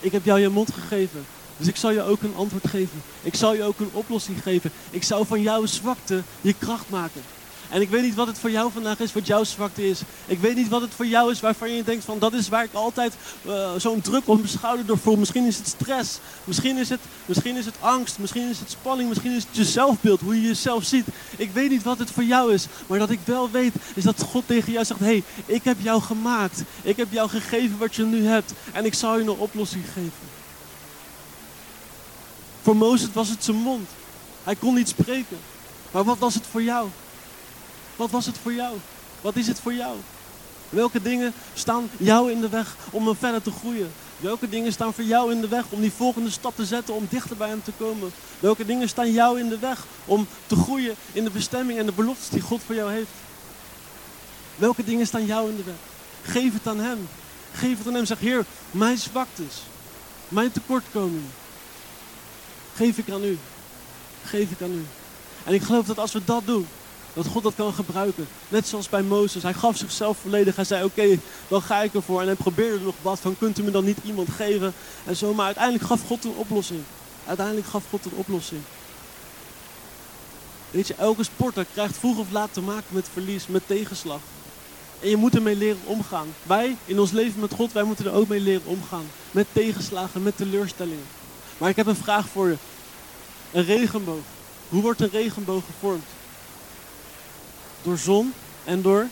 Ik 0.00 0.12
heb 0.12 0.24
jou 0.24 0.40
je 0.40 0.48
mond 0.48 0.72
gegeven. 0.72 1.26
Dus 1.56 1.66
ik 1.66 1.76
zal 1.76 1.90
je 1.90 2.02
ook 2.02 2.22
een 2.22 2.34
antwoord 2.36 2.68
geven. 2.68 3.02
Ik 3.22 3.34
zal 3.34 3.54
je 3.54 3.62
ook 3.62 3.78
een 3.78 3.90
oplossing 3.92 4.42
geven. 4.42 4.72
Ik 4.90 5.02
zal 5.02 5.24
van 5.24 5.42
jouw 5.42 5.66
zwakte 5.66 6.22
je 6.40 6.54
kracht 6.58 6.90
maken. 6.90 7.22
En 7.70 7.80
ik 7.80 7.90
weet 7.90 8.02
niet 8.02 8.14
wat 8.14 8.26
het 8.26 8.38
voor 8.38 8.50
jou 8.50 8.72
vandaag 8.72 9.00
is, 9.00 9.12
wat 9.12 9.26
jouw 9.26 9.44
zwakte 9.44 9.88
is. 9.88 10.00
Ik 10.26 10.40
weet 10.40 10.56
niet 10.56 10.68
wat 10.68 10.80
het 10.80 10.94
voor 10.94 11.06
jou 11.06 11.30
is 11.30 11.40
waarvan 11.40 11.70
je 11.70 11.84
denkt 11.84 12.04
van 12.04 12.18
dat 12.18 12.32
is 12.32 12.48
waar 12.48 12.64
ik 12.64 12.72
altijd 12.72 13.14
uh, 13.46 13.70
zo'n 13.76 14.00
druk 14.00 14.22
op 14.28 14.36
mijn 14.36 14.48
schouder 14.48 14.86
door 14.86 14.98
voel. 14.98 15.16
Misschien 15.16 15.46
is 15.46 15.56
het 15.56 15.66
stress, 15.66 16.18
misschien 16.44 16.76
is 16.76 16.88
het, 16.88 17.00
misschien 17.26 17.56
is 17.56 17.64
het 17.64 17.74
angst, 17.80 18.18
misschien 18.18 18.48
is 18.48 18.58
het 18.58 18.70
spanning, 18.70 19.08
misschien 19.08 19.34
is 19.34 19.42
het 19.42 19.56
je 19.56 19.64
zelfbeeld, 19.64 20.20
hoe 20.20 20.40
je 20.40 20.46
jezelf 20.46 20.84
ziet. 20.84 21.06
Ik 21.36 21.50
weet 21.50 21.70
niet 21.70 21.82
wat 21.82 21.98
het 21.98 22.10
voor 22.10 22.24
jou 22.24 22.52
is, 22.52 22.66
maar 22.86 22.98
dat 22.98 23.10
ik 23.10 23.20
wel 23.24 23.50
weet 23.50 23.74
is 23.94 24.04
dat 24.04 24.22
God 24.22 24.46
tegen 24.46 24.72
jou 24.72 24.84
zegt, 24.84 25.00
hé, 25.00 25.06
hey, 25.06 25.22
ik 25.46 25.64
heb 25.64 25.76
jou 25.80 26.02
gemaakt. 26.02 26.62
Ik 26.82 26.96
heb 26.96 27.12
jou 27.12 27.28
gegeven 27.28 27.78
wat 27.78 27.94
je 27.94 28.04
nu 28.04 28.26
hebt 28.26 28.52
en 28.72 28.84
ik 28.84 28.94
zal 28.94 29.16
je 29.16 29.22
een 29.22 29.30
oplossing 29.30 29.84
geven. 29.84 30.28
Voor 32.62 32.76
Mozes 32.76 33.08
was 33.12 33.28
het 33.28 33.44
zijn 33.44 33.56
mond. 33.56 33.88
Hij 34.44 34.54
kon 34.56 34.74
niet 34.74 34.88
spreken. 34.88 35.38
Maar 35.90 36.04
wat 36.04 36.18
was 36.18 36.34
het 36.34 36.44
voor 36.50 36.62
jou? 36.62 36.88
Wat 37.98 38.10
was 38.10 38.26
het 38.26 38.38
voor 38.42 38.52
jou? 38.52 38.76
Wat 39.20 39.36
is 39.36 39.46
het 39.46 39.60
voor 39.60 39.74
jou? 39.74 39.96
Welke 40.68 41.02
dingen 41.02 41.32
staan 41.54 41.90
jou 41.96 42.32
in 42.32 42.40
de 42.40 42.48
weg 42.48 42.76
om 42.90 43.16
verder 43.16 43.42
te 43.42 43.50
groeien? 43.50 43.90
Welke 44.20 44.48
dingen 44.48 44.72
staan 44.72 44.94
voor 44.94 45.04
jou 45.04 45.32
in 45.32 45.40
de 45.40 45.48
weg 45.48 45.64
om 45.68 45.80
die 45.80 45.92
volgende 45.92 46.30
stap 46.30 46.56
te 46.56 46.64
zetten 46.64 46.94
om 46.94 47.06
dichter 47.10 47.36
bij 47.36 47.48
hem 47.48 47.62
te 47.62 47.72
komen? 47.78 48.10
Welke 48.40 48.64
dingen 48.64 48.88
staan 48.88 49.12
jou 49.12 49.40
in 49.40 49.48
de 49.48 49.58
weg 49.58 49.86
om 50.04 50.26
te 50.46 50.56
groeien 50.56 50.94
in 51.12 51.24
de 51.24 51.30
bestemming 51.30 51.78
en 51.78 51.86
de 51.86 51.92
beloftes 51.92 52.28
die 52.28 52.40
God 52.40 52.60
voor 52.66 52.74
jou 52.74 52.92
heeft? 52.92 53.10
Welke 54.56 54.84
dingen 54.84 55.06
staan 55.06 55.26
jou 55.26 55.50
in 55.50 55.56
de 55.56 55.62
weg? 55.62 55.74
Geef 56.22 56.52
het 56.52 56.66
aan 56.66 56.80
hem. 56.80 57.08
Geef 57.52 57.78
het 57.78 57.86
aan 57.86 57.94
hem. 57.94 58.06
Zeg, 58.06 58.18
Heer, 58.18 58.44
mijn 58.70 58.98
zwaktes, 58.98 59.62
mijn 60.28 60.52
tekortkomingen, 60.52 61.30
geef 62.74 62.98
ik 62.98 63.10
aan 63.10 63.24
u. 63.24 63.38
Geef 64.24 64.50
ik 64.50 64.62
aan 64.62 64.72
u. 64.72 64.86
En 65.44 65.54
ik 65.54 65.62
geloof 65.62 65.86
dat 65.86 65.98
als 65.98 66.12
we 66.12 66.24
dat 66.24 66.46
doen, 66.46 66.66
dat 67.18 67.26
God 67.26 67.42
dat 67.42 67.54
kan 67.54 67.72
gebruiken. 67.72 68.28
Net 68.48 68.66
zoals 68.66 68.88
bij 68.88 69.02
Mozes. 69.02 69.42
Hij 69.42 69.54
gaf 69.54 69.76
zichzelf 69.76 70.18
volledig. 70.18 70.56
Hij 70.56 70.64
zei, 70.64 70.84
oké, 70.84 71.18
dan 71.48 71.62
ga 71.62 71.82
ik 71.82 71.94
ervoor. 71.94 72.20
En 72.20 72.26
hij 72.26 72.36
probeerde 72.36 72.84
nog 72.84 72.94
wat 73.02 73.20
van, 73.20 73.38
kunt 73.38 73.58
u 73.58 73.62
me 73.62 73.70
dan 73.70 73.84
niet 73.84 73.98
iemand 74.04 74.28
geven? 74.30 74.74
En 75.04 75.16
zo, 75.16 75.34
maar 75.34 75.46
uiteindelijk 75.46 75.84
gaf 75.84 76.00
God 76.06 76.24
een 76.24 76.34
oplossing. 76.36 76.80
Uiteindelijk 77.26 77.66
gaf 77.66 77.84
God 77.90 78.04
een 78.04 78.14
oplossing. 78.14 78.60
Weet 80.70 80.86
je, 80.86 80.94
elke 80.94 81.24
sporter 81.24 81.66
krijgt 81.72 81.98
vroeg 81.98 82.18
of 82.18 82.30
laat 82.30 82.52
te 82.52 82.60
maken 82.60 82.86
met 82.88 83.08
verlies, 83.12 83.46
met 83.46 83.62
tegenslag. 83.66 84.20
En 85.00 85.08
je 85.08 85.16
moet 85.16 85.34
ermee 85.34 85.56
leren 85.56 85.80
omgaan. 85.84 86.34
Wij, 86.42 86.76
in 86.84 87.00
ons 87.00 87.10
leven 87.10 87.40
met 87.40 87.54
God, 87.54 87.72
wij 87.72 87.82
moeten 87.82 88.04
er 88.04 88.12
ook 88.12 88.28
mee 88.28 88.40
leren 88.40 88.66
omgaan. 88.66 89.06
Met 89.30 89.46
tegenslagen, 89.52 90.22
met 90.22 90.36
teleurstellingen. 90.36 91.06
Maar 91.58 91.70
ik 91.70 91.76
heb 91.76 91.86
een 91.86 91.96
vraag 91.96 92.28
voor 92.28 92.48
je. 92.48 92.56
Een 93.52 93.64
regenboog. 93.64 94.22
Hoe 94.68 94.82
wordt 94.82 95.00
een 95.00 95.10
regenboog 95.10 95.62
gevormd? 95.66 96.04
Door 97.88 97.98
zon 97.98 98.32
en 98.64 98.82
door 98.82 99.06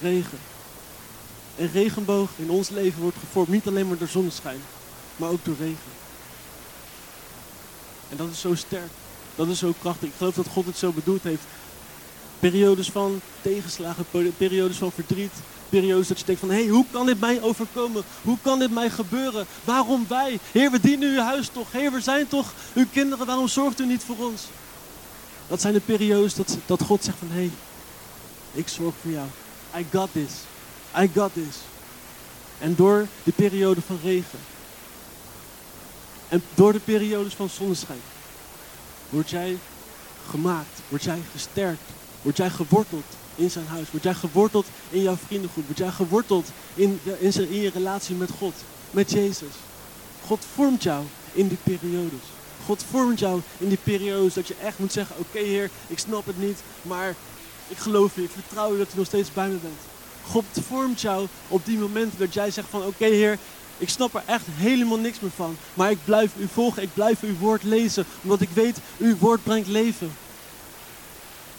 regen. 0.00 0.38
Een 1.58 1.70
regenboog 1.72 2.30
in 2.36 2.50
ons 2.50 2.68
leven 2.68 3.02
wordt 3.02 3.16
gevormd 3.20 3.48
niet 3.48 3.66
alleen 3.66 3.88
maar 3.88 3.98
door 3.98 4.08
zonneschijn, 4.08 4.60
maar 5.16 5.30
ook 5.30 5.44
door 5.44 5.56
regen. 5.58 5.92
En 8.10 8.16
dat 8.16 8.30
is 8.30 8.40
zo 8.40 8.54
sterk. 8.54 8.90
Dat 9.34 9.48
is 9.48 9.58
zo 9.58 9.74
krachtig. 9.80 10.08
Ik 10.08 10.14
geloof 10.16 10.34
dat 10.34 10.46
God 10.46 10.66
het 10.66 10.76
zo 10.76 10.92
bedoeld 10.92 11.22
heeft. 11.22 11.42
Periodes 12.38 12.90
van 12.90 13.20
tegenslagen, 13.42 14.04
periodes 14.36 14.76
van 14.76 14.92
verdriet, 14.92 15.32
periodes 15.68 16.08
dat 16.08 16.18
je 16.18 16.24
denkt 16.24 16.40
van, 16.40 16.50
hé, 16.50 16.62
hey, 16.62 16.68
hoe 16.68 16.84
kan 16.90 17.06
dit 17.06 17.20
mij 17.20 17.42
overkomen? 17.42 18.02
Hoe 18.22 18.38
kan 18.42 18.58
dit 18.58 18.70
mij 18.70 18.90
gebeuren? 18.90 19.46
Waarom 19.64 20.04
wij? 20.08 20.38
Heer, 20.52 20.70
we 20.70 20.80
dienen 20.80 21.08
uw 21.08 21.20
huis 21.20 21.48
toch? 21.48 21.72
Heer, 21.72 21.92
we 21.92 22.00
zijn 22.00 22.28
toch 22.28 22.52
uw 22.74 22.86
kinderen, 22.92 23.26
waarom 23.26 23.48
zorgt 23.48 23.80
u 23.80 23.86
niet 23.86 24.04
voor 24.04 24.26
ons? 24.26 24.42
Dat 25.48 25.60
zijn 25.60 25.72
de 25.72 25.80
periodes 25.80 26.34
dat, 26.34 26.56
dat 26.66 26.82
God 26.82 27.04
zegt 27.04 27.18
van, 27.18 27.28
hé, 27.28 27.34
hey, 27.34 27.50
ik 28.52 28.68
zorg 28.68 28.94
voor 29.02 29.10
jou. 29.10 29.26
I 29.76 29.86
got 29.92 30.08
this. 30.12 30.32
I 30.98 31.10
got 31.14 31.32
this. 31.32 31.56
En 32.58 32.74
door 32.74 33.06
de 33.22 33.32
periode 33.32 33.80
van 33.80 33.98
regen. 34.02 34.38
En 36.28 36.42
door 36.54 36.72
de 36.72 36.78
periodes 36.80 37.34
van 37.34 37.48
zonneschijn. 37.48 38.00
Word 39.08 39.30
jij 39.30 39.58
gemaakt. 40.30 40.80
Word 40.88 41.02
jij 41.02 41.18
gesterkt. 41.32 41.80
Word 42.22 42.36
jij 42.36 42.50
geworteld 42.50 43.04
in 43.34 43.50
zijn 43.50 43.66
huis. 43.66 43.90
Word 43.90 44.02
jij 44.02 44.14
geworteld 44.14 44.66
in 44.90 45.02
jouw 45.02 45.16
vriendengroep. 45.26 45.66
Word 45.66 45.78
jij 45.78 45.90
geworteld 45.90 46.48
in, 46.74 47.00
in, 47.18 47.32
zijn, 47.32 47.48
in 47.48 47.60
je 47.60 47.70
relatie 47.70 48.14
met 48.14 48.30
God. 48.38 48.54
Met 48.90 49.10
Jezus. 49.10 49.52
God 50.26 50.44
vormt 50.54 50.82
jou 50.82 51.04
in 51.32 51.48
die 51.48 51.58
periodes. 51.62 52.35
God 52.66 52.84
vormt 52.90 53.18
jou 53.18 53.40
in 53.58 53.68
die 53.68 53.78
periodes 53.82 54.34
dat 54.34 54.48
je 54.48 54.54
echt 54.62 54.78
moet 54.78 54.92
zeggen: 54.92 55.16
Oké, 55.18 55.38
Heer, 55.38 55.70
ik 55.86 55.98
snap 55.98 56.26
het 56.26 56.38
niet, 56.38 56.58
maar 56.82 57.14
ik 57.68 57.76
geloof 57.76 58.14
je, 58.14 58.22
ik 58.22 58.30
vertrouw 58.30 58.72
je 58.72 58.78
dat 58.78 58.92
u 58.94 58.96
nog 58.96 59.06
steeds 59.06 59.32
bij 59.32 59.48
me 59.48 59.56
bent. 59.56 59.80
God 60.26 60.44
vormt 60.68 61.00
jou 61.00 61.26
op 61.48 61.64
die 61.64 61.78
momenten 61.78 62.18
dat 62.18 62.34
jij 62.34 62.50
zegt 62.50 62.68
van 62.70 62.82
oké 62.82 63.04
Heer, 63.04 63.38
Ik 63.78 63.88
snap 63.88 64.14
er 64.14 64.22
echt 64.26 64.44
helemaal 64.50 64.98
niks 64.98 65.20
meer 65.20 65.30
van. 65.36 65.56
Maar 65.74 65.90
ik 65.90 65.98
blijf 66.04 66.32
u 66.38 66.48
volgen, 66.52 66.82
ik 66.82 66.94
blijf 66.94 67.22
uw 67.22 67.36
woord 67.38 67.62
lezen, 67.62 68.04
omdat 68.22 68.40
ik 68.40 68.48
weet, 68.50 68.78
uw 68.98 69.16
woord 69.16 69.42
brengt 69.42 69.68
leven. 69.68 70.12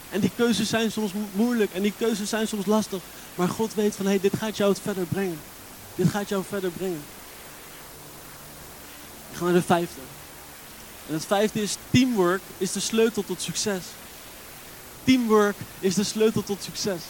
En 0.10 0.20
die 0.20 0.32
keuzes 0.36 0.70
zijn 0.70 0.92
soms 0.92 1.12
moeilijk 1.32 1.74
en 1.74 1.82
die 1.82 1.94
keuzes 1.98 2.30
zijn 2.30 2.48
soms 2.48 2.66
lastig. 2.66 3.02
Maar 3.36 3.50
God 3.50 3.74
weet 3.74 3.96
van, 3.96 4.06
hé, 4.06 4.12
hey, 4.12 4.20
dit 4.20 4.36
gaat 4.38 4.58
jou 4.58 4.70
het 4.70 4.82
verder 4.82 5.06
brengen. 5.06 5.40
Dit 5.96 6.08
gaat 6.08 6.30
jou 6.30 6.44
verder 6.48 6.72
brengen. 6.72 7.02
Ik 9.32 9.38
ga 9.38 9.44
naar 9.44 9.54
de 9.54 9.62
vijfde. 9.62 10.02
En 11.08 11.14
het 11.14 11.26
vijfde 11.26 11.62
is, 11.62 11.76
teamwork 11.90 12.42
is 12.58 12.72
de 12.72 12.80
sleutel 12.80 13.24
tot 13.24 13.42
succes. 13.42 13.84
Teamwork 15.04 15.56
is 15.80 15.96
de 15.96 16.04
sleutel 16.04 16.44
tot 16.44 16.64
succes. 16.64 17.02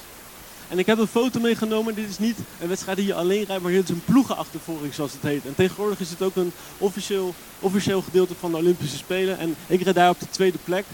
En 0.67 0.79
ik 0.79 0.85
heb 0.85 0.97
een 0.97 1.07
foto 1.07 1.39
meegenomen. 1.39 1.95
Dit 1.95 2.09
is 2.09 2.19
niet 2.19 2.37
een 2.61 2.67
wedstrijd 2.67 2.97
die 2.97 3.05
je 3.05 3.13
alleen 3.13 3.43
rijdt, 3.43 3.63
maar 3.63 3.71
dit 3.71 3.83
is 3.83 3.89
een 3.89 4.03
ploegenachtervolging 4.05 4.93
zoals 4.93 5.11
het 5.11 5.21
heet. 5.21 5.45
En 5.45 5.55
tegenwoordig 5.55 5.99
is 5.99 6.09
het 6.09 6.21
ook 6.21 6.35
een 6.35 6.51
officieel, 6.77 7.33
officieel 7.59 8.01
gedeelte 8.01 8.33
van 8.39 8.51
de 8.51 8.57
Olympische 8.57 8.97
Spelen. 8.97 9.37
En 9.37 9.55
ik 9.67 9.81
rijd 9.81 9.95
daar 9.95 10.09
op 10.09 10.19
de 10.19 10.29
tweede 10.29 10.57
plek. 10.63 10.85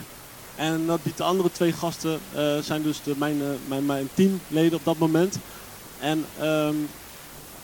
En 0.56 0.86
dat 0.86 1.00
die 1.04 1.14
de 1.16 1.24
andere 1.24 1.52
twee 1.52 1.72
gasten 1.72 2.20
uh, 2.36 2.58
zijn 2.58 2.84
dus 2.84 3.04
de, 3.04 3.14
mijn, 3.18 3.38
uh, 3.38 3.48
mijn, 3.68 3.86
mijn 3.86 4.10
teamleden 4.14 4.78
op 4.78 4.86
dat 4.86 4.98
moment. 4.98 5.38
En 6.00 6.26
um, 6.42 6.90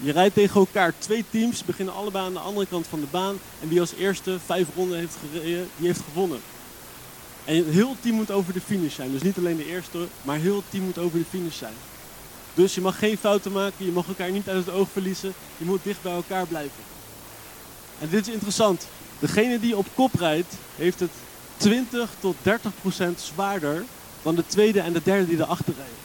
je 0.01 0.11
rijdt 0.11 0.33
tegen 0.33 0.59
elkaar. 0.59 0.93
Twee 0.97 1.25
teams 1.29 1.65
beginnen 1.65 1.93
allebei 1.93 2.25
aan 2.25 2.33
de 2.33 2.39
andere 2.39 2.65
kant 2.65 2.87
van 2.87 2.99
de 2.99 3.07
baan. 3.11 3.39
En 3.61 3.67
wie 3.67 3.79
als 3.79 3.93
eerste 3.93 4.37
vijf 4.45 4.67
ronden 4.75 4.97
heeft 4.97 5.17
gereden, 5.21 5.69
die 5.77 5.87
heeft 5.87 6.01
gewonnen. 6.11 6.39
En 7.45 7.69
heel 7.69 7.89
het 7.89 8.01
team 8.01 8.15
moet 8.15 8.31
over 8.31 8.53
de 8.53 8.61
finish 8.61 8.95
zijn. 8.95 9.11
Dus 9.11 9.21
niet 9.21 9.37
alleen 9.37 9.57
de 9.57 9.65
eerste, 9.65 10.07
maar 10.21 10.37
heel 10.37 10.63
team 10.69 10.83
moet 10.83 10.97
over 10.97 11.19
de 11.19 11.25
finish 11.29 11.57
zijn. 11.57 11.73
Dus 12.53 12.75
je 12.75 12.81
mag 12.81 12.99
geen 12.99 13.17
fouten 13.17 13.51
maken, 13.51 13.85
je 13.85 13.91
mag 13.91 14.07
elkaar 14.07 14.31
niet 14.31 14.49
uit 14.49 14.65
het 14.65 14.75
oog 14.75 14.89
verliezen. 14.91 15.33
Je 15.57 15.65
moet 15.65 15.83
dicht 15.83 16.01
bij 16.01 16.13
elkaar 16.13 16.47
blijven. 16.47 16.83
En 17.99 18.09
dit 18.09 18.27
is 18.27 18.33
interessant. 18.33 18.87
Degene 19.19 19.59
die 19.59 19.77
op 19.77 19.87
kop 19.95 20.13
rijdt, 20.13 20.53
heeft 20.75 20.99
het 20.99 21.11
20 21.57 22.09
tot 22.19 22.35
30 22.41 22.71
procent 22.81 23.19
zwaarder 23.19 23.83
dan 24.21 24.35
de 24.35 24.45
tweede 24.47 24.79
en 24.79 24.93
de 24.93 25.01
derde 25.03 25.27
die 25.27 25.37
erachter 25.37 25.73
rijden. 25.77 25.98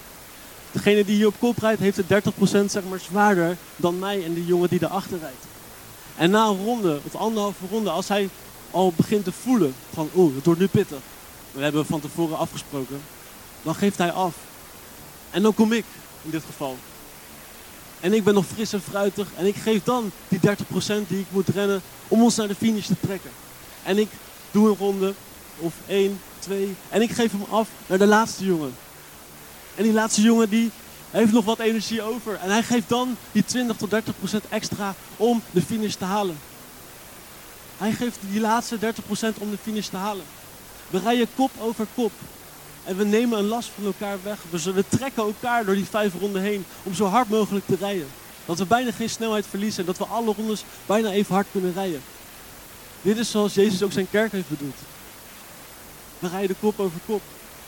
Degene 0.74 1.04
die 1.04 1.16
hier 1.16 1.26
op 1.26 1.34
kop 1.38 1.58
rijdt, 1.58 1.80
heeft 1.80 1.96
het 1.96 2.08
30 2.08 2.34
procent 2.34 2.70
zeg 2.70 2.82
maar, 2.88 2.98
zwaarder 2.98 3.56
dan 3.76 3.98
mij 3.98 4.24
en 4.24 4.34
die 4.34 4.46
jongen 4.46 4.68
die 4.68 4.82
erachter 4.82 5.18
rijdt. 5.18 5.44
En 6.16 6.30
na 6.30 6.46
een 6.46 6.64
ronde, 6.64 7.00
of 7.04 7.14
anderhalve 7.14 7.66
ronde, 7.70 7.90
als 7.90 8.08
hij 8.08 8.28
al 8.70 8.92
begint 8.96 9.24
te 9.24 9.32
voelen 9.32 9.74
van 9.92 10.10
oeh, 10.14 10.34
het 10.34 10.44
wordt 10.44 10.60
nu 10.60 10.66
pittig. 10.66 10.98
We 11.52 11.62
hebben 11.62 11.86
van 11.86 12.00
tevoren 12.00 12.38
afgesproken. 12.38 13.02
Dan 13.62 13.74
geeft 13.74 13.98
hij 13.98 14.12
af. 14.12 14.34
En 15.30 15.42
dan 15.42 15.54
kom 15.54 15.72
ik 15.72 15.84
in 16.22 16.30
dit 16.30 16.42
geval. 16.46 16.76
En 18.00 18.12
ik 18.12 18.24
ben 18.24 18.34
nog 18.34 18.46
fris 18.46 18.72
en 18.72 18.82
fruitig. 18.82 19.28
En 19.36 19.46
ik 19.46 19.56
geef 19.56 19.82
dan 19.84 20.10
die 20.28 20.40
30% 20.40 21.08
die 21.08 21.20
ik 21.20 21.26
moet 21.28 21.48
rennen 21.48 21.82
om 22.08 22.22
ons 22.22 22.36
naar 22.36 22.48
de 22.48 22.54
finish 22.54 22.86
te 22.86 23.00
trekken. 23.00 23.30
En 23.82 23.98
ik 23.98 24.08
doe 24.50 24.68
een 24.68 24.76
ronde. 24.76 25.14
Of 25.58 25.72
één, 25.86 26.20
twee. 26.38 26.74
En 26.88 27.02
ik 27.02 27.10
geef 27.10 27.32
hem 27.32 27.44
af 27.50 27.68
naar 27.86 27.98
de 27.98 28.06
laatste 28.06 28.44
jongen. 28.44 28.74
En 29.74 29.82
die 29.82 29.92
laatste 29.92 30.22
jongen 30.22 30.48
die 30.48 30.70
heeft 31.10 31.32
nog 31.32 31.44
wat 31.44 31.58
energie 31.58 32.02
over. 32.02 32.38
En 32.42 32.50
hij 32.50 32.62
geeft 32.62 32.88
dan 32.88 33.16
die 33.32 33.44
20 33.44 33.76
tot 33.76 33.90
30% 33.92 34.48
extra 34.48 34.94
om 35.16 35.42
de 35.50 35.62
finish 35.62 35.94
te 35.94 36.04
halen. 36.04 36.38
Hij 37.76 37.92
geeft 37.92 38.18
die 38.30 38.40
laatste 38.40 38.78
30% 38.78 38.80
om 39.38 39.50
de 39.50 39.58
finish 39.62 39.86
te 39.86 39.96
halen. 39.96 40.24
We 40.90 40.98
rijden 40.98 41.28
kop 41.34 41.50
over 41.58 41.86
kop. 41.94 42.12
En 42.84 42.96
we 42.96 43.04
nemen 43.04 43.38
een 43.38 43.46
last 43.46 43.70
van 43.74 43.84
elkaar 43.84 44.18
weg. 44.22 44.38
We 44.50 44.84
trekken 44.88 45.22
elkaar 45.22 45.64
door 45.64 45.74
die 45.74 45.84
vijf 45.84 46.12
ronden 46.20 46.42
heen 46.42 46.64
om 46.82 46.94
zo 46.94 47.04
hard 47.04 47.28
mogelijk 47.28 47.66
te 47.66 47.76
rijden. 47.80 48.06
Dat 48.46 48.58
we 48.58 48.64
bijna 48.64 48.92
geen 48.92 49.10
snelheid 49.10 49.46
verliezen 49.46 49.80
en 49.80 49.86
dat 49.86 49.98
we 49.98 50.04
alle 50.04 50.34
rondes 50.36 50.64
bijna 50.86 51.10
even 51.10 51.34
hard 51.34 51.46
kunnen 51.52 51.72
rijden. 51.72 52.02
Dit 53.02 53.18
is 53.18 53.30
zoals 53.30 53.54
Jezus 53.54 53.82
ook 53.82 53.92
zijn 53.92 54.10
kerk 54.10 54.32
heeft 54.32 54.48
bedoeld. 54.48 54.76
We 56.18 56.28
rijden 56.28 56.56
kop 56.60 56.80
over 56.80 56.98
kop. 57.06 57.22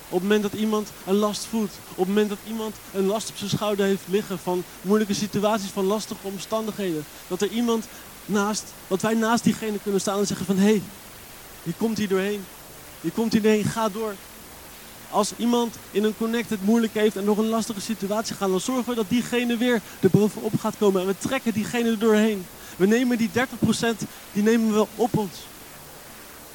Op 0.09 0.21
het 0.21 0.23
moment 0.23 0.43
dat 0.43 0.53
iemand 0.53 0.89
een 1.07 1.15
last 1.15 1.45
voelt, 1.45 1.73
op 1.91 1.97
het 1.97 2.07
moment 2.07 2.29
dat 2.29 2.39
iemand 2.47 2.75
een 2.93 3.07
last 3.07 3.29
op 3.29 3.37
zijn 3.37 3.51
schouder 3.51 3.87
heeft 3.87 4.03
liggen 4.07 4.39
van 4.39 4.65
moeilijke 4.83 5.15
situaties, 5.15 5.71
van 5.71 5.85
lastige 5.85 6.27
omstandigheden, 6.27 7.05
dat 7.29 7.43
er 7.43 7.49
iemand 7.49 7.87
naast, 8.27 8.65
dat 8.89 9.03
wij 9.03 9.15
naast 9.15 9.45
diegene 9.45 9.79
kunnen 9.83 10.01
staan 10.01 10.19
en 10.19 10.27
zeggen 10.27 10.47
van 10.47 10.57
hé, 10.57 10.65
hey, 10.65 10.83
je 11.63 11.73
komt 11.77 11.99
hier 11.99 12.09
doorheen, 12.09 12.45
je 13.01 13.11
komt 13.11 13.33
hier 13.33 13.43
doorheen, 13.43 13.65
ga 13.65 13.89
door. 13.89 14.15
Als 15.11 15.33
iemand 15.37 15.75
in 15.91 16.05
een 16.05 16.17
connect 16.17 16.51
het 16.51 16.65
moeilijk 16.65 16.95
heeft 16.95 17.17
en 17.17 17.25
nog 17.25 17.39
een 17.39 17.49
lastige 17.49 17.81
situatie 17.81 18.35
gaat, 18.37 18.49
dan 18.49 18.61
zorgen 18.61 18.89
we 18.89 18.95
dat 18.95 19.09
diegene 19.09 19.57
weer 19.57 19.81
er 20.01 20.11
bovenop 20.11 20.59
gaat 20.59 20.77
komen. 20.79 21.01
En 21.01 21.07
we 21.07 21.19
trekken 21.19 21.53
diegene 21.53 21.91
er 21.91 21.99
doorheen. 21.99 22.47
We 22.77 22.87
nemen 22.87 23.19
die 23.19 23.31
30%, 23.35 23.41
die 24.33 24.43
nemen 24.43 24.75
we 24.75 24.87
op 24.97 25.17
ons. 25.17 25.35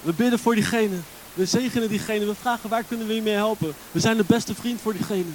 We 0.01 0.13
bidden 0.13 0.39
voor 0.39 0.55
diegene. 0.55 0.95
We 1.33 1.45
zegenen 1.45 1.89
diegene. 1.89 2.25
We 2.25 2.35
vragen 2.35 2.69
waar 2.69 2.83
kunnen 2.83 3.07
we 3.07 3.15
je 3.15 3.21
mee 3.21 3.33
helpen. 3.33 3.73
We 3.91 3.99
zijn 3.99 4.17
de 4.17 4.23
beste 4.27 4.55
vriend 4.55 4.81
voor 4.81 4.93
diegene. 4.93 5.31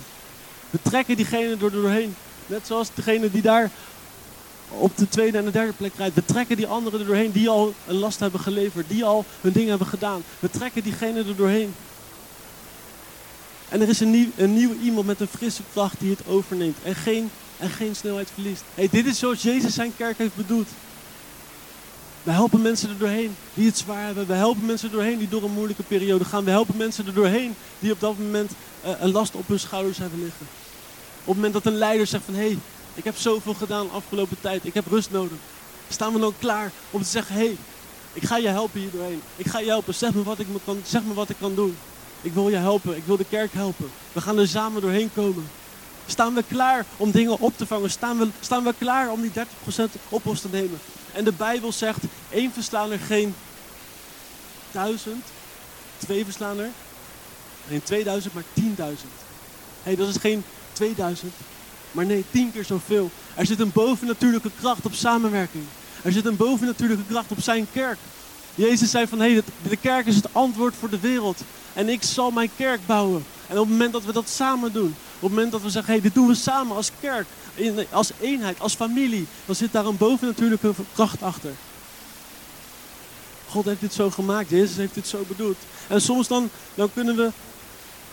We 0.71 0.79
trekken 0.83 1.17
diegene 1.17 1.57
er 1.61 1.71
doorheen. 1.71 2.15
Net 2.47 2.67
zoals 2.67 2.89
degene 2.95 3.31
die 3.31 3.43
daar 3.43 3.71
op 4.69 4.97
de 4.97 5.09
tweede 5.09 5.39
en 5.39 5.45
de 5.45 5.51
derde 5.51 5.73
plek 5.73 5.93
rijdt. 5.97 6.15
We 6.15 6.25
trekken 6.25 6.57
die 6.57 6.67
anderen 6.67 7.01
er 7.01 7.07
doorheen 7.07 7.33
die 7.33 7.49
al 7.49 7.75
een 7.87 7.95
last 7.95 8.21
hebben 8.21 8.41
geleverd. 8.41 8.89
Die 8.89 9.05
al 9.05 9.25
hun 9.41 9.53
ding 9.53 9.69
hebben 9.69 9.87
gedaan. 9.87 10.23
We 10.39 10.51
trekken 10.51 10.83
diegene 10.83 11.19
er 11.19 11.37
doorheen. 11.37 11.75
En 13.69 13.81
er 13.81 13.89
is 13.89 14.01
een 14.01 14.11
nieuw, 14.11 14.29
een 14.37 14.55
nieuw 14.55 14.75
iemand 14.83 15.07
met 15.07 15.21
een 15.21 15.27
frisse 15.27 15.63
kracht 15.73 16.01
die 16.01 16.11
het 16.11 16.27
overneemt. 16.27 16.77
En 16.83 16.95
geen, 16.95 17.31
en 17.59 17.71
geen 17.71 17.97
snelheid 17.97 18.31
verliest. 18.35 18.63
Hey, 18.75 18.89
dit 18.91 19.07
is 19.07 19.19
zoals 19.19 19.43
Jezus 19.43 19.75
zijn 19.75 19.97
kerk 19.97 20.19
heeft 20.19 20.37
bedoeld. 20.37 20.69
We 22.27 22.33
helpen 22.33 22.63
mensen 22.63 22.89
er 22.89 22.99
doorheen 22.99 23.37
die 23.55 23.67
het 23.67 23.79
zwaar 23.79 24.05
hebben. 24.05 24.27
We 24.27 24.35
helpen 24.35 24.67
mensen 24.67 24.89
er 24.89 24.95
doorheen 24.95 25.19
die 25.19 25.29
door 25.29 25.43
een 25.43 25.53
moeilijke 25.53 25.83
periode 25.83 26.25
gaan. 26.25 26.45
We 26.45 26.51
helpen 26.51 26.77
mensen 26.77 27.07
er 27.07 27.15
doorheen 27.15 27.55
die 27.79 27.93
op 27.93 28.01
dat 28.01 28.19
moment 28.19 28.51
uh, 28.85 28.91
een 29.01 29.13
last 29.13 29.35
op 29.35 29.49
hun 29.49 29.59
schouders 29.59 29.99
hebben 29.99 30.23
liggen. 30.23 30.47
Op 31.21 31.27
het 31.27 31.35
moment 31.35 31.53
dat 31.53 31.67
een 31.67 31.79
leider 31.79 32.07
zegt 32.07 32.25
van 32.25 32.35
hé, 32.35 32.41
hey, 32.41 32.59
ik 32.95 33.05
heb 33.05 33.17
zoveel 33.17 33.55
gedaan 33.55 33.87
de 33.87 33.93
afgelopen 33.93 34.37
tijd. 34.41 34.65
Ik 34.65 34.75
heb 34.75 34.87
rust 34.87 35.11
nodig. 35.11 35.39
Staan 35.89 36.13
we 36.13 36.19
dan 36.19 36.35
klaar 36.39 36.71
om 36.91 37.03
te 37.03 37.09
zeggen 37.09 37.35
hé, 37.35 37.45
hey, 37.45 37.57
ik 38.13 38.25
ga 38.25 38.37
je 38.37 38.49
helpen 38.49 38.81
hier 38.81 38.91
doorheen. 38.91 39.23
Ik 39.37 39.47
ga 39.47 39.59
je 39.59 39.69
helpen. 39.69 39.95
Zeg 39.95 40.15
me 40.15 40.23
wat 40.23 40.39
ik 40.39 40.47
kan, 40.65 40.81
zeg 40.87 41.05
me 41.05 41.15
wat 41.15 41.29
ik 41.29 41.37
kan 41.41 41.55
doen. 41.55 41.77
Ik 42.23 42.33
wil 42.33 42.49
je 42.49 42.57
helpen. 42.57 42.97
Ik 42.97 43.05
wil 43.05 43.17
de 43.17 43.27
kerk 43.31 43.53
helpen. 43.53 43.91
We 44.13 44.21
gaan 44.21 44.39
er 44.39 44.49
samen 44.49 44.83
doorheen 44.83 45.11
komen. 45.15 45.49
Staan 46.07 46.35
we 46.35 46.45
klaar 46.49 46.85
om 46.97 47.11
dingen 47.11 47.41
op 47.41 47.57
te 47.57 47.67
vangen? 47.67 47.91
Staan 47.91 48.19
we, 48.19 48.29
staan 48.41 48.65
we 48.65 48.75
klaar 48.79 49.11
om 49.11 49.21
die 49.21 49.31
30% 49.31 49.41
op 50.09 50.27
ons 50.27 50.41
te 50.41 50.49
nemen? 50.53 50.79
En 51.17 51.25
de 51.25 51.33
Bijbel 51.33 51.73
zegt, 51.73 52.03
één 52.31 52.53
verslaander 52.53 52.99
geen 52.99 53.35
duizend. 54.71 55.25
Twee 55.99 56.25
verslaander, 56.25 56.69
geen 57.69 57.83
2000, 57.83 58.35
maar 58.35 58.43
10.000. 58.43 58.65
Hé, 58.77 58.87
hey, 59.83 59.97
dat 59.97 60.09
is 60.09 60.17
geen 60.17 60.45
2000, 60.73 61.33
maar 61.91 62.07
nee, 62.07 62.25
tien 62.31 62.53
keer 62.53 62.65
zoveel. 62.65 63.11
Er 63.35 63.47
zit 63.47 63.61
een 63.61 63.73
bovennatuurlijke 63.73 64.51
kracht 64.61 64.87
op 64.87 64.95
samenwerking. 64.95 65.65
Er 66.03 66.13
zit 66.13 66.25
een 66.27 66.37
bovennatuurlijke 66.37 67.05
kracht 67.09 67.31
op 67.31 67.41
zijn 67.41 67.67
kerk. 67.73 67.99
Jezus 68.55 68.91
zei 68.91 69.07
van, 69.07 69.21
hé, 69.21 69.33
hey, 69.33 69.43
de 69.69 69.77
kerk 69.77 70.07
is 70.07 70.17
het 70.17 70.29
antwoord 70.33 70.75
voor 70.79 70.91
de 70.91 71.01
wereld. 71.01 71.41
En 71.73 71.89
ik 71.89 72.03
zal 72.03 72.31
mijn 72.31 72.51
kerk 72.57 72.87
bouwen. 72.87 73.25
En 73.49 73.59
op 73.59 73.63
het 73.63 73.73
moment 73.73 73.93
dat 73.93 74.05
we 74.05 74.13
dat 74.13 74.29
samen 74.29 74.73
doen, 74.73 74.95
op 75.17 75.21
het 75.21 75.31
moment 75.31 75.53
dat 75.53 75.63
we 75.63 75.71
zeggen, 75.71 75.93
hé, 75.93 75.99
hey, 76.01 76.09
dit 76.09 76.15
doen 76.15 76.27
we 76.27 76.35
samen 76.35 76.77
als 76.77 76.91
kerk, 77.01 77.27
als 77.91 78.11
eenheid, 78.21 78.61
als 78.61 78.75
familie, 78.75 79.27
dan 79.45 79.55
zit 79.55 79.73
daar 79.73 79.87
een 79.87 79.97
bovennatuurlijke 79.97 80.73
kracht 80.95 81.23
achter. 81.23 81.51
God 83.49 83.65
heeft 83.65 83.81
dit 83.81 83.95
zo 83.95 84.11
gemaakt, 84.11 84.51
Jezus 84.51 84.77
heeft 84.77 84.95
dit 84.95 85.07
zo 85.07 85.25
bedoeld. 85.29 85.57
En 85.89 86.01
soms 86.01 86.29
dan, 86.29 86.51
dan 86.75 86.93
kunnen 86.93 87.17
we, 87.17 87.31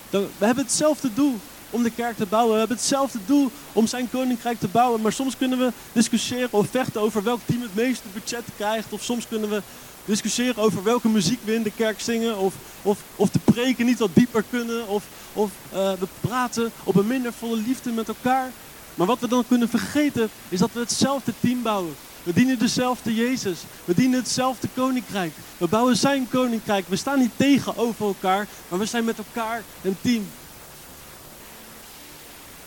dan, 0.09 0.27
we 0.37 0.45
hebben 0.45 0.63
hetzelfde 0.63 1.13
doel 1.13 1.39
om 1.73 1.83
de 1.83 1.89
kerk 1.89 2.17
te 2.17 2.25
bouwen. 2.25 2.53
We 2.53 2.59
hebben 2.59 2.77
hetzelfde 2.77 3.19
doel 3.25 3.51
om 3.73 3.87
zijn 3.87 4.09
koninkrijk 4.09 4.59
te 4.59 4.67
bouwen. 4.67 5.01
Maar 5.01 5.13
soms 5.13 5.37
kunnen 5.37 5.59
we 5.59 5.71
discussiëren 5.91 6.51
of 6.51 6.67
vechten 6.69 7.01
over 7.01 7.23
welk 7.23 7.39
team 7.45 7.61
het 7.61 7.75
meeste 7.75 8.07
budget 8.13 8.43
krijgt. 8.55 8.93
Of 8.93 9.03
soms 9.03 9.27
kunnen 9.27 9.49
we 9.49 9.61
discussiëren 10.05 10.63
over 10.63 10.83
welke 10.83 11.09
muziek 11.09 11.39
we 11.43 11.53
in 11.53 11.63
de 11.63 11.71
kerk 11.75 11.99
zingen. 11.99 12.37
Of, 12.37 12.53
of, 12.81 12.99
of 13.15 13.29
de 13.29 13.39
preken 13.43 13.85
niet 13.85 13.99
wat 13.99 14.09
dieper 14.13 14.43
kunnen. 14.49 14.87
Of, 14.87 15.03
of 15.33 15.51
uh, 15.73 15.91
we 15.91 16.07
praten 16.21 16.71
op 16.83 16.95
een 16.95 17.07
minder 17.07 17.33
volle 17.33 17.57
liefde 17.57 17.91
met 17.91 18.07
elkaar. 18.07 18.51
Maar 18.95 19.07
wat 19.07 19.19
we 19.19 19.27
dan 19.27 19.47
kunnen 19.47 19.69
vergeten 19.69 20.29
is 20.49 20.59
dat 20.59 20.69
we 20.73 20.79
hetzelfde 20.79 21.33
team 21.39 21.61
bouwen. 21.61 21.95
We 22.23 22.33
dienen 22.33 22.59
dezelfde 22.59 23.15
Jezus. 23.15 23.59
We 23.85 23.93
dienen 23.93 24.19
hetzelfde 24.19 24.67
koninkrijk. 24.75 25.33
We 25.57 25.67
bouwen 25.67 25.97
zijn 25.97 26.29
koninkrijk. 26.29 26.87
We 26.87 26.95
staan 26.95 27.19
niet 27.19 27.31
tegenover 27.35 28.05
elkaar, 28.05 28.47
maar 28.67 28.79
we 28.79 28.85
zijn 28.85 29.03
met 29.03 29.17
elkaar 29.17 29.63
een 29.81 29.97
team. 30.01 30.27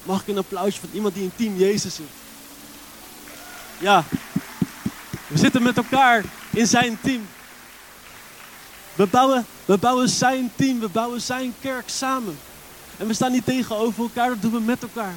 Mag 0.02 0.20
ik 0.20 0.28
een 0.28 0.38
applausje 0.38 0.80
van 0.80 0.88
iemand 0.92 1.14
die 1.14 1.24
een 1.24 1.36
team 1.36 1.56
Jezus 1.56 1.98
is? 1.98 2.06
Ja. 3.78 4.04
We 5.26 5.38
zitten 5.38 5.62
met 5.62 5.76
elkaar 5.76 6.24
in 6.50 6.66
zijn 6.66 6.98
team. 7.02 7.28
We 8.94 9.06
bouwen, 9.06 9.46
we 9.64 9.78
bouwen 9.78 10.08
zijn 10.08 10.52
team, 10.56 10.80
we 10.80 10.88
bouwen 10.88 11.20
zijn 11.20 11.54
kerk 11.60 11.88
samen. 11.88 12.38
En 12.96 13.06
we 13.06 13.14
staan 13.14 13.32
niet 13.32 13.44
tegenover 13.44 14.02
elkaar, 14.02 14.28
dat 14.28 14.42
doen 14.42 14.52
we 14.52 14.60
met 14.60 14.82
elkaar. 14.82 15.14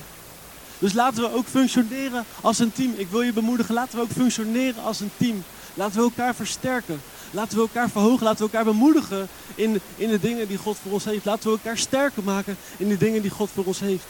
Dus 0.79 0.93
laten 0.93 1.23
we 1.23 1.33
ook 1.33 1.45
functioneren 1.47 2.25
als 2.41 2.59
een 2.59 2.71
team. 2.71 2.93
Ik 2.95 3.07
wil 3.09 3.21
je 3.21 3.33
bemoedigen, 3.33 3.73
laten 3.73 3.97
we 3.97 4.03
ook 4.03 4.11
functioneren 4.11 4.83
als 4.83 4.99
een 4.99 5.11
team. 5.17 5.43
Laten 5.73 5.95
we 5.95 6.03
elkaar 6.03 6.35
versterken. 6.35 7.01
Laten 7.31 7.57
we 7.57 7.61
elkaar 7.61 7.89
verhogen. 7.89 8.23
Laten 8.23 8.45
we 8.45 8.51
elkaar 8.51 8.71
bemoedigen 8.71 9.27
in, 9.55 9.79
in 9.95 10.09
de 10.09 10.19
dingen 10.19 10.47
die 10.47 10.57
God 10.57 10.77
voor 10.83 10.91
ons 10.91 11.05
heeft. 11.05 11.25
Laten 11.25 11.49
we 11.49 11.57
elkaar 11.57 11.77
sterker 11.77 12.23
maken 12.23 12.57
in 12.77 12.87
de 12.87 12.97
dingen 12.97 13.21
die 13.21 13.31
God 13.31 13.49
voor 13.53 13.65
ons 13.65 13.79
heeft. 13.79 14.05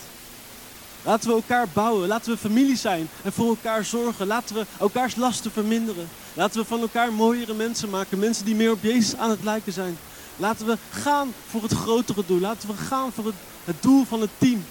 Laten 1.03 1.30
we 1.30 1.36
elkaar 1.36 1.67
bouwen. 1.74 2.07
Laten 2.07 2.32
we 2.32 2.38
familie 2.38 2.78
zijn 2.78 3.09
en 3.24 3.34
voor 3.34 3.47
elkaar 3.47 3.86
zorgen. 3.86 4.28
Laten 4.28 4.55
we 4.55 4.65
elkaars 4.80 5.15
lasten 5.15 5.51
verminderen. 5.51 6.09
Laten 6.34 6.61
we 6.61 6.67
van 6.67 6.82
elkaar 6.82 7.13
mooiere 7.13 7.53
mensen 7.53 7.89
maken. 7.89 8.20
Mensen 8.20 8.45
die 8.45 8.55
meer 8.55 8.72
op 8.72 8.84
Jezus 8.84 9.15
aan 9.15 9.30
het 9.30 9.43
lijken 9.43 9.74
zijn. 9.74 9.97
Laten 10.36 10.65
we 10.65 10.78
gaan 10.89 11.34
voor 11.49 11.61
het 11.61 11.74
grotere 11.74 12.24
doel. 12.26 12.39
Laten 12.39 12.70
we 12.70 12.76
gaan 12.76 13.11
voor 13.11 13.26
het, 13.26 13.36
het 13.63 13.82
doel 13.82 14.05
van 14.05 14.22
het 14.22 14.30
team. 14.38 14.65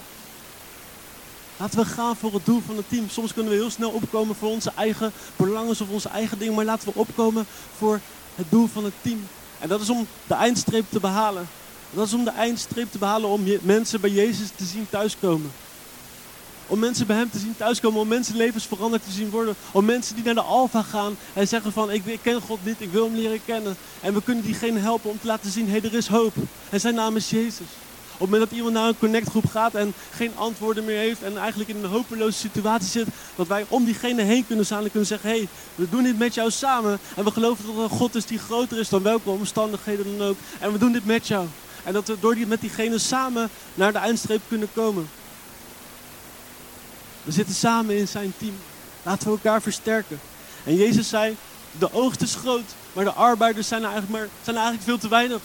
Laten 1.58 1.78
we 1.78 1.84
gaan 1.84 2.16
voor 2.16 2.32
het 2.32 2.46
doel 2.46 2.62
van 2.66 2.76
het 2.76 2.88
team. 2.88 3.08
Soms 3.08 3.32
kunnen 3.32 3.52
we 3.52 3.58
heel 3.58 3.70
snel 3.70 3.90
opkomen 3.90 4.34
voor 4.34 4.48
onze 4.48 4.72
eigen 4.76 5.12
belangen 5.36 5.70
of 5.70 5.88
onze 5.88 6.08
eigen 6.08 6.38
dingen. 6.38 6.54
Maar 6.54 6.64
laten 6.64 6.88
we 6.88 6.98
opkomen 6.98 7.46
voor 7.76 8.00
het 8.34 8.46
doel 8.50 8.66
van 8.72 8.84
het 8.84 8.92
team. 9.02 9.26
En 9.58 9.68
dat 9.68 9.80
is 9.80 9.90
om 9.90 10.06
de 10.26 10.34
eindstreep 10.34 10.84
te 10.88 11.00
behalen. 11.00 11.48
Dat 11.90 12.06
is 12.06 12.12
om 12.12 12.24
de 12.24 12.30
eindstreep 12.30 12.92
te 12.92 12.98
behalen 12.98 13.28
om 13.28 13.44
mensen 13.62 14.00
bij 14.00 14.10
Jezus 14.10 14.48
te 14.56 14.64
zien 14.64 14.86
thuiskomen. 14.90 15.52
Om 16.66 16.78
mensen 16.78 17.06
bij 17.06 17.16
hem 17.16 17.30
te 17.30 17.38
zien 17.38 17.56
thuiskomen, 17.56 18.00
om 18.00 18.08
mensen 18.08 18.36
levens 18.36 18.66
veranderd 18.66 19.04
te 19.04 19.10
zien 19.10 19.30
worden. 19.30 19.54
Om 19.72 19.84
mensen 19.84 20.14
die 20.14 20.24
naar 20.24 20.34
de 20.34 20.40
Alfa 20.40 20.82
gaan 20.82 21.16
en 21.32 21.48
zeggen 21.48 21.72
van 21.72 21.90
ik, 21.90 22.06
ik 22.06 22.18
ken 22.22 22.40
God 22.40 22.64
niet, 22.64 22.80
ik 22.80 22.92
wil 22.92 23.04
hem 23.04 23.14
leren 23.14 23.44
kennen. 23.44 23.76
En 24.00 24.14
we 24.14 24.22
kunnen 24.22 24.44
diegene 24.44 24.78
helpen 24.78 25.10
om 25.10 25.20
te 25.20 25.26
laten 25.26 25.50
zien, 25.50 25.64
hé 25.64 25.78
hey, 25.78 25.90
er 25.90 25.94
is 25.94 26.08
hoop. 26.08 26.34
En 26.70 26.80
zijn 26.80 26.94
naam 26.94 27.16
is 27.16 27.30
Jezus. 27.30 27.66
Op 28.18 28.24
het 28.24 28.30
moment 28.30 28.50
dat 28.50 28.58
iemand 28.58 28.74
naar 28.76 28.88
een 28.88 28.98
connectgroep 28.98 29.50
gaat 29.50 29.74
en 29.74 29.94
geen 30.10 30.32
antwoorden 30.34 30.84
meer 30.84 30.98
heeft 30.98 31.22
en 31.22 31.36
eigenlijk 31.36 31.70
in 31.70 31.84
een 31.84 31.90
hopeloze 31.90 32.38
situatie 32.38 32.88
zit, 32.88 33.06
dat 33.36 33.46
wij 33.46 33.64
om 33.68 33.84
diegene 33.84 34.22
heen 34.22 34.46
kunnen 34.46 34.64
staan 34.64 34.82
en 34.82 34.90
kunnen 34.90 35.08
zeggen, 35.08 35.28
hey, 35.28 35.48
we 35.74 35.88
doen 35.90 36.02
dit 36.02 36.18
met 36.18 36.34
jou 36.34 36.50
samen 36.50 36.98
en 37.16 37.24
we 37.24 37.30
geloven 37.30 37.66
dat 37.66 37.74
er 37.74 37.82
een 37.82 37.88
God 37.88 38.14
is 38.14 38.26
die 38.26 38.38
groter 38.38 38.78
is 38.78 38.88
dan 38.88 39.02
welke 39.02 39.30
omstandigheden 39.30 40.18
dan 40.18 40.28
ook. 40.28 40.36
En 40.60 40.72
we 40.72 40.78
doen 40.78 40.92
dit 40.92 41.06
met 41.06 41.26
jou. 41.26 41.46
En 41.84 41.92
dat 41.92 42.08
we 42.08 42.16
door 42.20 42.34
die, 42.34 42.46
met 42.46 42.60
diegene 42.60 42.98
samen 42.98 43.48
naar 43.74 43.92
de 43.92 43.98
eindstreep 43.98 44.42
kunnen 44.48 44.68
komen. 44.72 45.08
We 47.22 47.32
zitten 47.32 47.54
samen 47.54 47.96
in 47.96 48.08
zijn 48.08 48.32
team. 48.38 48.54
Laten 49.02 49.26
we 49.26 49.32
elkaar 49.32 49.62
versterken. 49.62 50.20
En 50.64 50.74
Jezus 50.74 51.08
zei, 51.08 51.36
de 51.78 51.92
oogst 51.92 52.22
is 52.22 52.34
groot, 52.34 52.74
maar 52.92 53.04
de 53.04 53.12
arbeiders 53.12 53.68
zijn 53.68 53.82
eigenlijk, 53.82 54.12
maar, 54.12 54.28
zijn 54.42 54.56
eigenlijk 54.56 54.84
veel 54.84 54.98
te 54.98 55.08
weinig. 55.08 55.40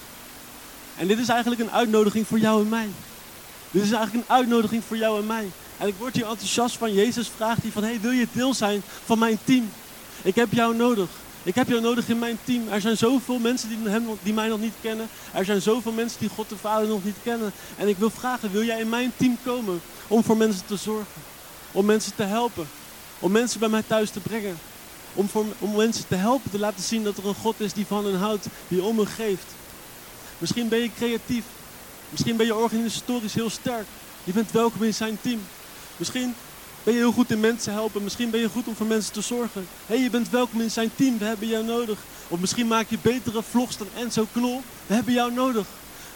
En 0.98 1.08
dit 1.08 1.20
is 1.20 1.30
eigenlijk 1.30 1.62
een 1.62 1.72
uitnodiging 1.72 2.28
voor 2.28 2.40
jou 2.40 2.62
en 2.62 2.70
mij. 2.70 2.90
Dit 3.72 3.84
is 3.84 3.92
eigenlijk 3.92 4.28
een 4.28 4.36
uitnodiging 4.36 4.84
voor 4.88 4.98
jou 4.98 5.20
en 5.20 5.28
mij. 5.28 5.52
En 5.78 5.88
ik 5.88 5.96
word 5.98 6.16
hier 6.16 6.28
enthousiast 6.28 6.78
van. 6.78 6.94
Jezus 6.94 7.32
vraagt 7.36 7.62
hier 7.62 7.72
van, 7.72 7.84
hey, 7.84 8.00
wil 8.02 8.12
je 8.12 8.28
deel 8.32 8.54
zijn 8.54 8.82
van 9.06 9.20
mijn 9.20 9.40
team? 9.44 9.72
Ik 10.22 10.36
heb 10.36 10.52
jou 10.52 10.76
nodig. 10.76 11.10
Ik 11.44 11.56
heb 11.56 11.68
jou 11.68 11.82
nodig 11.82 12.10
in 12.10 12.20
mijn 12.20 12.40
team. 12.44 12.68
Er 12.68 12.82
zijn 12.82 12.98
zoveel 12.98 13.40
mensen 13.40 13.70
die, 13.70 13.78
hem, 13.90 14.06
die 14.24 14.34
mij 14.34 14.48
nog 14.48 14.60
niet 14.60 14.74
kennen. 14.82 15.08
Er 15.34 15.46
zijn 15.46 15.62
zoveel 15.62 15.92
mensen 15.92 16.20
die 16.20 16.30
God 16.30 16.50
de 16.50 16.58
Vader 16.58 16.88
nog 16.88 17.04
niet 17.04 17.16
kennen. 17.24 17.52
En 17.78 17.88
ik 17.88 17.98
wil 17.98 18.10
vragen, 18.10 18.52
wil 18.52 18.64
jij 18.64 18.80
in 18.80 18.90
mijn 18.90 19.12
team 19.16 19.38
komen 19.44 19.82
om 20.08 20.24
voor 20.24 20.38
mensen 20.38 20.66
te 20.66 20.76
zorgen? 20.76 21.22
Om 21.72 21.86
mensen 21.86 22.16
te 22.16 22.24
helpen. 22.24 22.68
Om 23.20 23.32
mensen 23.32 23.60
bij 23.60 23.70
mij 23.70 23.84
thuis 23.88 24.10
te 24.10 24.20
brengen. 24.20 24.58
Om, 25.14 25.30
voor, 25.30 25.46
om 25.60 25.76
mensen 25.76 26.08
te 26.08 26.16
helpen 26.16 26.52
te 26.52 26.60
laten 26.60 26.84
zien 26.84 27.04
dat 27.04 27.18
er 27.18 27.28
een 27.28 27.36
God 27.36 27.60
is 27.60 27.74
die 27.74 27.86
van 27.86 28.06
hen 28.06 28.18
houdt. 28.18 28.48
Die 28.68 28.84
om 28.84 28.98
hen 28.98 29.08
geeft. 29.08 29.46
Misschien 30.44 30.68
ben 30.68 30.80
je 30.80 30.90
creatief. 30.96 31.44
Misschien 32.10 32.36
ben 32.36 32.46
je 32.46 32.56
organisatorisch 32.56 33.34
heel 33.34 33.50
sterk. 33.50 33.86
Je 34.24 34.34
bent 34.34 34.52
welkom 34.52 34.84
in 34.84 34.94
zijn 34.94 35.18
team. 35.22 35.40
Misschien 35.98 36.36
ben 36.84 36.94
je 36.94 37.00
heel 37.00 37.12
goed 37.12 37.32
in 37.32 37.40
mensen 37.40 37.74
helpen. 37.74 38.04
Misschien 38.04 38.30
ben 38.30 38.40
je 38.40 38.50
goed 38.50 38.68
om 38.68 38.76
voor 38.76 38.86
mensen 38.86 39.14
te 39.14 39.22
zorgen. 39.22 39.68
Hé, 39.86 39.96
hey, 39.96 40.04
je 40.04 40.10
bent 40.10 40.30
welkom 40.30 40.62
in 40.62 40.72
zijn 40.72 40.92
team. 40.96 41.18
We 41.18 41.26
hebben 41.26 41.48
jou 41.48 41.64
nodig. 41.64 42.00
Of 42.28 42.40
misschien 42.40 42.68
maak 42.68 42.90
je 42.90 42.98
betere 43.02 43.44
vlogs 43.44 43.78
dan 43.78 43.88
Enzo 43.96 44.28
Knol. 44.32 44.62
We 44.88 44.94
hebben 44.94 45.14
jou 45.14 45.34
nodig. 45.34 45.68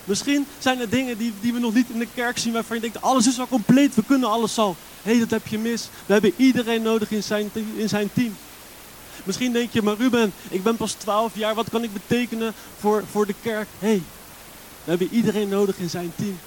Misschien 0.03 0.47
zijn 0.59 0.79
er 0.79 0.89
dingen 0.89 1.17
die, 1.17 1.33
die 1.41 1.53
we 1.53 1.59
nog 1.59 1.73
niet 1.73 1.89
in 1.89 1.99
de 1.99 2.07
kerk 2.13 2.37
zien 2.37 2.53
waarvan 2.53 2.75
je 2.75 2.81
denkt, 2.81 3.01
alles 3.01 3.27
is 3.27 3.39
al 3.39 3.47
compleet, 3.47 3.95
we 3.95 4.03
kunnen 4.07 4.29
alles 4.29 4.57
al. 4.57 4.75
Hé, 5.01 5.11
hey, 5.11 5.19
dat 5.19 5.29
heb 5.29 5.47
je 5.47 5.57
mis. 5.57 5.89
We 6.05 6.13
hebben 6.13 6.33
iedereen 6.35 6.81
nodig 6.81 7.11
in 7.11 7.23
zijn, 7.23 7.51
in 7.75 7.89
zijn 7.89 8.09
team. 8.13 8.37
Misschien 9.23 9.51
denk 9.51 9.71
je, 9.71 9.81
maar 9.81 9.97
Ruben, 9.97 10.33
ik 10.49 10.63
ben 10.63 10.77
pas 10.77 10.91
12 10.91 11.35
jaar, 11.35 11.55
wat 11.55 11.69
kan 11.69 11.83
ik 11.83 11.93
betekenen 11.93 12.53
voor, 12.79 13.03
voor 13.11 13.25
de 13.25 13.35
kerk? 13.41 13.67
Hé, 13.79 13.87
hey, 13.87 14.01
we 14.87 14.93
hebben 14.93 15.17
iedereen 15.17 15.49
nodig 15.49 15.77
in 15.77 15.89
zijn 15.89 16.11
team. 16.15 16.39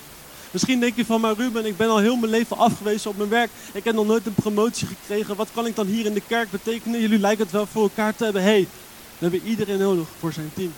Misschien 0.51 0.80
denk 0.80 0.97
je 0.97 1.05
van, 1.05 1.20
maar 1.20 1.34
Ruben, 1.36 1.66
ik 1.66 1.76
ben 1.76 1.88
al 1.88 1.99
heel 1.99 2.16
mijn 2.16 2.32
leven 2.32 2.57
afgewezen 2.57 3.11
op 3.11 3.16
mijn 3.16 3.28
werk. 3.28 3.51
Ik 3.72 3.84
heb 3.84 3.95
nog 3.95 4.07
nooit 4.07 4.26
een 4.26 4.34
promotie 4.34 4.86
gekregen. 4.86 5.36
Wat 5.36 5.49
kan 5.55 5.66
ik 5.66 5.76
dan 5.76 5.86
hier 5.86 6.07
in 6.07 6.14
de 6.14 6.22
kerk 6.26 6.51
betekenen? 6.51 7.01
Jullie 7.01 7.18
lijken 7.18 7.43
het 7.43 7.53
wel 7.53 7.66
voor 7.66 7.82
elkaar 7.82 8.14
te 8.16 8.24
hebben. 8.24 8.43
Hé, 8.43 8.49
hey, 8.49 8.68
we 9.18 9.28
hebben 9.28 9.43
iedereen 9.43 9.78
nodig 9.78 10.09
voor 10.18 10.32
zijn 10.32 10.51
team. 10.55 10.72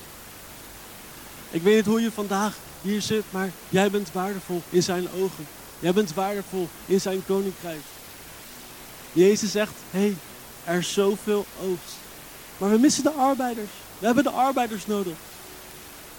Ik 1.50 1.62
weet 1.62 1.76
niet 1.76 1.84
hoe 1.84 2.00
je 2.00 2.10
vandaag 2.12 2.56
hier 2.80 3.02
zit, 3.02 3.24
maar 3.30 3.50
jij 3.68 3.90
bent 3.90 4.12
waardevol 4.12 4.62
in 4.70 4.82
zijn 4.82 5.06
ogen. 5.20 5.46
Jij 5.78 5.92
bent 5.92 6.14
waardevol 6.14 6.68
in 6.86 7.00
zijn 7.00 7.24
koninkrijk. 7.26 7.80
Jezus 9.12 9.50
zegt, 9.50 9.72
hé, 9.90 9.98
hey, 10.00 10.16
er 10.64 10.78
is 10.78 10.92
zoveel 10.92 11.46
oogst. 11.62 11.96
Maar 12.58 12.70
we 12.70 12.78
missen 12.78 13.02
de 13.02 13.10
arbeiders. 13.10 13.70
We 13.98 14.06
hebben 14.06 14.24
de 14.24 14.30
arbeiders 14.30 14.86
nodig. 14.86 15.16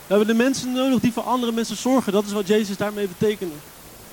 We 0.08 0.14
hebben 0.14 0.28
de 0.28 0.44
mensen 0.44 0.74
nodig 0.74 1.00
die 1.00 1.12
voor 1.12 1.24
andere 1.24 1.52
mensen 1.52 1.78
zorgen. 1.78 2.14
Dat 2.14 2.26
is 2.26 2.32
wat 2.32 2.48
Jezus 2.48 2.78
daarmee 2.78 3.08
betekende. 3.08 3.56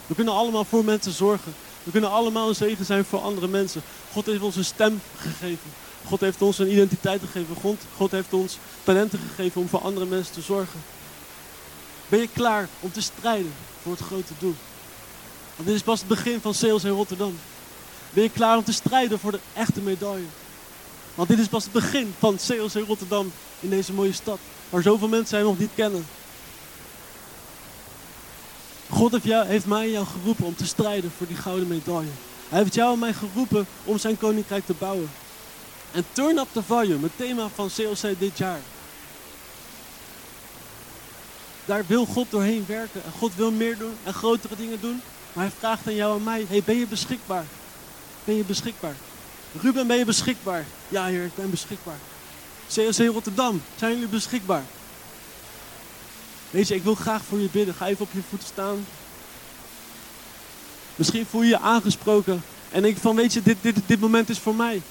We 0.07 0.15
kunnen 0.15 0.35
allemaal 0.35 0.65
voor 0.65 0.85
mensen 0.85 1.13
zorgen. 1.13 1.55
We 1.83 1.91
kunnen 1.91 2.11
allemaal 2.11 2.49
een 2.49 2.55
zegen 2.55 2.85
zijn 2.85 3.05
voor 3.05 3.21
andere 3.21 3.49
mensen. 3.49 3.83
God 4.13 4.27
heeft 4.27 4.43
ons 4.43 4.57
een 4.57 4.65
stem 4.65 5.01
gegeven. 5.17 5.71
God 6.07 6.21
heeft 6.21 6.43
ons 6.43 6.59
een 6.59 6.73
identiteit 6.73 7.21
gegeven. 7.21 7.57
God, 7.61 7.77
God 7.97 8.11
heeft 8.11 8.33
ons 8.33 8.59
talenten 8.85 9.19
gegeven 9.19 9.61
om 9.61 9.69
voor 9.69 9.81
andere 9.81 10.07
mensen 10.07 10.35
te 10.35 10.41
zorgen. 10.41 10.81
Ben 12.09 12.21
je 12.21 12.29
klaar 12.33 12.69
om 12.81 12.93
te 12.93 13.03
strijden 13.03 13.53
voor 13.83 13.93
het 13.93 14.01
grote 14.01 14.33
doel? 14.39 14.55
Want 15.57 15.69
dit 15.69 15.77
is 15.77 15.83
pas 15.83 15.99
het 15.99 16.09
begin 16.09 16.41
van 16.41 16.55
Sales 16.55 16.85
in 16.85 16.91
Rotterdam. 16.91 17.39
Ben 18.11 18.23
je 18.23 18.31
klaar 18.31 18.57
om 18.57 18.65
te 18.65 18.73
strijden 18.73 19.19
voor 19.19 19.33
de 19.33 19.41
echte 19.53 19.81
medaille? 19.81 20.27
Want 21.15 21.29
dit 21.29 21.39
is 21.39 21.49
pas 21.49 21.65
het 21.65 21.73
begin 21.73 22.15
van 22.19 22.39
Sales 22.39 22.75
in 22.75 22.85
Rotterdam 22.85 23.33
in 23.61 23.71
deze 23.71 23.93
mooie 23.93 24.13
stad. 24.13 24.39
Waar 24.71 24.83
zoveel 24.83 25.09
mensen 25.09 25.37
hem 25.37 25.47
nog 25.47 25.59
niet 25.59 25.71
kennen. 25.75 26.07
God 28.89 29.13
heeft, 29.13 29.25
jou, 29.25 29.47
heeft 29.47 29.67
mij 29.67 29.85
en 29.85 29.91
jou 29.91 30.07
geroepen 30.07 30.45
om 30.45 30.57
te 30.57 30.67
strijden 30.67 31.11
voor 31.17 31.27
die 31.27 31.37
gouden 31.37 31.69
medaille. 31.69 32.11
Hij 32.49 32.59
heeft 32.59 32.75
jou 32.75 32.93
en 32.93 32.99
mij 32.99 33.13
geroepen 33.13 33.67
om 33.85 33.99
zijn 33.99 34.19
koninkrijk 34.19 34.67
te 34.67 34.75
bouwen. 34.79 35.11
En 35.93 36.05
Turn 36.13 36.39
Up 36.39 36.49
the 36.53 36.63
Volume, 36.63 37.03
het 37.03 37.17
thema 37.17 37.49
van 37.55 37.69
CLC 37.69 38.19
dit 38.19 38.39
jaar. 38.39 38.61
Daar 41.65 41.85
wil 41.87 42.07
God 42.07 42.31
doorheen 42.31 42.65
werken. 42.67 43.05
En 43.05 43.13
God 43.19 43.35
wil 43.35 43.51
meer 43.51 43.79
doen 43.79 43.95
en 44.05 44.15
grotere 44.15 44.57
dingen 44.57 44.81
doen. 44.81 45.01
Maar 45.33 45.45
hij 45.45 45.53
vraagt 45.59 45.87
aan 45.87 45.95
jou 45.95 46.17
en 46.17 46.25
mij, 46.25 46.47
hey, 46.49 46.63
ben 46.65 46.79
je 46.79 46.87
beschikbaar? 46.87 47.45
Ben 48.25 48.35
je 48.35 48.45
beschikbaar? 48.45 48.95
Ruben, 49.61 49.87
ben 49.87 49.97
je 49.97 50.05
beschikbaar? 50.05 50.65
Ja 50.89 51.07
heer, 51.07 51.25
ik 51.25 51.35
ben 51.35 51.51
beschikbaar. 51.51 51.99
COC 52.75 53.13
Rotterdam, 53.13 53.63
zijn 53.77 53.93
jullie 53.93 54.09
beschikbaar? 54.09 54.65
Weet 56.51 56.69
je, 56.69 56.75
ik 56.75 56.83
wil 56.83 56.95
graag 56.95 57.23
voor 57.29 57.39
je 57.39 57.49
bidden. 57.53 57.75
Ga 57.75 57.87
even 57.87 58.03
op 58.03 58.13
je 58.13 58.21
voeten 58.29 58.49
staan. 58.49 58.87
Misschien 60.97 61.27
voel 61.27 61.43
je 61.43 61.49
je 61.49 61.59
aangesproken. 61.59 62.43
En 62.71 62.83
denk 62.83 62.97
van, 62.97 63.17
weet 63.17 63.33
je, 63.33 63.43
dit, 63.43 63.57
dit, 63.61 63.77
dit 63.87 64.01
moment 64.01 64.29
is 64.29 64.39
voor 64.39 64.55
mij. 64.55 64.83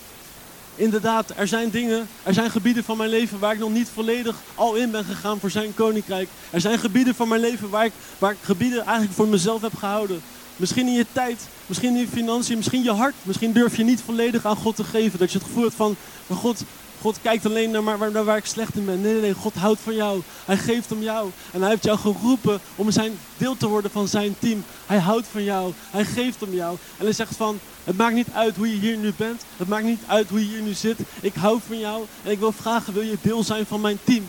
Inderdaad, 0.76 1.34
er 1.36 1.48
zijn 1.48 1.70
dingen, 1.70 2.08
er 2.24 2.34
zijn 2.34 2.52
gebieden 2.52 2.84
van 2.84 2.98
mijn 2.98 3.10
leven 3.10 3.40
waar 3.40 3.54
ik 3.54 3.60
nog 3.60 3.72
niet 3.72 3.90
volledig 3.94 4.36
al 4.56 4.76
in 4.76 4.92
ben 4.92 5.06
gegaan 5.06 5.40
voor 5.40 5.50
zijn 5.50 5.74
koninkrijk. 5.74 6.30
Er 6.50 6.62
zijn 6.62 6.80
gebieden 6.80 7.16
van 7.16 7.28
mijn 7.28 7.42
leven 7.42 7.70
waar 7.70 7.86
ik, 7.86 7.94
waar 8.18 8.32
ik 8.32 8.38
gebieden 8.42 8.86
eigenlijk 8.86 9.16
voor 9.16 9.28
mezelf 9.28 9.62
heb 9.62 9.76
gehouden. 9.76 10.22
Misschien 10.56 10.88
in 10.88 10.94
je 10.94 11.06
tijd, 11.12 11.48
misschien 11.66 11.96
in 11.96 12.02
je 12.02 12.08
financiën, 12.08 12.58
misschien 12.58 12.84
je 12.84 12.92
hart. 12.92 13.16
Misschien 13.24 13.54
durf 13.54 13.78
je 13.78 13.84
niet 13.84 14.02
volledig 14.02 14.46
aan 14.46 14.56
God 14.56 14.76
te 14.76 14.84
geven. 14.84 15.20
Dat 15.20 15.32
je 15.32 15.38
het 15.38 15.48
gevoel 15.48 15.64
hebt 15.64 15.76
van, 15.76 15.96
God, 16.28 16.64
God 17.02 17.18
kijkt 17.22 17.46
alleen 17.46 17.72
naar 17.72 17.84
waar, 17.84 18.26
waar 18.26 18.38
ik 18.38 18.46
slecht 18.46 18.76
in 18.76 18.86
ben. 18.86 19.02
Nee, 19.02 19.14
nee, 19.14 19.22
nee, 19.22 19.34
God 19.34 19.54
houdt 19.54 19.80
van 19.80 19.96
jou. 19.96 20.22
Hij 20.46 20.58
geeft 20.58 20.92
om 20.92 21.02
jou. 21.02 21.30
En 21.52 21.62
hij 21.62 21.70
heeft 21.70 21.84
jou 21.84 21.98
geroepen 21.98 22.60
om 22.76 22.92
zijn 22.92 23.20
deel 23.38 23.58
te 23.58 23.68
worden 23.68 23.92
van 23.92 24.08
zijn 24.08 24.36
team. 24.40 24.64
Hij 24.86 24.98
houdt 24.98 25.28
van 25.32 25.44
jou. 25.44 25.74
Hij 25.90 26.06
geeft 26.06 26.44
om 26.44 26.54
jou. 26.54 26.78
En 26.98 27.06
hij 27.06 27.14
zegt 27.14 27.36
van, 27.36 27.60
het 27.84 27.98
maakt 27.98 28.14
niet 28.14 28.28
uit 28.34 28.56
hoe 28.56 28.70
je 28.70 28.80
hier 28.80 28.98
nu 28.98 29.14
bent. 29.18 29.42
Het 29.58 29.68
maakt 29.68 29.84
niet 29.84 30.02
uit 30.08 30.30
hoe 30.30 30.40
je 30.40 30.46
hier 30.46 30.62
nu 30.62 30.74
zit. 30.74 30.98
Ik 31.22 31.34
hou 31.34 31.60
van 31.68 31.80
jou. 31.80 32.06
En 32.24 32.32
ik 32.32 32.40
wil 32.40 32.52
vragen, 32.52 32.94
wil 32.94 33.04
je 33.04 33.18
deel 33.22 33.44
zijn 33.44 33.66
van 33.66 33.82
mijn 33.82 34.00
team? 34.04 34.28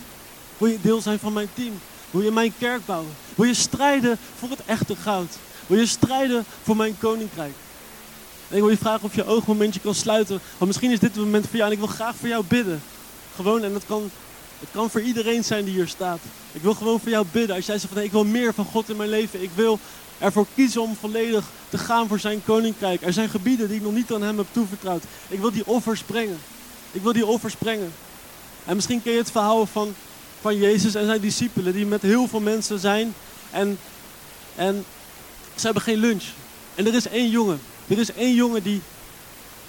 Wil 0.58 0.68
je 0.68 0.78
deel 0.80 1.00
zijn 1.00 1.18
van 1.18 1.32
mijn 1.32 1.48
team? 1.54 1.80
Wil 2.10 2.22
je 2.22 2.30
mijn 2.30 2.52
kerk 2.58 2.86
bouwen? 2.86 3.12
Wil 3.34 3.46
je 3.46 3.54
strijden 3.54 4.18
voor 4.38 4.50
het 4.50 4.64
echte 4.66 4.96
goud? 4.96 5.36
Wil 5.66 5.78
je 5.78 5.86
strijden 5.86 6.44
voor 6.62 6.76
mijn 6.76 6.98
koninkrijk? 6.98 7.52
En 8.50 8.56
ik 8.56 8.62
wil 8.62 8.70
je 8.70 8.76
vragen 8.76 9.04
of 9.04 9.14
je 9.14 9.26
oogmomentje 9.26 9.80
kan 9.80 9.94
sluiten. 9.94 10.40
Want 10.58 10.66
misschien 10.66 10.90
is 10.90 10.98
dit 10.98 11.14
het 11.14 11.24
moment 11.24 11.46
voor 11.46 11.56
jou 11.56 11.66
en 11.66 11.72
ik 11.72 11.78
wil 11.78 11.94
graag 11.94 12.16
voor 12.16 12.28
jou 12.28 12.44
bidden. 12.44 12.82
Gewoon, 13.34 13.62
en 13.62 13.72
dat 13.72 13.86
kan, 13.86 14.10
het 14.60 14.68
kan 14.72 14.90
voor 14.90 15.00
iedereen 15.00 15.44
zijn 15.44 15.64
die 15.64 15.74
hier 15.74 15.88
staat. 15.88 16.18
Ik 16.52 16.62
wil 16.62 16.74
gewoon 16.74 17.00
voor 17.00 17.10
jou 17.10 17.26
bidden. 17.32 17.56
Als 17.56 17.66
jij 17.66 17.78
zegt 17.78 17.92
van 17.92 18.02
ik 18.02 18.12
wil 18.12 18.24
meer 18.24 18.54
van 18.54 18.64
God 18.64 18.88
in 18.88 18.96
mijn 18.96 19.08
leven. 19.08 19.42
Ik 19.42 19.50
wil 19.54 19.78
ervoor 20.18 20.46
kiezen 20.54 20.82
om 20.82 20.96
volledig 21.00 21.44
te 21.68 21.78
gaan 21.78 22.08
voor 22.08 22.18
zijn 22.18 22.44
koninkrijk. 22.44 23.02
Er 23.02 23.12
zijn 23.12 23.28
gebieden 23.28 23.68
die 23.68 23.76
ik 23.76 23.82
nog 23.82 23.92
niet 23.92 24.12
aan 24.12 24.22
hem 24.22 24.38
heb 24.38 24.46
toevertrouwd. 24.50 25.02
Ik 25.28 25.40
wil 25.40 25.52
die 25.52 25.66
offers 25.66 26.02
brengen. 26.02 26.38
Ik 26.92 27.02
wil 27.02 27.12
die 27.12 27.26
offers 27.26 27.54
brengen. 27.54 27.92
En 28.64 28.74
misschien 28.74 29.02
ken 29.02 29.12
je 29.12 29.18
het 29.18 29.30
verhaal 29.30 29.66
van, 29.66 29.94
van 30.40 30.56
Jezus 30.56 30.94
en 30.94 31.06
zijn 31.06 31.20
discipelen 31.20 31.72
die 31.72 31.86
met 31.86 32.02
heel 32.02 32.28
veel 32.28 32.40
mensen 32.40 32.78
zijn. 32.78 33.14
En, 33.50 33.78
en 34.54 34.84
ze 35.54 35.64
hebben 35.64 35.82
geen 35.82 35.98
lunch. 35.98 36.24
En 36.74 36.86
er 36.86 36.94
is 36.94 37.08
één 37.08 37.30
jongen. 37.30 37.60
Er 37.90 37.98
is 37.98 38.12
één 38.12 38.34
jongen 38.34 38.62
die 38.62 38.80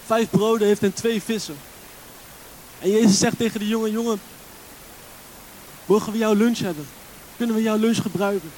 vijf 0.06 0.30
broden 0.30 0.68
heeft 0.68 0.84
en 0.84 0.94
twee 0.94 1.22
vissen. 1.22 1.56
En 2.80 2.92
Jezus 2.92 3.20
zegt 3.20 3.38
tegen 3.38 3.60
die 3.60 3.70
jongen, 3.70 3.92
jongen, 3.92 4.22
mogen 5.86 6.12
we 6.12 6.18
jouw 6.18 6.34
lunch 6.34 6.58
hebben? 6.58 6.88
Kunnen 7.38 7.56
we 7.56 7.62
jouw 7.62 7.78
lunch 7.78 8.02
gebruiken? 8.02 8.52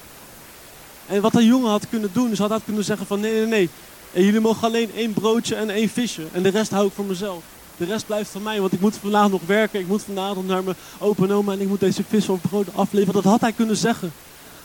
En 1.06 1.20
wat 1.20 1.32
dat 1.32 1.44
jongen 1.44 1.70
had 1.70 1.88
kunnen 1.88 2.10
doen, 2.12 2.30
is 2.30 2.38
had 2.38 2.50
hij 2.50 2.60
kunnen 2.64 2.84
zeggen 2.84 3.06
van 3.06 3.20
nee, 3.20 3.32
nee, 3.32 3.46
nee. 3.46 3.68
En 4.12 4.24
jullie 4.24 4.40
mogen 4.40 4.66
alleen 4.66 4.90
één 4.94 5.12
broodje 5.12 5.54
en 5.54 5.70
één 5.70 5.88
visje. 5.88 6.22
En 6.32 6.42
de 6.42 6.48
rest 6.48 6.70
hou 6.70 6.86
ik 6.86 6.92
voor 6.94 7.04
mezelf. 7.04 7.42
De 7.76 7.84
rest 7.84 8.06
blijft 8.06 8.30
van 8.30 8.42
mij, 8.42 8.60
want 8.60 8.72
ik 8.72 8.80
moet 8.80 8.96
vandaag 8.96 9.30
nog 9.30 9.42
werken. 9.46 9.80
Ik 9.80 9.86
moet 9.86 10.02
vandaag 10.02 10.34
nog 10.34 10.46
naar 10.46 10.64
mijn 10.64 10.76
opa 10.98 11.24
en 11.24 11.32
oma 11.32 11.52
en 11.52 11.60
ik 11.60 11.68
moet 11.68 11.80
deze 11.80 12.04
vis 12.08 12.28
of 12.28 12.40
brood 12.40 12.66
afleveren. 12.74 13.22
Dat 13.22 13.32
had 13.32 13.40
hij 13.40 13.52
kunnen 13.52 13.76
zeggen. 13.76 14.12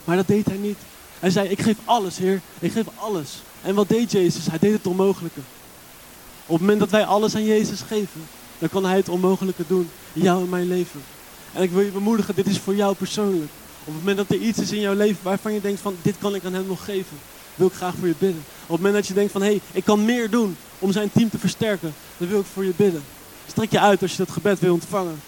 Maar 0.04 0.16
dat 0.16 0.28
deed 0.28 0.46
hij 0.46 0.58
niet. 0.58 0.78
Hij 1.20 1.30
zei, 1.30 1.50
ik 1.50 1.62
geef 1.62 1.78
alles, 1.86 2.18
Heer. 2.18 2.42
Ik 2.60 2.72
geef 2.72 2.86
alles. 2.96 3.42
En 3.62 3.76
wat 3.76 3.90
deed 3.90 4.12
Jezus? 4.12 4.46
Hij 4.46 4.60
deed 4.60 4.74
het 4.74 4.88
onmogelijke. 4.88 5.40
Op 6.46 6.56
het 6.56 6.60
moment 6.60 6.80
dat 6.80 6.90
wij 6.90 7.06
alles 7.06 7.36
aan 7.36 7.46
Jezus 7.46 7.82
geven, 7.82 8.22
dan 8.60 8.70
kan 8.70 8.86
Hij 8.86 8.96
het 8.96 9.10
onmogelijke 9.10 9.64
doen 9.68 9.90
in 10.14 10.22
jou 10.22 10.44
en 10.44 10.50
mijn 10.50 10.68
leven. 10.68 11.02
En 11.54 11.64
ik 11.64 11.72
wil 11.72 11.82
je 11.82 11.92
bemoedigen, 11.92 12.36
dit 12.36 12.48
is 12.48 12.60
voor 12.60 12.76
jou 12.76 12.96
persoonlijk. 12.96 13.52
Op 13.80 13.94
het 13.94 13.96
moment 13.96 14.18
dat 14.18 14.30
er 14.30 14.46
iets 14.46 14.60
is 14.60 14.72
in 14.72 14.80
jouw 14.80 14.94
leven 14.94 15.24
waarvan 15.24 15.54
je 15.54 15.62
denkt 15.62 15.82
van, 15.82 15.96
dit 16.02 16.16
kan 16.20 16.36
ik 16.36 16.46
aan 16.46 16.54
Hem 16.54 16.68
nog 16.68 16.86
geven, 16.86 17.18
wil 17.56 17.68
ik 17.68 17.74
graag 17.74 17.94
voor 18.00 18.08
je 18.08 18.16
bidden. 18.18 18.44
Op 18.62 18.68
het 18.68 18.78
moment 18.78 18.94
dat 18.94 19.08
je 19.08 19.14
denkt 19.14 19.32
van, 19.32 19.42
hé, 19.42 19.48
hey, 19.48 19.62
ik 19.72 19.84
kan 19.84 20.06
meer 20.06 20.30
doen 20.30 20.58
om 20.80 20.92
zijn 20.92 21.12
team 21.12 21.30
te 21.30 21.38
versterken, 21.38 21.94
dan 22.18 22.28
wil 22.28 22.40
ik 22.40 22.46
voor 22.54 22.66
je 22.66 22.74
bidden. 22.76 23.04
Strek 23.48 23.72
je 23.72 23.80
uit 23.80 24.02
als 24.02 24.12
je 24.12 24.18
dat 24.18 24.32
gebed 24.32 24.60
wil 24.60 24.74
ontvangen. 24.74 25.22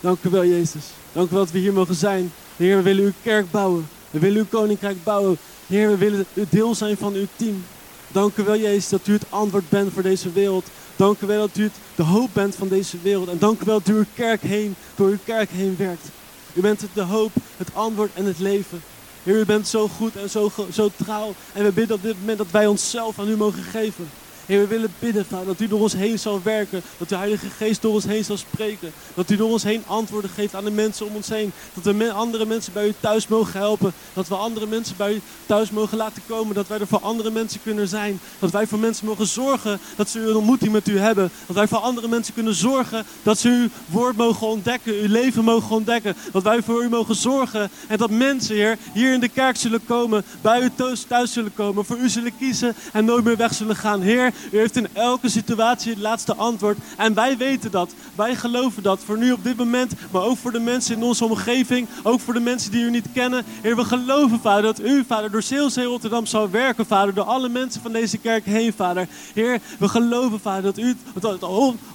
Dank 0.00 0.18
u 0.22 0.30
wel, 0.30 0.44
Jezus. 0.44 0.84
Dank 1.12 1.30
u 1.30 1.34
wel 1.34 1.44
dat 1.44 1.52
we 1.52 1.58
hier 1.58 1.72
mogen 1.72 1.94
zijn. 1.94 2.32
Heer, 2.56 2.76
we 2.76 2.82
willen 2.82 3.04
uw 3.04 3.12
kerk 3.22 3.50
bouwen. 3.50 3.88
We 4.10 4.18
willen 4.18 4.38
uw 4.38 4.58
koninkrijk 4.58 5.04
bouwen. 5.04 5.38
Heer, 5.66 5.88
we 5.88 5.96
willen 5.96 6.26
deel 6.50 6.74
zijn 6.74 6.96
van 6.96 7.12
uw 7.14 7.26
team. 7.36 7.64
Dank 8.08 8.36
u 8.36 8.42
wel, 8.42 8.56
Jezus, 8.56 8.88
dat 8.88 9.06
u 9.06 9.12
het 9.12 9.24
antwoord 9.28 9.68
bent 9.68 9.92
voor 9.92 10.02
deze 10.02 10.32
wereld. 10.32 10.66
Dank 10.96 11.20
u 11.20 11.26
wel 11.26 11.40
dat 11.40 11.56
u 11.56 11.70
de 11.94 12.02
hoop 12.02 12.30
bent 12.32 12.54
van 12.54 12.68
deze 12.68 12.96
wereld. 13.02 13.28
En 13.28 13.38
dank 13.38 13.60
u 13.60 13.64
wel 13.64 13.78
dat 13.78 13.94
u 13.94 13.98
uw 13.98 14.04
kerk 14.14 14.42
heen, 14.42 14.74
door 14.94 15.08
uw 15.08 15.18
kerk 15.24 15.50
heen 15.50 15.74
werkt. 15.78 16.08
U 16.52 16.60
bent 16.60 16.86
de 16.92 17.02
hoop, 17.02 17.32
het 17.56 17.68
antwoord 17.72 18.10
en 18.14 18.24
het 18.24 18.38
leven. 18.38 18.82
Heer, 19.22 19.38
u 19.38 19.44
bent 19.44 19.68
zo 19.68 19.88
goed 19.88 20.16
en 20.16 20.30
zo, 20.30 20.52
zo 20.72 20.90
trouw. 21.04 21.34
En 21.52 21.64
we 21.64 21.72
bidden 21.72 21.96
op 21.96 22.02
dit 22.02 22.18
moment 22.18 22.38
dat 22.38 22.50
wij 22.50 22.66
onszelf 22.66 23.18
aan 23.18 23.28
u 23.28 23.36
mogen 23.36 23.62
geven. 23.62 24.08
Heer, 24.46 24.60
we 24.60 24.66
willen 24.66 24.94
bidden, 24.98 25.26
Vader, 25.26 25.46
dat 25.46 25.60
u 25.60 25.68
door 25.68 25.80
ons 25.80 25.92
heen 25.92 26.18
zal 26.18 26.40
werken. 26.42 26.82
Dat 26.98 27.08
de 27.08 27.16
Heilige 27.16 27.48
Geest 27.48 27.82
door 27.82 27.92
ons 27.92 28.04
heen 28.04 28.24
zal 28.24 28.36
spreken. 28.36 28.92
Dat 29.14 29.30
u 29.30 29.36
door 29.36 29.50
ons 29.50 29.62
heen 29.62 29.82
antwoorden 29.86 30.30
geeft 30.30 30.54
aan 30.54 30.64
de 30.64 30.70
mensen 30.70 31.06
om 31.06 31.14
ons 31.14 31.28
heen. 31.28 31.52
Dat 31.74 31.94
we 31.94 32.12
andere 32.12 32.46
mensen 32.46 32.72
bij 32.72 32.86
u 32.86 32.94
thuis 33.00 33.28
mogen 33.28 33.60
helpen. 33.60 33.92
Dat 34.12 34.28
we 34.28 34.34
andere 34.34 34.66
mensen 34.66 34.96
bij 34.96 35.14
u 35.14 35.20
thuis 35.46 35.70
mogen 35.70 35.96
laten 35.96 36.22
komen. 36.26 36.54
Dat 36.54 36.68
wij 36.68 36.78
er 36.78 36.86
voor 36.86 37.00
andere 37.00 37.30
mensen 37.30 37.60
kunnen 37.62 37.88
zijn. 37.88 38.20
Dat 38.38 38.50
wij 38.50 38.66
voor 38.66 38.78
mensen 38.78 39.06
mogen 39.06 39.26
zorgen 39.26 39.78
dat 39.96 40.08
ze 40.08 40.20
een 40.20 40.36
ontmoeting 40.36 40.72
met 40.72 40.88
u 40.88 40.98
hebben. 40.98 41.30
Dat 41.46 41.56
wij 41.56 41.68
voor 41.68 41.78
andere 41.78 42.08
mensen 42.08 42.34
kunnen 42.34 42.54
zorgen 42.54 43.04
dat 43.22 43.38
ze 43.38 43.48
uw 43.48 43.68
woord 43.86 44.16
mogen 44.16 44.46
ontdekken. 44.46 44.92
Uw 44.92 45.08
leven 45.08 45.44
mogen 45.44 45.76
ontdekken. 45.76 46.16
Dat 46.32 46.42
wij 46.42 46.62
voor 46.62 46.82
u 46.82 46.88
mogen 46.88 47.14
zorgen. 47.14 47.70
En 47.88 47.98
dat 47.98 48.10
mensen, 48.10 48.54
Heer, 48.54 48.78
hier 48.92 49.12
in 49.12 49.20
de 49.20 49.28
kerk 49.28 49.56
zullen 49.56 49.84
komen. 49.86 50.24
Bij 50.40 50.62
u 50.62 50.70
thuis, 50.74 51.02
thuis 51.02 51.32
zullen 51.32 51.54
komen. 51.54 51.84
Voor 51.84 51.98
u 51.98 52.08
zullen 52.08 52.36
kiezen 52.38 52.74
en 52.92 53.04
nooit 53.04 53.24
meer 53.24 53.36
weg 53.36 53.54
zullen 53.54 53.76
gaan. 53.76 54.00
Heer, 54.00 54.32
u 54.50 54.58
heeft 54.58 54.76
in 54.76 54.88
elke 54.92 55.28
situatie 55.28 55.90
het 55.90 56.00
laatste 56.00 56.34
antwoord. 56.34 56.78
En 56.96 57.14
wij 57.14 57.36
weten 57.36 57.70
dat. 57.70 57.94
Wij 58.14 58.34
geloven 58.34 58.82
dat. 58.82 59.00
Voor 59.04 59.18
nu 59.18 59.32
op 59.32 59.44
dit 59.44 59.56
moment, 59.56 59.92
maar 60.10 60.22
ook 60.22 60.36
voor 60.36 60.52
de 60.52 60.60
mensen 60.60 60.96
in 60.96 61.02
onze 61.02 61.24
omgeving. 61.24 61.88
Ook 62.02 62.20
voor 62.20 62.34
de 62.34 62.40
mensen 62.40 62.70
die 62.70 62.84
u 62.84 62.90
niet 62.90 63.06
kennen. 63.12 63.44
Heer, 63.62 63.76
we 63.76 63.84
geloven, 63.84 64.40
Vader, 64.40 64.62
dat 64.62 64.80
u, 64.80 65.04
Vader, 65.06 65.30
door 65.30 65.42
Zeelzee 65.42 65.84
Rotterdam 65.84 66.26
zal 66.26 66.50
werken, 66.50 66.86
Vader. 66.86 67.14
Door 67.14 67.24
alle 67.24 67.48
mensen 67.48 67.82
van 67.82 67.92
deze 67.92 68.18
kerk 68.18 68.44
heen, 68.44 68.72
Vader. 68.72 69.08
Heer, 69.34 69.60
we 69.78 69.88
geloven, 69.88 70.40
Vader, 70.40 70.62
dat 70.62 70.78
u 70.78 70.96
het 71.14 71.44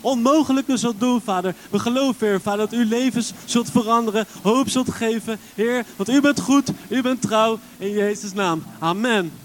onmogelijke 0.02 0.78
zult 0.78 1.00
doen, 1.00 1.22
Vader. 1.22 1.56
We 1.70 1.80
geloven, 1.80 2.28
Heer, 2.28 2.42
Vader, 2.42 2.70
dat 2.70 2.80
u 2.80 2.86
levens 2.86 3.34
zult 3.46 3.72
veranderen. 3.72 4.26
Hoop 4.42 4.70
zult 4.70 4.94
geven. 4.94 5.40
Heer, 5.56 5.86
want 5.96 6.10
u 6.10 6.22
bent 6.22 6.40
goed, 6.40 6.72
u 6.90 7.02
bent 7.02 7.22
trouw. 7.22 7.60
In 7.78 7.92
Jezus' 7.92 8.34
naam. 8.34 8.64
Amen. 8.80 9.42